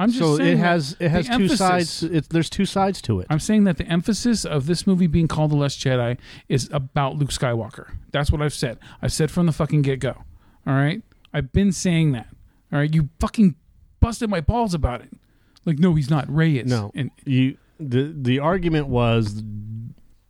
I'm 0.00 0.08
just 0.10 0.18
So 0.20 0.36
saying 0.36 0.58
it 0.58 0.60
has 0.60 0.96
it 1.00 1.08
has 1.08 1.26
two 1.26 1.32
emphasis- 1.34 1.58
sides. 1.58 2.02
It's, 2.02 2.28
there's 2.28 2.50
two 2.50 2.64
sides 2.64 3.00
to 3.02 3.20
it. 3.20 3.26
I'm 3.30 3.40
saying 3.40 3.64
that 3.64 3.76
the 3.78 3.86
emphasis 3.86 4.44
of 4.44 4.66
this 4.66 4.86
movie 4.86 5.06
being 5.06 5.28
called 5.28 5.50
The 5.52 5.56
Last 5.56 5.78
Jedi 5.80 6.18
is 6.48 6.68
about 6.72 7.16
Luke 7.16 7.30
Skywalker. 7.30 7.92
That's 8.12 8.30
what 8.32 8.42
I've 8.42 8.54
said. 8.54 8.78
I've 9.02 9.12
said 9.12 9.30
from 9.30 9.46
the 9.46 9.52
fucking 9.52 9.82
get 9.82 10.00
go. 10.00 10.24
All 10.66 10.74
right? 10.74 11.02
I've 11.32 11.52
been 11.52 11.72
saying 11.72 12.12
that. 12.12 12.28
All 12.72 12.78
right? 12.80 12.92
You 12.92 13.08
fucking 13.20 13.54
busted 14.00 14.30
my 14.30 14.40
balls 14.40 14.74
about 14.74 15.00
it. 15.00 15.10
Like, 15.68 15.78
no, 15.78 15.94
he's 15.94 16.08
not. 16.10 16.32
Rey 16.34 16.54
is. 16.56 16.70
No, 16.70 16.90
And 16.94 17.10
you. 17.24 17.56
The 17.78 18.12
the 18.16 18.38
argument 18.40 18.88
was 18.88 19.42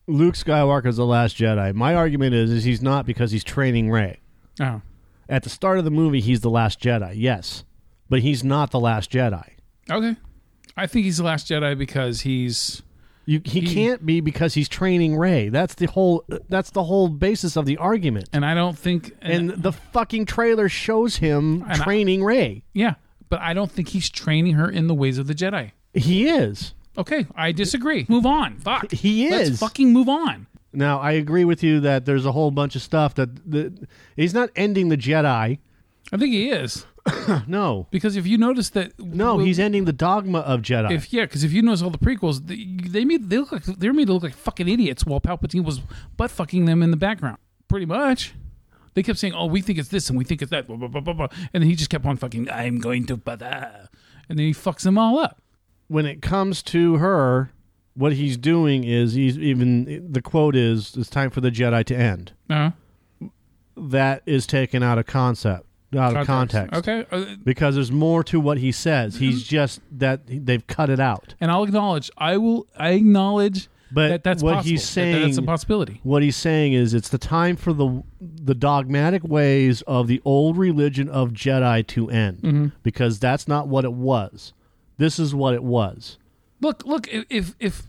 Luke 0.06 0.34
Skywalker's 0.34 0.96
the 0.96 1.06
last 1.06 1.36
Jedi. 1.36 1.74
My 1.74 1.94
argument 1.94 2.34
is 2.34 2.50
is 2.50 2.64
he's 2.64 2.82
not 2.82 3.06
because 3.06 3.30
he's 3.30 3.44
training 3.44 3.90
Rey. 3.90 4.20
oh, 4.60 4.82
At 5.28 5.44
the 5.44 5.48
start 5.50 5.78
of 5.78 5.84
the 5.84 5.90
movie, 5.90 6.20
he's 6.20 6.40
the 6.40 6.50
last 6.50 6.80
Jedi. 6.80 7.12
Yes, 7.16 7.64
but 8.10 8.20
he's 8.20 8.42
not 8.42 8.70
the 8.70 8.80
last 8.80 9.10
Jedi. 9.10 9.48
okay. 9.90 10.16
I 10.76 10.86
think 10.86 11.04
he's 11.06 11.16
the 11.18 11.24
last 11.24 11.48
Jedi 11.48 11.76
because 11.78 12.20
he's 12.22 12.82
You, 13.26 13.40
he, 13.44 13.60
He- 13.60 13.74
can't 13.74 14.04
be 14.06 14.20
because 14.20 14.54
he's 14.54 14.68
training 14.68 15.16
Rey. 15.16 15.48
That's 15.48 15.74
the 15.74 15.86
whole. 15.86 16.24
That's 16.48 16.70
the 16.70 16.84
whole 16.84 17.08
basis 17.08 17.56
of 17.56 17.64
the 17.66 17.76
argument. 17.78 18.28
and 18.32 18.44
I 18.44 18.54
don't 18.54 18.76
think 18.78 19.14
And 19.22 19.50
the 19.50 19.72
fucking 19.72 20.26
trailer 20.26 20.68
shows 20.68 21.16
him 21.16 21.62
And 21.62 21.80
I- 21.80 21.84
training 21.84 22.22
Rey. 22.24 22.62
yeah, 22.74 22.94
but 23.28 23.40
I 23.40 23.54
don't 23.54 23.70
think 23.70 23.88
he's 23.88 24.08
training 24.10 24.54
her 24.54 24.68
in 24.68 24.86
the 24.86 24.94
ways 24.94 25.18
of 25.18 25.26
the 25.26 25.34
Jedi. 25.34 25.72
He 25.94 26.28
is. 26.28 26.74
Okay, 26.96 27.26
I 27.34 27.52
disagree. 27.52 28.06
Move 28.08 28.26
on. 28.26 28.58
Fuck. 28.58 28.90
He 28.90 29.30
Let's 29.30 29.50
is. 29.50 29.60
fucking 29.60 29.92
move 29.92 30.08
on. 30.08 30.46
Now 30.72 30.98
I 31.00 31.12
agree 31.12 31.44
with 31.44 31.62
you 31.62 31.80
that 31.80 32.04
there's 32.04 32.26
a 32.26 32.32
whole 32.32 32.50
bunch 32.50 32.76
of 32.76 32.82
stuff 32.82 33.14
that, 33.14 33.50
that 33.50 33.88
he's 34.16 34.34
not 34.34 34.50
ending 34.56 34.88
the 34.88 34.96
Jedi. 34.96 35.58
I 36.10 36.16
think 36.16 36.32
he 36.32 36.50
is 36.50 36.86
No, 37.46 37.86
because 37.90 38.16
if 38.16 38.26
you 38.26 38.38
notice 38.38 38.70
that 38.70 38.98
no, 38.98 39.36
well, 39.36 39.44
he's 39.44 39.58
ending 39.58 39.84
the 39.84 39.92
dogma 39.92 40.40
of 40.40 40.62
Jedi. 40.62 40.92
If 40.92 41.12
yeah, 41.12 41.24
because 41.24 41.44
if 41.44 41.52
you 41.52 41.62
notice 41.62 41.82
all 41.82 41.90
the 41.90 41.98
prequels, 41.98 42.46
they, 42.46 42.88
they 42.88 43.04
made 43.04 43.30
they 43.30 43.38
look 43.38 43.52
like 43.52 43.64
they're 43.64 43.92
made 43.92 44.06
to 44.06 44.14
look 44.14 44.22
like 44.22 44.34
fucking 44.34 44.68
idiots 44.68 45.04
while 45.04 45.20
Palpatine 45.20 45.64
was 45.64 45.80
butt 46.16 46.30
fucking 46.30 46.64
them 46.64 46.82
in 46.82 46.90
the 46.90 46.96
background. 46.96 47.38
Pretty 47.68 47.86
much, 47.86 48.34
they 48.98 49.02
kept 49.04 49.18
saying, 49.18 49.34
"Oh, 49.34 49.46
we 49.46 49.60
think 49.62 49.78
it's 49.78 49.88
this 49.88 50.08
and 50.10 50.18
we 50.18 50.24
think 50.24 50.42
it's 50.42 50.50
that," 50.50 50.66
blah, 50.66 50.76
blah, 50.76 50.88
blah, 50.88 51.00
blah, 51.00 51.14
blah. 51.14 51.28
and 51.54 51.62
then 51.62 51.70
he 51.70 51.74
just 51.76 51.88
kept 51.90 52.04
on 52.04 52.16
fucking, 52.16 52.50
"I'm 52.50 52.78
going 52.78 53.06
to," 53.06 53.16
blah. 53.16 53.36
and 54.28 54.38
then 54.38 54.46
he 54.46 54.52
fucks 54.52 54.82
them 54.82 54.98
all 54.98 55.18
up. 55.18 55.40
when 55.86 56.04
it 56.04 56.20
comes 56.20 56.62
to 56.62 56.96
her, 56.96 57.50
what 57.94 58.12
he's 58.12 58.36
doing 58.36 58.84
is 58.84 59.14
he's 59.14 59.38
even 59.38 60.12
the 60.12 60.20
quote 60.22 60.54
is 60.56 60.94
"It's 60.96 61.08
time 61.08 61.30
for 61.30 61.40
the 61.40 61.50
Jedi 61.50 61.84
to 61.86 61.96
end." 61.96 62.32
Uh, 62.50 62.70
That 63.76 64.22
is 64.26 64.46
taken 64.46 64.82
out 64.82 64.98
of 64.98 65.06
concept, 65.06 65.64
out 65.96 66.16
of 66.16 66.26
context. 66.26 66.74
Okay, 66.76 67.06
uh, 67.12 67.36
because 67.44 67.76
there's 67.76 67.92
more 67.92 68.24
to 68.24 68.40
what 68.40 68.58
he 68.58 68.72
says. 68.72 69.16
He's 69.16 69.44
just 69.44 69.80
that 69.92 70.22
they've 70.26 70.66
cut 70.66 70.90
it 70.90 70.98
out. 71.00 71.34
and 71.40 71.50
I'll 71.50 71.62
acknowledge. 71.64 72.10
I 72.18 72.36
will. 72.38 72.66
I 72.76 72.90
acknowledge 72.90 73.68
But 73.90 74.08
that 74.08 74.24
that's 74.24 74.42
what 74.42 74.54
possible, 74.56 74.70
he's 74.70 74.84
saying 74.88 75.14
that 75.14 75.20
that's 75.26 75.38
a 75.38 75.42
possibility. 75.42 76.00
What 76.02 76.22
he's 76.22 76.36
saying 76.36 76.74
is 76.74 76.92
it's 76.94 77.08
the 77.08 77.18
time 77.18 77.56
for 77.56 77.72
the 77.72 78.02
the 78.20 78.54
dogmatic 78.54 79.24
ways 79.24 79.82
of 79.82 80.08
the 80.08 80.20
old 80.24 80.58
religion 80.58 81.08
of 81.08 81.30
Jedi 81.30 81.86
to 81.88 82.10
end 82.10 82.38
Mm-hmm. 82.42 82.66
because 82.82 83.18
that's 83.18 83.48
not 83.48 83.68
what 83.68 83.84
it 83.84 83.92
was. 83.92 84.52
This 84.98 85.18
is 85.18 85.34
what 85.34 85.54
it 85.54 85.62
was. 85.62 86.18
Look, 86.60 86.84
look. 86.84 87.08
If 87.08 87.54
if 87.60 87.82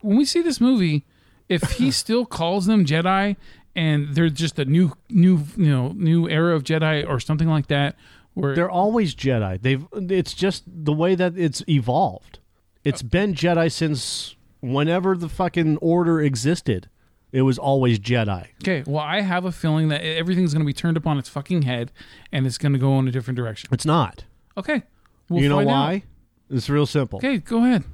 when 0.00 0.16
we 0.16 0.24
see 0.24 0.42
this 0.42 0.60
movie, 0.60 1.04
if 1.48 1.62
he 1.72 1.90
still 2.02 2.26
calls 2.26 2.66
them 2.66 2.84
Jedi 2.84 3.36
and 3.76 4.14
they're 4.14 4.28
just 4.28 4.58
a 4.58 4.64
new 4.64 4.92
new 5.08 5.44
you 5.56 5.70
know 5.70 5.92
new 5.96 6.28
era 6.28 6.54
of 6.54 6.64
Jedi 6.64 7.08
or 7.08 7.18
something 7.20 7.48
like 7.48 7.68
that, 7.68 7.96
where 8.34 8.54
They're 8.54 8.70
always 8.70 9.14
Jedi. 9.14 9.62
They've 9.62 9.86
it's 9.94 10.34
just 10.34 10.64
the 10.66 10.92
way 10.92 11.14
that 11.14 11.38
it's 11.38 11.62
evolved. 11.68 12.40
It's 12.84 13.02
been 13.02 13.34
Jedi 13.34 13.70
since 13.70 14.34
whenever 14.60 15.16
the 15.16 15.28
fucking 15.28 15.76
order 15.78 16.20
existed. 16.20 16.88
It 17.32 17.42
was 17.42 17.58
always 17.58 18.00
Jedi. 18.00 18.48
okay, 18.60 18.82
well, 18.84 19.04
I 19.04 19.20
have 19.20 19.44
a 19.44 19.52
feeling 19.52 19.86
that 19.90 20.02
everything's 20.02 20.52
going 20.52 20.62
to 20.62 20.66
be 20.66 20.72
turned 20.72 20.96
upon 20.96 21.16
its 21.16 21.28
fucking 21.28 21.62
head 21.62 21.92
and 22.32 22.44
it's 22.44 22.58
going 22.58 22.72
to 22.72 22.78
go 22.78 22.98
in 22.98 23.06
a 23.06 23.12
different 23.12 23.36
direction. 23.36 23.70
It's 23.72 23.84
not. 23.86 24.24
Okay, 24.56 24.82
we'll 25.28 25.40
you 25.40 25.48
know 25.48 25.58
find 25.58 25.70
out. 25.70 25.72
why? 25.72 26.02
It's 26.50 26.68
real 26.68 26.86
simple. 26.86 27.18
Okay, 27.18 27.38
go 27.38 27.58
ahead. 27.64 27.84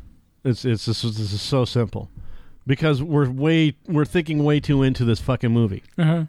It's 0.42 0.64
it's 0.64 0.86
this, 0.86 1.04
is- 1.04 1.18
this 1.18 1.34
is 1.34 1.42
so 1.42 1.66
simple 1.66 2.10
because 2.66 3.02
we're 3.02 3.28
way 3.28 3.76
we're 3.86 4.06
thinking 4.06 4.42
way 4.42 4.58
too 4.58 4.82
into 4.82 5.04
this 5.04 5.20
fucking 5.20 5.50
movie. 5.52 5.82
Uh-huh. 5.98 6.24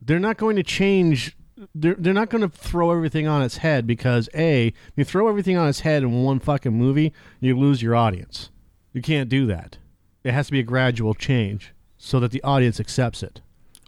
They're 0.00 0.20
not 0.20 0.36
going 0.36 0.54
to 0.54 0.62
change. 0.62 1.36
They're 1.74 1.96
they're 1.98 2.14
not 2.14 2.30
going 2.30 2.48
to 2.48 2.56
throw 2.56 2.92
everything 2.92 3.26
on 3.26 3.42
its 3.42 3.56
head 3.56 3.88
because 3.88 4.28
a 4.36 4.72
you 4.94 5.02
throw 5.04 5.28
everything 5.28 5.56
on 5.56 5.68
its 5.68 5.80
head 5.80 6.04
in 6.04 6.22
one 6.22 6.38
fucking 6.38 6.72
movie, 6.72 7.12
you 7.40 7.58
lose 7.58 7.82
your 7.82 7.96
audience. 7.96 8.50
You 8.92 9.02
can't 9.02 9.28
do 9.28 9.46
that. 9.46 9.78
It 10.24 10.32
has 10.32 10.46
to 10.46 10.52
be 10.52 10.60
a 10.60 10.64
gradual 10.64 11.14
change 11.14 11.72
so 11.98 12.20
that 12.20 12.30
the 12.30 12.42
audience 12.42 12.78
accepts 12.80 13.22
it. 13.22 13.40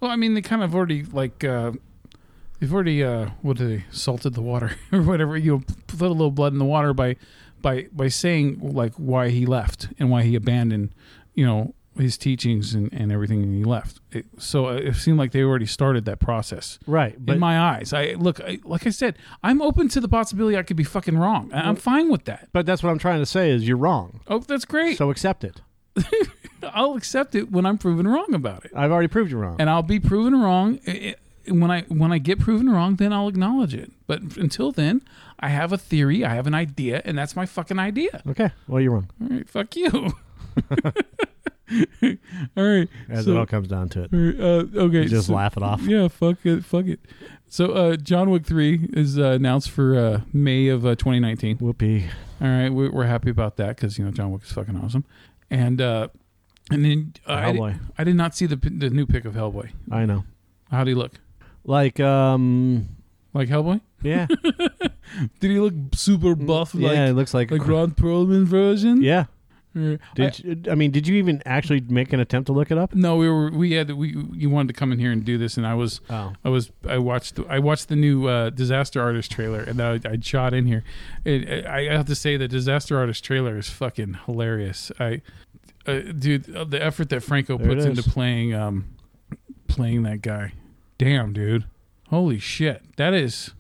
Well, 0.02 0.10
I 0.10 0.16
mean, 0.16 0.34
they 0.34 0.42
kind 0.42 0.62
of 0.62 0.74
already 0.74 1.04
like 1.04 1.44
uh, 1.44 1.72
they've 2.60 2.72
already 2.72 3.02
uh, 3.04 3.30
what 3.42 3.56
did 3.56 3.68
they 3.70 3.84
salted 3.90 4.34
the 4.34 4.42
water 4.42 4.72
or 4.92 5.02
whatever. 5.02 5.36
You 5.36 5.52
know, 5.58 5.62
put 5.86 6.00
a 6.02 6.08
little 6.08 6.30
blood 6.30 6.52
in 6.52 6.58
the 6.58 6.64
water 6.64 6.92
by 6.92 7.16
by 7.62 7.86
by 7.92 8.08
saying 8.08 8.58
like 8.60 8.92
why 8.94 9.30
he 9.30 9.46
left 9.46 9.88
and 9.98 10.10
why 10.10 10.22
he 10.22 10.34
abandoned 10.34 10.90
you 11.34 11.46
know 11.46 11.74
his 11.96 12.18
teachings 12.18 12.74
and, 12.74 12.92
and 12.92 13.12
everything 13.12 13.40
and 13.44 13.54
he 13.54 13.62
left. 13.62 14.00
It, 14.10 14.26
so 14.36 14.66
uh, 14.66 14.72
it 14.72 14.94
seemed 14.96 15.16
like 15.16 15.30
they 15.30 15.42
already 15.42 15.64
started 15.66 16.04
that 16.06 16.18
process. 16.18 16.78
Right, 16.88 17.14
but 17.24 17.34
in 17.34 17.38
my 17.38 17.58
eyes, 17.58 17.92
I 17.92 18.14
look 18.14 18.40
I, 18.40 18.58
like 18.64 18.84
I 18.86 18.90
said, 18.90 19.16
I'm 19.44 19.62
open 19.62 19.88
to 19.90 20.00
the 20.00 20.08
possibility 20.08 20.56
I 20.58 20.64
could 20.64 20.76
be 20.76 20.82
fucking 20.84 21.16
wrong. 21.16 21.52
I- 21.54 21.68
I'm 21.68 21.76
fine 21.76 22.10
with 22.10 22.24
that. 22.24 22.48
but 22.52 22.66
that's 22.66 22.82
what 22.82 22.90
I'm 22.90 22.98
trying 22.98 23.20
to 23.20 23.26
say 23.26 23.48
is 23.50 23.66
you're 23.68 23.76
wrong. 23.76 24.20
Oh, 24.26 24.40
that's 24.40 24.64
great. 24.64 24.98
So 24.98 25.10
accept 25.10 25.44
it. 25.44 25.60
I'll 26.62 26.94
accept 26.94 27.34
it 27.34 27.50
when 27.52 27.66
I'm 27.66 27.78
proven 27.78 28.08
wrong 28.08 28.32
about 28.34 28.64
it. 28.64 28.72
I've 28.74 28.90
already 28.90 29.08
proved 29.08 29.30
you 29.30 29.38
wrong. 29.38 29.56
and 29.58 29.68
I'll 29.68 29.82
be 29.82 30.00
proven 30.00 30.40
wrong. 30.40 30.80
I- 30.86 30.90
I- 30.90 31.52
When 31.52 31.70
I 31.70 31.82
when 31.88 32.10
I 32.10 32.16
get 32.18 32.38
proven 32.40 32.70
wrong, 32.70 32.96
then 32.96 33.12
I'll 33.12 33.28
acknowledge 33.28 33.74
it. 33.74 33.92
But 34.06 34.22
until 34.38 34.72
then, 34.72 35.02
I 35.38 35.48
have 35.50 35.72
a 35.72 35.76
theory, 35.78 36.24
I 36.24 36.34
have 36.34 36.46
an 36.46 36.54
idea, 36.54 37.02
and 37.04 37.18
that's 37.18 37.36
my 37.36 37.44
fucking 37.44 37.78
idea. 37.78 38.22
okay, 38.26 38.50
well 38.66 38.80
you're 38.80 38.92
wrong. 38.92 39.10
All 39.20 39.28
right, 39.28 39.46
fuck 39.48 39.76
you. 39.76 40.14
all 42.56 42.64
right, 42.64 42.88
As 43.08 43.24
so- 43.24 43.32
it 43.32 43.36
all 43.38 43.46
comes 43.46 43.68
down 43.68 43.88
to 43.90 44.04
it. 44.04 44.10
all 44.12 44.18
right, 44.20 44.40
uh, 44.40 44.80
okay, 44.86 45.04
Just 45.06 45.26
so- 45.28 45.34
laugh 45.34 45.56
it 45.56 45.62
off. 45.62 45.82
Yeah, 45.86 46.08
fuck 46.08 46.38
it, 46.44 46.64
fuck 46.64 46.86
it. 46.86 47.00
So, 47.48 47.72
uh, 47.72 47.96
John 47.96 48.30
Wick 48.30 48.44
three 48.46 48.88
is 48.92 49.18
uh, 49.18 49.32
announced 49.32 49.70
for 49.70 49.96
uh, 49.96 50.20
May 50.32 50.68
of 50.68 50.84
uh, 50.84 50.96
2019. 50.96 51.58
Whoopee. 51.58 52.06
All 52.40 52.48
right, 52.48 52.68
we're, 52.70 52.90
we're 52.90 53.04
happy 53.06 53.30
about 53.30 53.56
that 53.58 53.76
because 53.76 53.98
you 53.98 54.04
know 54.04 54.10
John 54.10 54.30
Wick 54.32 54.42
is 54.42 54.52
fucking 54.52 54.76
awesome, 54.76 55.04
and 55.50 55.80
uh, 55.80 56.08
and 56.70 56.84
then 56.84 57.14
uh, 57.26 57.32
I, 57.32 57.52
did, 57.52 57.60
Hellboy. 57.60 57.80
I 57.98 58.04
did 58.04 58.16
not 58.16 58.34
see 58.34 58.46
the 58.46 58.56
the 58.56 58.90
new 58.90 59.06
pic 59.06 59.24
of 59.24 59.34
Hellboy. 59.34 59.70
I 59.90 60.06
know. 60.06 60.24
How 60.70 60.84
do 60.84 60.90
he 60.90 60.94
look? 60.94 61.12
Like 61.64 62.00
um 62.00 62.88
Like 63.32 63.48
Hellboy? 63.48 63.80
yeah. 64.02 64.26
Did 65.40 65.50
he 65.50 65.60
look 65.60 65.74
super 65.92 66.34
buff 66.34 66.74
like 66.74 66.94
yeah, 66.94 67.08
it 67.08 67.12
looks 67.12 67.34
like 67.34 67.50
like 67.50 67.66
Ron 67.66 67.92
Perlman 67.92 68.44
version? 68.44 69.00
Yeah. 69.02 69.26
Or- 69.76 69.98
Did 70.14 70.38
you, 70.38 70.62
I 70.70 70.74
mean, 70.76 70.90
did 70.92 71.08
you 71.08 71.16
even 71.16 71.42
actually 71.46 71.80
make 71.88 72.12
an 72.12 72.20
attempt 72.20 72.46
to 72.46 72.52
look 72.52 72.70
it 72.70 72.78
up? 72.78 72.94
no, 72.94 73.16
we 73.16 73.28
were 73.28 73.50
we 73.50 73.72
had 73.72 73.90
we 73.90 74.14
you 74.32 74.48
wanted 74.48 74.68
to 74.68 74.74
come 74.74 74.92
in 74.92 74.98
here 74.98 75.10
and 75.10 75.24
do 75.24 75.36
this, 75.36 75.56
and 75.56 75.66
I 75.66 75.74
was 75.74 76.00
Oh. 76.08 76.32
I 76.44 76.48
was 76.48 76.70
I 76.88 76.98
watched 76.98 77.38
I 77.48 77.58
watched 77.58 77.88
the 77.88 77.96
new 77.96 78.28
uh, 78.28 78.50
Disaster 78.50 79.02
Artist 79.02 79.32
trailer, 79.32 79.60
and 79.60 79.80
I, 79.80 80.00
I 80.04 80.18
shot 80.20 80.54
in 80.54 80.66
here. 80.66 80.84
It, 81.24 81.66
I 81.66 81.82
have 81.92 82.06
to 82.06 82.14
say 82.14 82.36
the 82.36 82.46
Disaster 82.48 82.96
Artist 82.98 83.24
trailer 83.24 83.56
is 83.58 83.68
fucking 83.68 84.18
hilarious. 84.26 84.92
I, 85.00 85.22
uh, 85.86 86.00
dude, 86.18 86.54
uh, 86.54 86.64
the 86.64 86.82
effort 86.82 87.08
that 87.10 87.22
Franco 87.22 87.58
There 87.58 87.66
puts 87.68 87.84
into 87.84 88.02
playing 88.02 88.54
um 88.54 88.84
playing 89.66 90.04
that 90.04 90.22
guy, 90.22 90.52
damn 90.98 91.32
dude, 91.32 91.64
holy 92.10 92.38
shit, 92.38 92.82
that 92.96 93.12
is. 93.12 93.52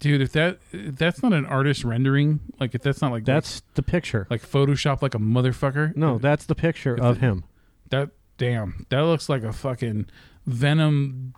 Dude, 0.00 0.20
if 0.20 0.32
that 0.32 0.58
if 0.72 0.96
that's 0.96 1.22
not 1.22 1.32
an 1.32 1.44
artist 1.46 1.82
rendering, 1.84 2.40
like 2.60 2.74
if 2.74 2.82
that's 2.82 3.02
not 3.02 3.10
like 3.10 3.24
That's 3.24 3.62
the 3.74 3.82
picture. 3.82 4.26
like 4.30 4.42
Photoshop 4.42 5.02
like 5.02 5.14
a 5.14 5.18
motherfucker. 5.18 5.96
No, 5.96 6.18
that's 6.18 6.46
the 6.46 6.54
picture 6.54 6.94
of 6.94 7.16
it- 7.16 7.20
him. 7.20 7.44
That 7.90 8.10
damn, 8.36 8.86
that 8.90 9.00
looks 9.00 9.28
like 9.28 9.42
a 9.42 9.52
fucking 9.52 10.06
Venom 10.46 11.34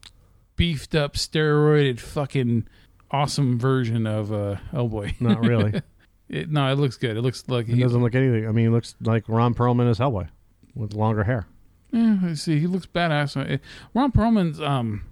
beefed 0.56 0.94
up 0.94 1.14
steroided 1.14 2.00
fucking 2.00 2.66
awesome 3.10 3.58
version 3.58 4.06
of 4.06 4.32
uh 4.32 4.56
Hellboy. 4.72 5.14
Not 5.20 5.40
really. 5.40 5.82
It, 6.32 6.48
no, 6.48 6.70
it 6.70 6.76
looks 6.76 6.96
good. 6.96 7.16
It 7.16 7.22
looks 7.22 7.42
like 7.48 7.66
He 7.66 7.74
he. 7.74 7.82
doesn't 7.82 8.00
look 8.00 8.14
anything. 8.14 8.46
I 8.46 8.52
mean, 8.52 8.66
he 8.66 8.68
looks 8.68 8.94
like 9.00 9.24
Ron 9.26 9.52
Perlman 9.52 9.90
as 9.90 9.98
Hellboy 9.98 10.28
with 10.76 10.94
longer 10.94 11.24
hair. 11.24 11.48
Yeah, 11.90 12.18
I 12.22 12.34
see. 12.34 12.60
He 12.60 12.68
looks 12.68 12.86
badass. 12.86 13.36
Uh, 13.36 13.58
Ron 13.94 14.12
Perlman's 14.12 14.60
um, 14.60 15.02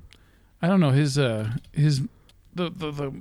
I 0.62 0.68
don't 0.68 0.78
know 0.78 0.90
his 0.90 1.18
uh 1.18 1.54
his 1.72 2.02
the 2.54 2.70
the 2.70 2.92
the, 2.92 3.12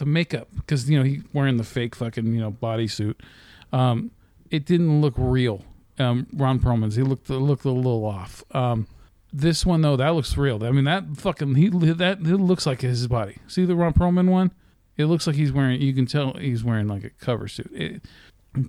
the 0.00 0.06
makeup 0.06 0.48
because 0.56 0.90
you 0.90 0.98
know 0.98 1.04
he 1.04 1.22
wearing 1.32 1.56
the 1.56 1.64
fake 1.64 1.94
fucking 1.94 2.26
you 2.34 2.40
know 2.40 2.50
bodysuit. 2.50 3.14
Um, 3.72 4.10
it 4.50 4.66
didn't 4.66 5.00
look 5.00 5.14
real. 5.16 5.64
Um, 5.98 6.26
Ron 6.32 6.58
Perlman's 6.58 6.96
he 6.96 7.02
looked 7.02 7.30
looked 7.30 7.64
a 7.64 7.70
little 7.70 8.04
off. 8.04 8.42
Um, 8.52 8.88
this 9.32 9.64
one 9.64 9.80
though, 9.82 9.96
that 9.96 10.08
looks 10.08 10.36
real. 10.36 10.64
I 10.64 10.72
mean, 10.72 10.84
that 10.84 11.04
fucking 11.16 11.54
he 11.54 11.68
that 11.68 12.18
it 12.18 12.24
looks 12.24 12.66
like 12.66 12.80
his 12.80 13.06
body. 13.06 13.36
See 13.46 13.64
the 13.64 13.76
Ron 13.76 13.92
Perlman 13.92 14.28
one? 14.28 14.50
It 14.96 15.04
looks 15.06 15.26
like 15.26 15.36
he's 15.36 15.52
wearing. 15.52 15.80
You 15.80 15.92
can 15.94 16.06
tell 16.06 16.32
he's 16.34 16.64
wearing 16.64 16.88
like 16.88 17.04
a 17.04 17.10
cover 17.10 17.46
suit. 17.46 17.70
It, 17.72 18.02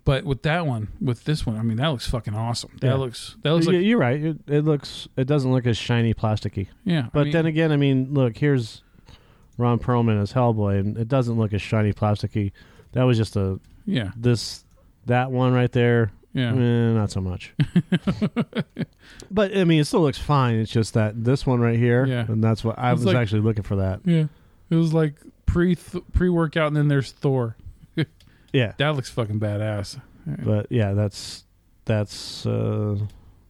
but 0.05 0.23
with 0.25 0.43
that 0.43 0.67
one, 0.67 0.89
with 1.01 1.23
this 1.23 1.45
one, 1.45 1.57
I 1.57 1.63
mean, 1.63 1.77
that 1.77 1.87
looks 1.87 2.07
fucking 2.07 2.35
awesome. 2.35 2.77
That 2.81 2.87
Yeah. 2.89 2.93
looks 2.95 3.35
that 3.41 3.53
looks 3.53 3.65
like 3.65 3.77
you're 3.77 3.97
right. 3.97 4.21
It, 4.23 4.37
it 4.47 4.63
looks. 4.63 5.07
It 5.17 5.25
doesn't 5.25 5.51
look 5.51 5.65
as 5.65 5.77
shiny, 5.77 6.13
plasticky. 6.13 6.67
yeah. 6.85 7.05
I 7.05 7.09
But 7.11 7.23
mean, 7.23 7.33
then 7.33 7.45
again, 7.47 7.71
I 7.71 7.77
mean, 7.77 8.13
look, 8.13 8.37
here's 8.37 8.83
Ron 9.61 9.79
Perlman 9.79 10.21
as 10.21 10.33
Hellboy, 10.33 10.79
and 10.79 10.97
it 10.97 11.07
doesn't 11.07 11.37
look 11.37 11.53
as 11.53 11.61
shiny, 11.61 11.93
plasticky. 11.93 12.51
That 12.93 13.03
was 13.03 13.17
just 13.17 13.35
a 13.35 13.59
yeah, 13.85 14.11
this 14.17 14.65
that 15.05 15.31
one 15.31 15.53
right 15.53 15.71
there. 15.71 16.11
yeah. 16.33 16.51
Eh, 16.53 16.93
not 16.93 17.11
so 17.11 17.21
much. 17.21 17.53
but 19.31 19.55
I 19.55 19.63
mean, 19.63 19.81
it 19.81 19.85
still 19.85 20.01
looks 20.01 20.17
fine. 20.17 20.55
It's 20.55 20.71
just 20.71 20.93
that 20.93 21.23
this 21.23 21.45
one 21.45 21.59
right 21.59 21.77
here, 21.77 22.05
Yeah. 22.05 22.25
and 22.27 22.43
that's 22.43 22.63
what 22.63 22.77
I 22.77 22.91
It's 22.91 22.99
was 22.99 23.05
like- 23.07 23.15
actually 23.17 23.41
looking 23.41 23.63
for. 23.63 23.75
That, 23.77 24.01
Yeah, 24.05 24.25
it 24.69 24.75
was 24.75 24.93
like 24.93 25.15
pre 25.45 25.75
pre 26.13 26.29
workout, 26.29 26.67
and 26.67 26.75
then 26.75 26.87
there's 26.87 27.11
Thor. 27.11 27.55
yeah. 28.53 28.73
That 28.77 28.95
looks 28.95 29.09
fucking 29.09 29.39
badass. 29.39 29.99
But 30.25 30.67
yeah, 30.69 30.93
that's 30.93 31.43
that's 31.85 32.45
uh 32.45 32.97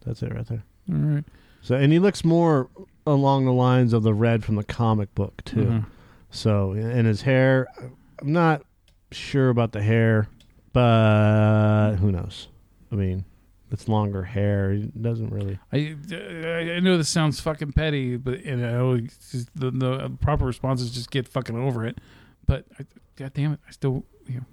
that's 0.06 0.24
it 0.24 0.34
right 0.34 0.48
there. 0.48 0.64
All 0.92 0.96
right. 0.98 1.24
So, 1.62 1.76
and 1.76 1.92
he 1.94 2.00
looks 2.00 2.24
more 2.26 2.70
along 3.06 3.46
the 3.46 3.54
lines 3.54 3.94
of 3.94 4.04
the 4.04 4.14
red 4.14 4.44
from 4.44 4.56
the 4.56 4.64
comic 4.64 5.14
book 5.14 5.44
too. 5.46 5.66
Mhm. 5.66 5.86
So, 6.32 6.72
and 6.72 7.06
his 7.06 7.22
hair, 7.22 7.68
I'm 8.22 8.32
not 8.32 8.64
sure 9.12 9.50
about 9.50 9.74
the 9.74 9.82
hair, 9.82 10.28
but 10.74 11.96
who 11.98 12.12
knows? 12.12 12.48
I 12.92 12.96
mean, 12.96 13.26
it's 13.72 13.88
longer 13.88 14.24
hair. 14.24 14.74
He 14.74 14.84
doesn't 15.00 15.30
really. 15.30 15.60
I, 15.72 15.96
I 16.76 16.80
know 16.80 16.98
this 16.98 17.10
sounds 17.10 17.40
fucking 17.40 17.74
petty, 17.74 18.18
but 18.18 18.46
you 18.46 18.56
know 18.58 18.98
the, 19.56 19.72
the 19.72 19.92
uh, 19.92 20.10
proper 20.22 20.46
response 20.46 20.82
is 20.82 20.92
just 20.92 21.12
get 21.12 21.28
fucking 21.28 21.58
over 21.58 21.86
it. 21.86 22.00
But 22.46 22.66
I, 22.80 22.86
god 23.16 23.34
damn 23.34 23.54
it, 23.54 23.60
I 23.68 23.72
still 23.72 24.04
you 24.28 24.36
know 24.36 24.46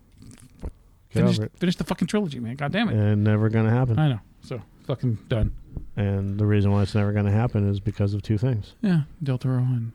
finish, 1.10 1.38
it. 1.38 1.52
finish 1.56 1.76
the 1.76 1.84
fucking 1.84 2.08
trilogy, 2.08 2.40
man. 2.40 2.56
God 2.56 2.72
damn 2.72 2.88
it, 2.88 2.94
And 2.94 3.24
never 3.24 3.48
going 3.48 3.66
to 3.66 3.72
happen. 3.72 3.98
I 3.98 4.08
know. 4.08 4.20
So 4.42 4.62
fucking 4.86 5.18
done. 5.28 5.54
And 5.96 6.38
the 6.38 6.46
reason 6.46 6.70
why 6.70 6.82
it's 6.82 6.94
never 6.94 7.12
going 7.12 7.26
to 7.26 7.32
happen 7.32 7.68
is 7.68 7.80
because 7.80 8.14
of 8.14 8.22
two 8.22 8.38
things. 8.38 8.74
Yeah, 8.82 9.02
Del 9.22 9.38
Toro 9.38 9.58
and 9.58 9.92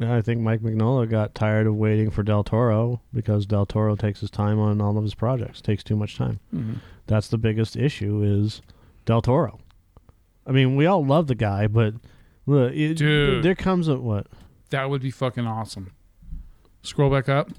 I 0.00 0.20
think 0.20 0.40
Mike 0.40 0.60
Mignola 0.60 1.08
got 1.08 1.34
tired 1.34 1.66
of 1.66 1.76
waiting 1.76 2.10
for 2.10 2.22
Del 2.22 2.42
Toro 2.42 3.00
because 3.12 3.46
Del 3.46 3.66
Toro 3.66 3.94
takes 3.94 4.20
his 4.20 4.30
time 4.30 4.58
on 4.58 4.80
all 4.80 4.96
of 4.96 5.04
his 5.04 5.14
projects. 5.14 5.60
Takes 5.60 5.84
too 5.84 5.96
much 5.96 6.16
time. 6.16 6.40
mhm. 6.52 6.76
That's 7.06 7.28
the 7.28 7.38
biggest 7.38 7.76
issue 7.76 8.22
is 8.22 8.62
Del 9.04 9.22
Toro. 9.22 9.58
I 10.46 10.50
mean, 10.52 10.74
we 10.76 10.86
all 10.86 11.04
love 11.04 11.26
the 11.28 11.34
guy, 11.36 11.66
but 11.68 11.94
look, 12.46 12.72
it, 12.74 12.94
Dude. 12.96 13.44
there 13.44 13.54
comes 13.54 13.86
a 13.88 13.96
what? 13.98 14.26
that 14.70 14.88
would 14.88 15.02
be 15.02 15.10
fucking 15.10 15.46
awesome. 15.46 15.92
Scroll 16.82 17.10
back 17.10 17.28
up. 17.28 17.50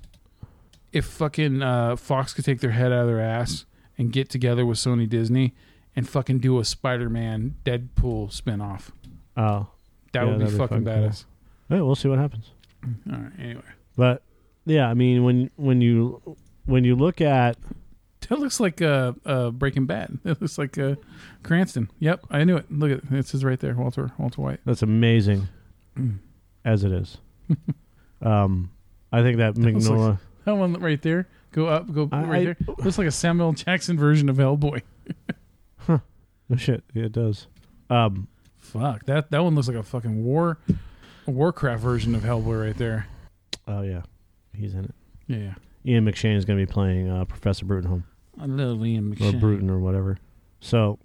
If 0.92 1.06
fucking 1.06 1.62
uh, 1.62 1.96
Fox 1.96 2.34
could 2.34 2.44
take 2.46 2.60
their 2.60 2.72
head 2.72 2.92
out 2.92 3.02
of 3.02 3.08
their 3.08 3.22
ass 3.22 3.66
and 3.98 4.12
get 4.12 4.30
together 4.30 4.66
with 4.66 4.78
Sony 4.80 5.08
Disney 5.08 5.54
and 5.96 6.10
fucking 6.10 6.40
do 6.40 6.60
a 6.60 6.66
Spider-Man 6.66 7.56
Deadpool 7.64 8.34
spinoff, 8.36 8.90
Oh, 9.38 9.68
that 10.12 10.24
Yeah, 10.26 10.30
would 10.30 10.40
be 10.40 10.46
fucking 10.46 10.58
fucking 10.58 10.84
cool. 10.86 10.94
We'll 11.82 11.95
see 11.95 12.09
what 12.09 12.19
happens. 12.19 12.51
All 13.11 13.17
right. 13.17 13.32
Anyway, 13.39 13.61
But 13.95 14.21
yeah, 14.65 14.89
I 14.89 14.93
mean, 14.93 15.24
when 15.24 15.49
when 15.55 15.82
you 15.82 16.38
when 16.65 16.84
you 16.84 16.95
look 16.95 17.21
at 17.21 17.57
that 18.30 18.39
looks 18.39 18.59
like 18.59 18.82
uh, 18.82 19.13
uh, 19.26 19.51
Breaking 19.51 19.86
Bad. 19.86 20.17
It 20.26 20.41
looks 20.41 20.57
like 20.57 20.78
uh, 20.78 20.95
Cranston. 21.43 21.89
Yep, 21.99 22.26
I 22.30 22.43
knew 22.45 22.55
it. 22.57 22.71
Look 22.71 22.91
at 22.91 22.97
it. 23.11 23.19
It 23.19 23.28
says 23.28 23.43
right 23.43 23.59
there, 23.59 23.76
Walter 23.76 24.11
Walter 24.17 24.41
White. 24.41 24.59
that's 24.65 24.82
amazing 24.82 25.47
Mm. 25.97 26.17
as 26.65 26.84
it 26.84 26.91
is. 26.91 27.17
um, 28.21 28.71
I 29.11 29.21
think 29.21 29.38
that 29.38 29.57
looks 29.57 29.88
like- 29.88 30.17
That 30.45 30.55
one 30.57 30.74
right 30.74 31.01
there. 31.01 31.28
Go 31.51 31.67
up. 31.67 31.93
Go 31.93 32.09
I- 32.11 32.24
right 32.24 32.43
there. 32.45 32.57
Looks 32.80 32.97
like 32.97 33.07
a 33.07 33.11
Samuel 33.11 33.53
Jackson 33.53 33.97
version 33.97 34.28
of 34.30 34.38
Hellboy. 34.38 34.82
huh. 35.78 35.99
oh 36.51 36.55
shit, 36.55 36.84
yeah, 36.93 37.03
it 37.05 37.11
does. 37.11 37.47
Um, 37.89 38.28
Fuck 38.57 39.05
that. 39.05 39.30
That 39.32 39.43
one 39.43 39.53
looks 39.55 39.67
like 39.67 39.78
a 39.78 39.84
fucking 39.84 40.24
war, 40.24 40.57
Warcraft 41.26 41.82
version 41.82 42.15
of 42.15 42.21
Hellboy 42.24 42.65
right 42.65 42.78
there. 42.78 43.07
oh 43.67 43.82
yeah, 43.82 44.01
he's 44.53 44.74
in 44.74 44.86
it. 44.86 44.95
Yeah, 45.28 45.38
yeah. 45.38 45.53
Ian 45.86 46.05
McShane 46.05 46.36
is 46.38 46.45
going 46.45 46.59
to 46.59 46.65
be 46.65 46.71
playing 46.71 47.09
uh, 47.09 47.26
Professor 47.26 47.65
Bruttenholm 47.65 48.03
I 48.39 48.45
love 48.45 48.86
Ian 48.86 49.11
or 49.11 49.15
McShane. 49.15 49.39
Bruton 49.39 49.69
or 49.69 49.80
whatever. 49.80 50.17
So 50.59 50.97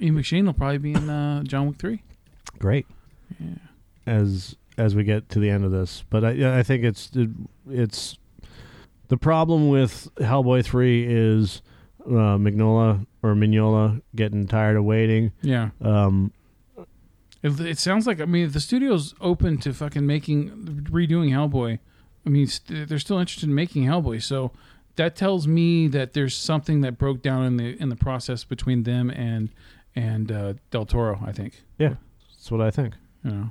Ian 0.00 0.14
McShane 0.16 0.44
will 0.46 0.52
probably 0.52 0.78
be 0.78 0.92
in 0.92 1.08
uh, 1.08 1.42
John 1.44 1.68
Wick 1.68 1.78
three. 1.78 2.02
great. 2.58 2.86
Yeah. 3.40 3.54
as 4.06 4.56
as 4.78 4.94
we 4.94 5.04
get 5.04 5.28
to 5.30 5.38
the 5.40 5.48
end 5.50 5.64
of 5.64 5.70
this. 5.72 6.04
But 6.10 6.24
I 6.24 6.58
I 6.58 6.62
think 6.62 6.84
it's 6.84 7.10
it's 7.68 8.18
the 9.08 9.16
problem 9.16 9.68
with 9.68 10.08
Hellboy 10.16 10.64
three 10.64 11.04
is 11.08 11.62
uh, 12.04 12.36
Mignola 12.38 13.06
or 13.22 13.34
Mignola 13.34 14.00
getting 14.14 14.46
tired 14.46 14.76
of 14.76 14.84
waiting. 14.84 15.32
Yeah. 15.42 15.70
Um, 15.80 16.32
It, 17.42 17.60
it 17.60 17.78
sounds 17.78 18.06
like 18.06 18.20
I 18.20 18.24
mean 18.24 18.50
the 18.50 18.60
studio's 18.60 19.14
open 19.20 19.58
to 19.58 19.72
fucking 19.72 20.06
making 20.06 20.50
redoing 20.90 21.30
Hellboy. 21.30 21.78
I 22.24 22.28
mean 22.28 22.46
st- 22.46 22.88
they're 22.88 22.98
still 22.98 23.18
interested 23.18 23.48
in 23.48 23.54
making 23.54 23.84
Hellboy, 23.84 24.22
so 24.22 24.52
that 24.96 25.14
tells 25.14 25.46
me 25.46 25.88
that 25.88 26.14
there's 26.14 26.34
something 26.36 26.80
that 26.80 26.98
broke 26.98 27.22
down 27.22 27.44
in 27.44 27.56
the 27.56 27.80
in 27.80 27.88
the 27.88 27.96
process 27.96 28.44
between 28.44 28.82
them 28.82 29.10
and 29.10 29.50
and 29.94 30.32
uh, 30.32 30.54
Del 30.70 30.86
Toro. 30.86 31.20
I 31.24 31.32
think. 31.32 31.62
Yeah, 31.78 31.94
that's 32.32 32.50
what 32.50 32.60
I 32.60 32.70
think. 32.70 32.94
You 33.24 33.30
know. 33.30 33.50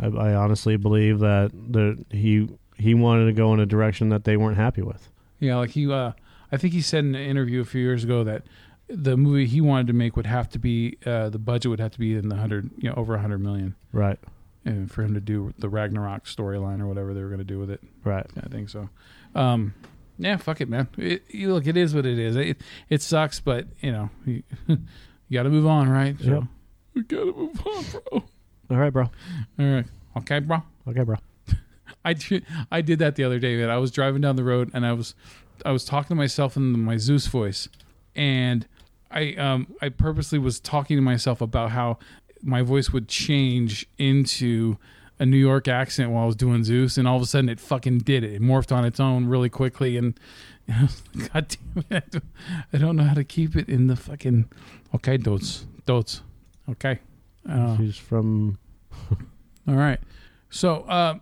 I, 0.00 0.06
I 0.06 0.34
honestly 0.34 0.76
believe 0.76 1.20
that 1.20 1.50
the 1.52 2.04
he 2.10 2.48
he 2.76 2.94
wanted 2.94 3.26
to 3.26 3.32
go 3.32 3.52
in 3.54 3.60
a 3.60 3.66
direction 3.66 4.08
that 4.10 4.24
they 4.24 4.36
weren't 4.36 4.56
happy 4.56 4.82
with. 4.82 5.08
Yeah, 5.38 5.56
like 5.56 5.70
he, 5.70 5.90
uh, 5.90 6.12
I 6.50 6.56
think 6.56 6.72
he 6.72 6.80
said 6.80 7.04
in 7.04 7.14
an 7.14 7.22
interview 7.22 7.60
a 7.60 7.64
few 7.64 7.80
years 7.80 8.04
ago 8.04 8.24
that 8.24 8.44
the 8.88 9.16
movie 9.16 9.46
he 9.46 9.60
wanted 9.60 9.86
to 9.88 9.92
make 9.92 10.16
would 10.16 10.26
have 10.26 10.48
to 10.50 10.58
be 10.58 10.96
uh, 11.06 11.28
the 11.28 11.38
budget 11.38 11.70
would 11.70 11.80
have 11.80 11.92
to 11.92 11.98
be 11.98 12.14
in 12.14 12.28
the 12.28 12.36
hundred, 12.36 12.70
you 12.78 12.88
know, 12.88 12.94
over 12.96 13.14
a 13.14 13.20
hundred 13.20 13.38
million, 13.38 13.74
Right. 13.92 14.18
and 14.64 14.90
for 14.90 15.02
him 15.02 15.14
to 15.14 15.20
do 15.20 15.52
the 15.58 15.68
Ragnarok 15.68 16.24
storyline 16.24 16.80
or 16.80 16.86
whatever 16.86 17.12
they 17.14 17.20
were 17.22 17.28
going 17.28 17.38
to 17.38 17.44
do 17.44 17.58
with 17.58 17.70
it. 17.70 17.80
Right. 18.04 18.26
I 18.42 18.48
think 18.48 18.68
so. 18.68 18.88
Um, 19.34 19.74
yeah, 20.18 20.36
fuck 20.36 20.60
it, 20.60 20.68
man. 20.68 20.88
It, 20.96 21.24
you 21.28 21.52
look, 21.52 21.66
it 21.66 21.76
is 21.76 21.94
what 21.94 22.06
it 22.06 22.18
is. 22.18 22.36
It 22.36 22.60
it 22.88 23.02
sucks, 23.02 23.40
but 23.40 23.66
you 23.80 23.92
know, 23.92 24.10
you, 24.26 24.42
you 24.68 24.78
got 25.32 25.42
to 25.42 25.50
move 25.50 25.66
on, 25.66 25.88
right? 25.88 26.16
So, 26.20 26.26
Yep. 26.30 26.42
we 26.94 27.02
got 27.02 27.24
to 27.24 27.32
move 27.34 27.66
on, 27.66 27.84
bro. 27.90 28.24
All 28.70 28.76
right, 28.78 28.90
bro. 28.92 29.04
All 29.58 29.66
right, 29.66 29.86
okay, 30.18 30.38
bro. 30.38 30.62
Okay, 30.88 31.02
bro. 31.02 31.16
I 32.04 32.12
did, 32.14 32.44
I 32.70 32.80
did 32.82 32.98
that 33.00 33.16
the 33.16 33.24
other 33.24 33.38
day. 33.38 33.56
Man. 33.56 33.68
I 33.68 33.78
was 33.78 33.90
driving 33.90 34.20
down 34.22 34.36
the 34.36 34.44
road 34.44 34.70
and 34.72 34.86
I 34.86 34.92
was 34.92 35.14
I 35.64 35.72
was 35.72 35.84
talking 35.84 36.08
to 36.10 36.14
myself 36.14 36.56
in 36.56 36.80
my 36.80 36.96
Zeus 36.96 37.26
voice, 37.26 37.68
and 38.14 38.66
I 39.16 39.34
um 39.36 39.74
I 39.80 39.88
purposely 39.88 40.38
was 40.38 40.60
talking 40.60 40.96
to 40.96 41.02
myself 41.02 41.40
about 41.40 41.70
how 41.70 41.98
my 42.42 42.60
voice 42.62 42.90
would 42.90 43.08
change 43.08 43.86
into 43.98 44.76
a 45.18 45.24
New 45.24 45.38
York 45.38 45.68
accent 45.68 46.10
while 46.10 46.24
I 46.24 46.26
was 46.26 46.36
doing 46.36 46.62
Zeus, 46.64 46.98
and 46.98 47.08
all 47.08 47.16
of 47.16 47.22
a 47.22 47.26
sudden 47.26 47.48
it 47.48 47.58
fucking 47.58 48.00
did 48.00 48.22
it. 48.22 48.34
It 48.34 48.42
morphed 48.42 48.70
on 48.70 48.84
its 48.84 49.00
own 49.00 49.26
really 49.26 49.48
quickly, 49.48 49.96
and, 49.96 50.18
I 50.68 50.82
was 50.82 51.02
like, 51.14 51.32
God 51.32 51.56
damn 51.88 51.98
it, 51.98 52.22
I 52.72 52.78
don't, 52.78 52.96
know 52.96 53.04
how 53.04 53.14
to 53.14 53.24
keep 53.24 53.56
it 53.56 53.70
in 53.70 53.86
the 53.86 53.96
fucking 53.96 54.50
okay, 54.94 55.16
dots, 55.16 55.66
dots. 55.86 56.20
okay. 56.68 56.98
Uh, 57.48 57.76
He's 57.76 57.96
from 57.96 58.58
all 59.68 59.74
right. 59.74 60.00
So, 60.50 60.82
uh, 60.82 61.14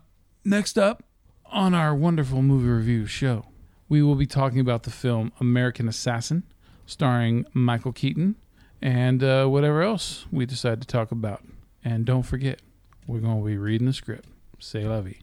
next 0.45 0.77
up 0.79 1.05
on 1.47 1.75
our 1.75 1.95
wonderful 1.95 2.43
movie 2.43 2.69
review 2.69 3.07
show, 3.07 3.47
we 3.89 4.03
will 4.03 4.17
be 4.17 4.27
talking 4.27 4.59
about 4.59 4.83
the 4.83 4.91
film 4.91 5.31
American 5.39 5.87
Assassin, 5.87 6.43
starring 6.87 7.47
Michael 7.53 7.93
Keaton, 7.93 8.37
and 8.83 9.23
uh, 9.23 9.47
whatever 9.47 9.83
else 9.83 10.27
we 10.31 10.47
decide 10.47 10.81
to 10.81 10.87
talk 10.87 11.11
about. 11.11 11.43
And 11.85 12.05
don't 12.05 12.23
forget, 12.23 12.61
we're 13.07 13.21
going 13.21 13.41
to 13.41 13.47
be 13.47 13.57
reading 13.59 13.87
the 13.87 13.93
script. 13.93 14.27
Say 14.59 14.85
la 14.85 15.01
vie. 15.01 15.19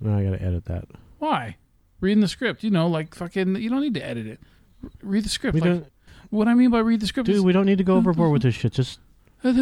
No, 0.00 0.16
I 0.18 0.24
got 0.24 0.30
to 0.38 0.42
edit 0.42 0.64
that. 0.66 0.86
Why? 1.18 1.56
Reading 2.00 2.20
the 2.20 2.28
script, 2.28 2.62
you 2.64 2.70
know, 2.70 2.86
like 2.86 3.14
fucking, 3.14 3.56
you 3.56 3.68
don't 3.70 3.82
need 3.82 3.94
to 3.94 4.04
edit 4.04 4.26
it. 4.26 4.40
R- 4.82 4.90
Read 5.02 5.24
the 5.24 5.28
script. 5.28 5.54
We 5.54 5.60
Like, 5.60 5.70
don't, 5.70 5.86
what 6.30 6.48
I 6.48 6.54
mean 6.54 6.70
by 6.70 6.78
read 6.78 7.00
the 7.00 7.06
script 7.06 7.26
dude. 7.26 7.36
is 7.36 7.42
We 7.42 7.52
don't 7.52 7.66
need 7.66 7.78
to 7.78 7.84
go 7.84 7.96
overboard 7.98 8.32
with 8.32 8.42
this 8.42 8.54
shit. 8.54 8.72
Just 8.72 8.98
all 9.44 9.52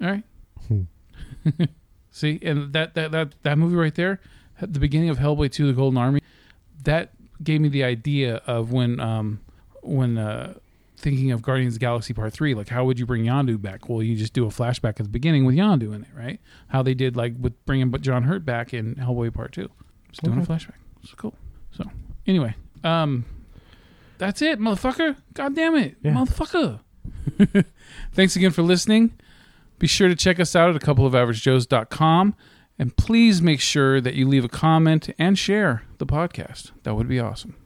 right. 0.00 0.24
Hmm. 0.68 0.82
See, 2.10 2.40
and 2.42 2.72
that, 2.72 2.94
that 2.94 3.12
that 3.12 3.34
that 3.44 3.56
movie 3.58 3.76
right 3.76 3.94
there, 3.94 4.20
at 4.60 4.72
the 4.74 4.80
beginning 4.80 5.08
of 5.10 5.18
Hellboy 5.18 5.52
2: 5.52 5.68
The 5.68 5.72
Golden 5.72 5.96
Army, 5.98 6.20
that 6.82 7.12
gave 7.42 7.60
me 7.60 7.68
the 7.68 7.84
idea 7.84 8.36
of 8.46 8.72
when 8.72 8.98
um 9.00 9.40
when 9.90 10.18
uh 10.18 10.54
thinking 10.96 11.30
of 11.32 11.40
Guardians 11.40 11.74
of 11.74 11.80
the 11.80 11.84
Galaxy 11.84 12.12
Part 12.12 12.32
3, 12.32 12.54
like 12.54 12.68
how 12.68 12.84
would 12.84 12.98
you 12.98 13.06
bring 13.06 13.24
Yondu 13.24 13.60
back? 13.60 13.88
Well, 13.88 14.02
you 14.02 14.16
just 14.16 14.32
do 14.34 14.44
a 14.44 14.48
flashback 14.48 14.90
at 14.90 14.96
the 14.98 15.08
beginning 15.08 15.44
with 15.46 15.54
Yondu 15.56 15.94
in 15.94 16.02
it, 16.02 16.08
right? 16.14 16.38
How 16.68 16.82
they 16.82 16.92
did 16.94 17.16
like 17.16 17.34
with 17.40 17.64
bringing 17.64 17.90
John 18.00 18.24
Hurt 18.24 18.44
back 18.44 18.74
in 18.74 18.96
Hellboy 18.96 19.32
Part 19.32 19.52
2. 19.52 19.68
Just 20.10 20.22
doing 20.22 20.38
a 20.38 20.42
flashback. 20.42 20.74
It's 21.02 21.14
cool. 21.14 21.34
So, 21.72 21.84
anyway, 22.26 22.54
um 22.84 23.24
That's 24.18 24.42
it, 24.42 24.58
motherfucker. 24.60 25.16
God 25.34 25.54
damn 25.54 25.74
it, 25.76 25.96
Yeah. 26.02 26.12
motherfucker. 26.12 26.80
Thanks 28.12 28.36
again 28.36 28.50
for 28.50 28.62
listening. 28.62 29.12
Be 29.78 29.86
sure 29.86 30.08
to 30.08 30.14
check 30.16 30.38
us 30.38 30.54
out 30.54 30.68
at 30.68 30.76
a 30.76 30.80
couple 30.80 31.06
of 31.06 31.14
averagejoes.com 31.14 32.34
and 32.78 32.96
please 32.96 33.40
make 33.40 33.60
sure 33.60 34.00
that 34.02 34.14
you 34.14 34.28
leave 34.28 34.44
a 34.44 34.48
comment 34.48 35.08
and 35.18 35.38
share 35.38 35.84
the 35.96 36.04
podcast. 36.06 36.72
That 36.82 36.94
would 36.94 37.08
be 37.08 37.18
awesome. 37.18 37.56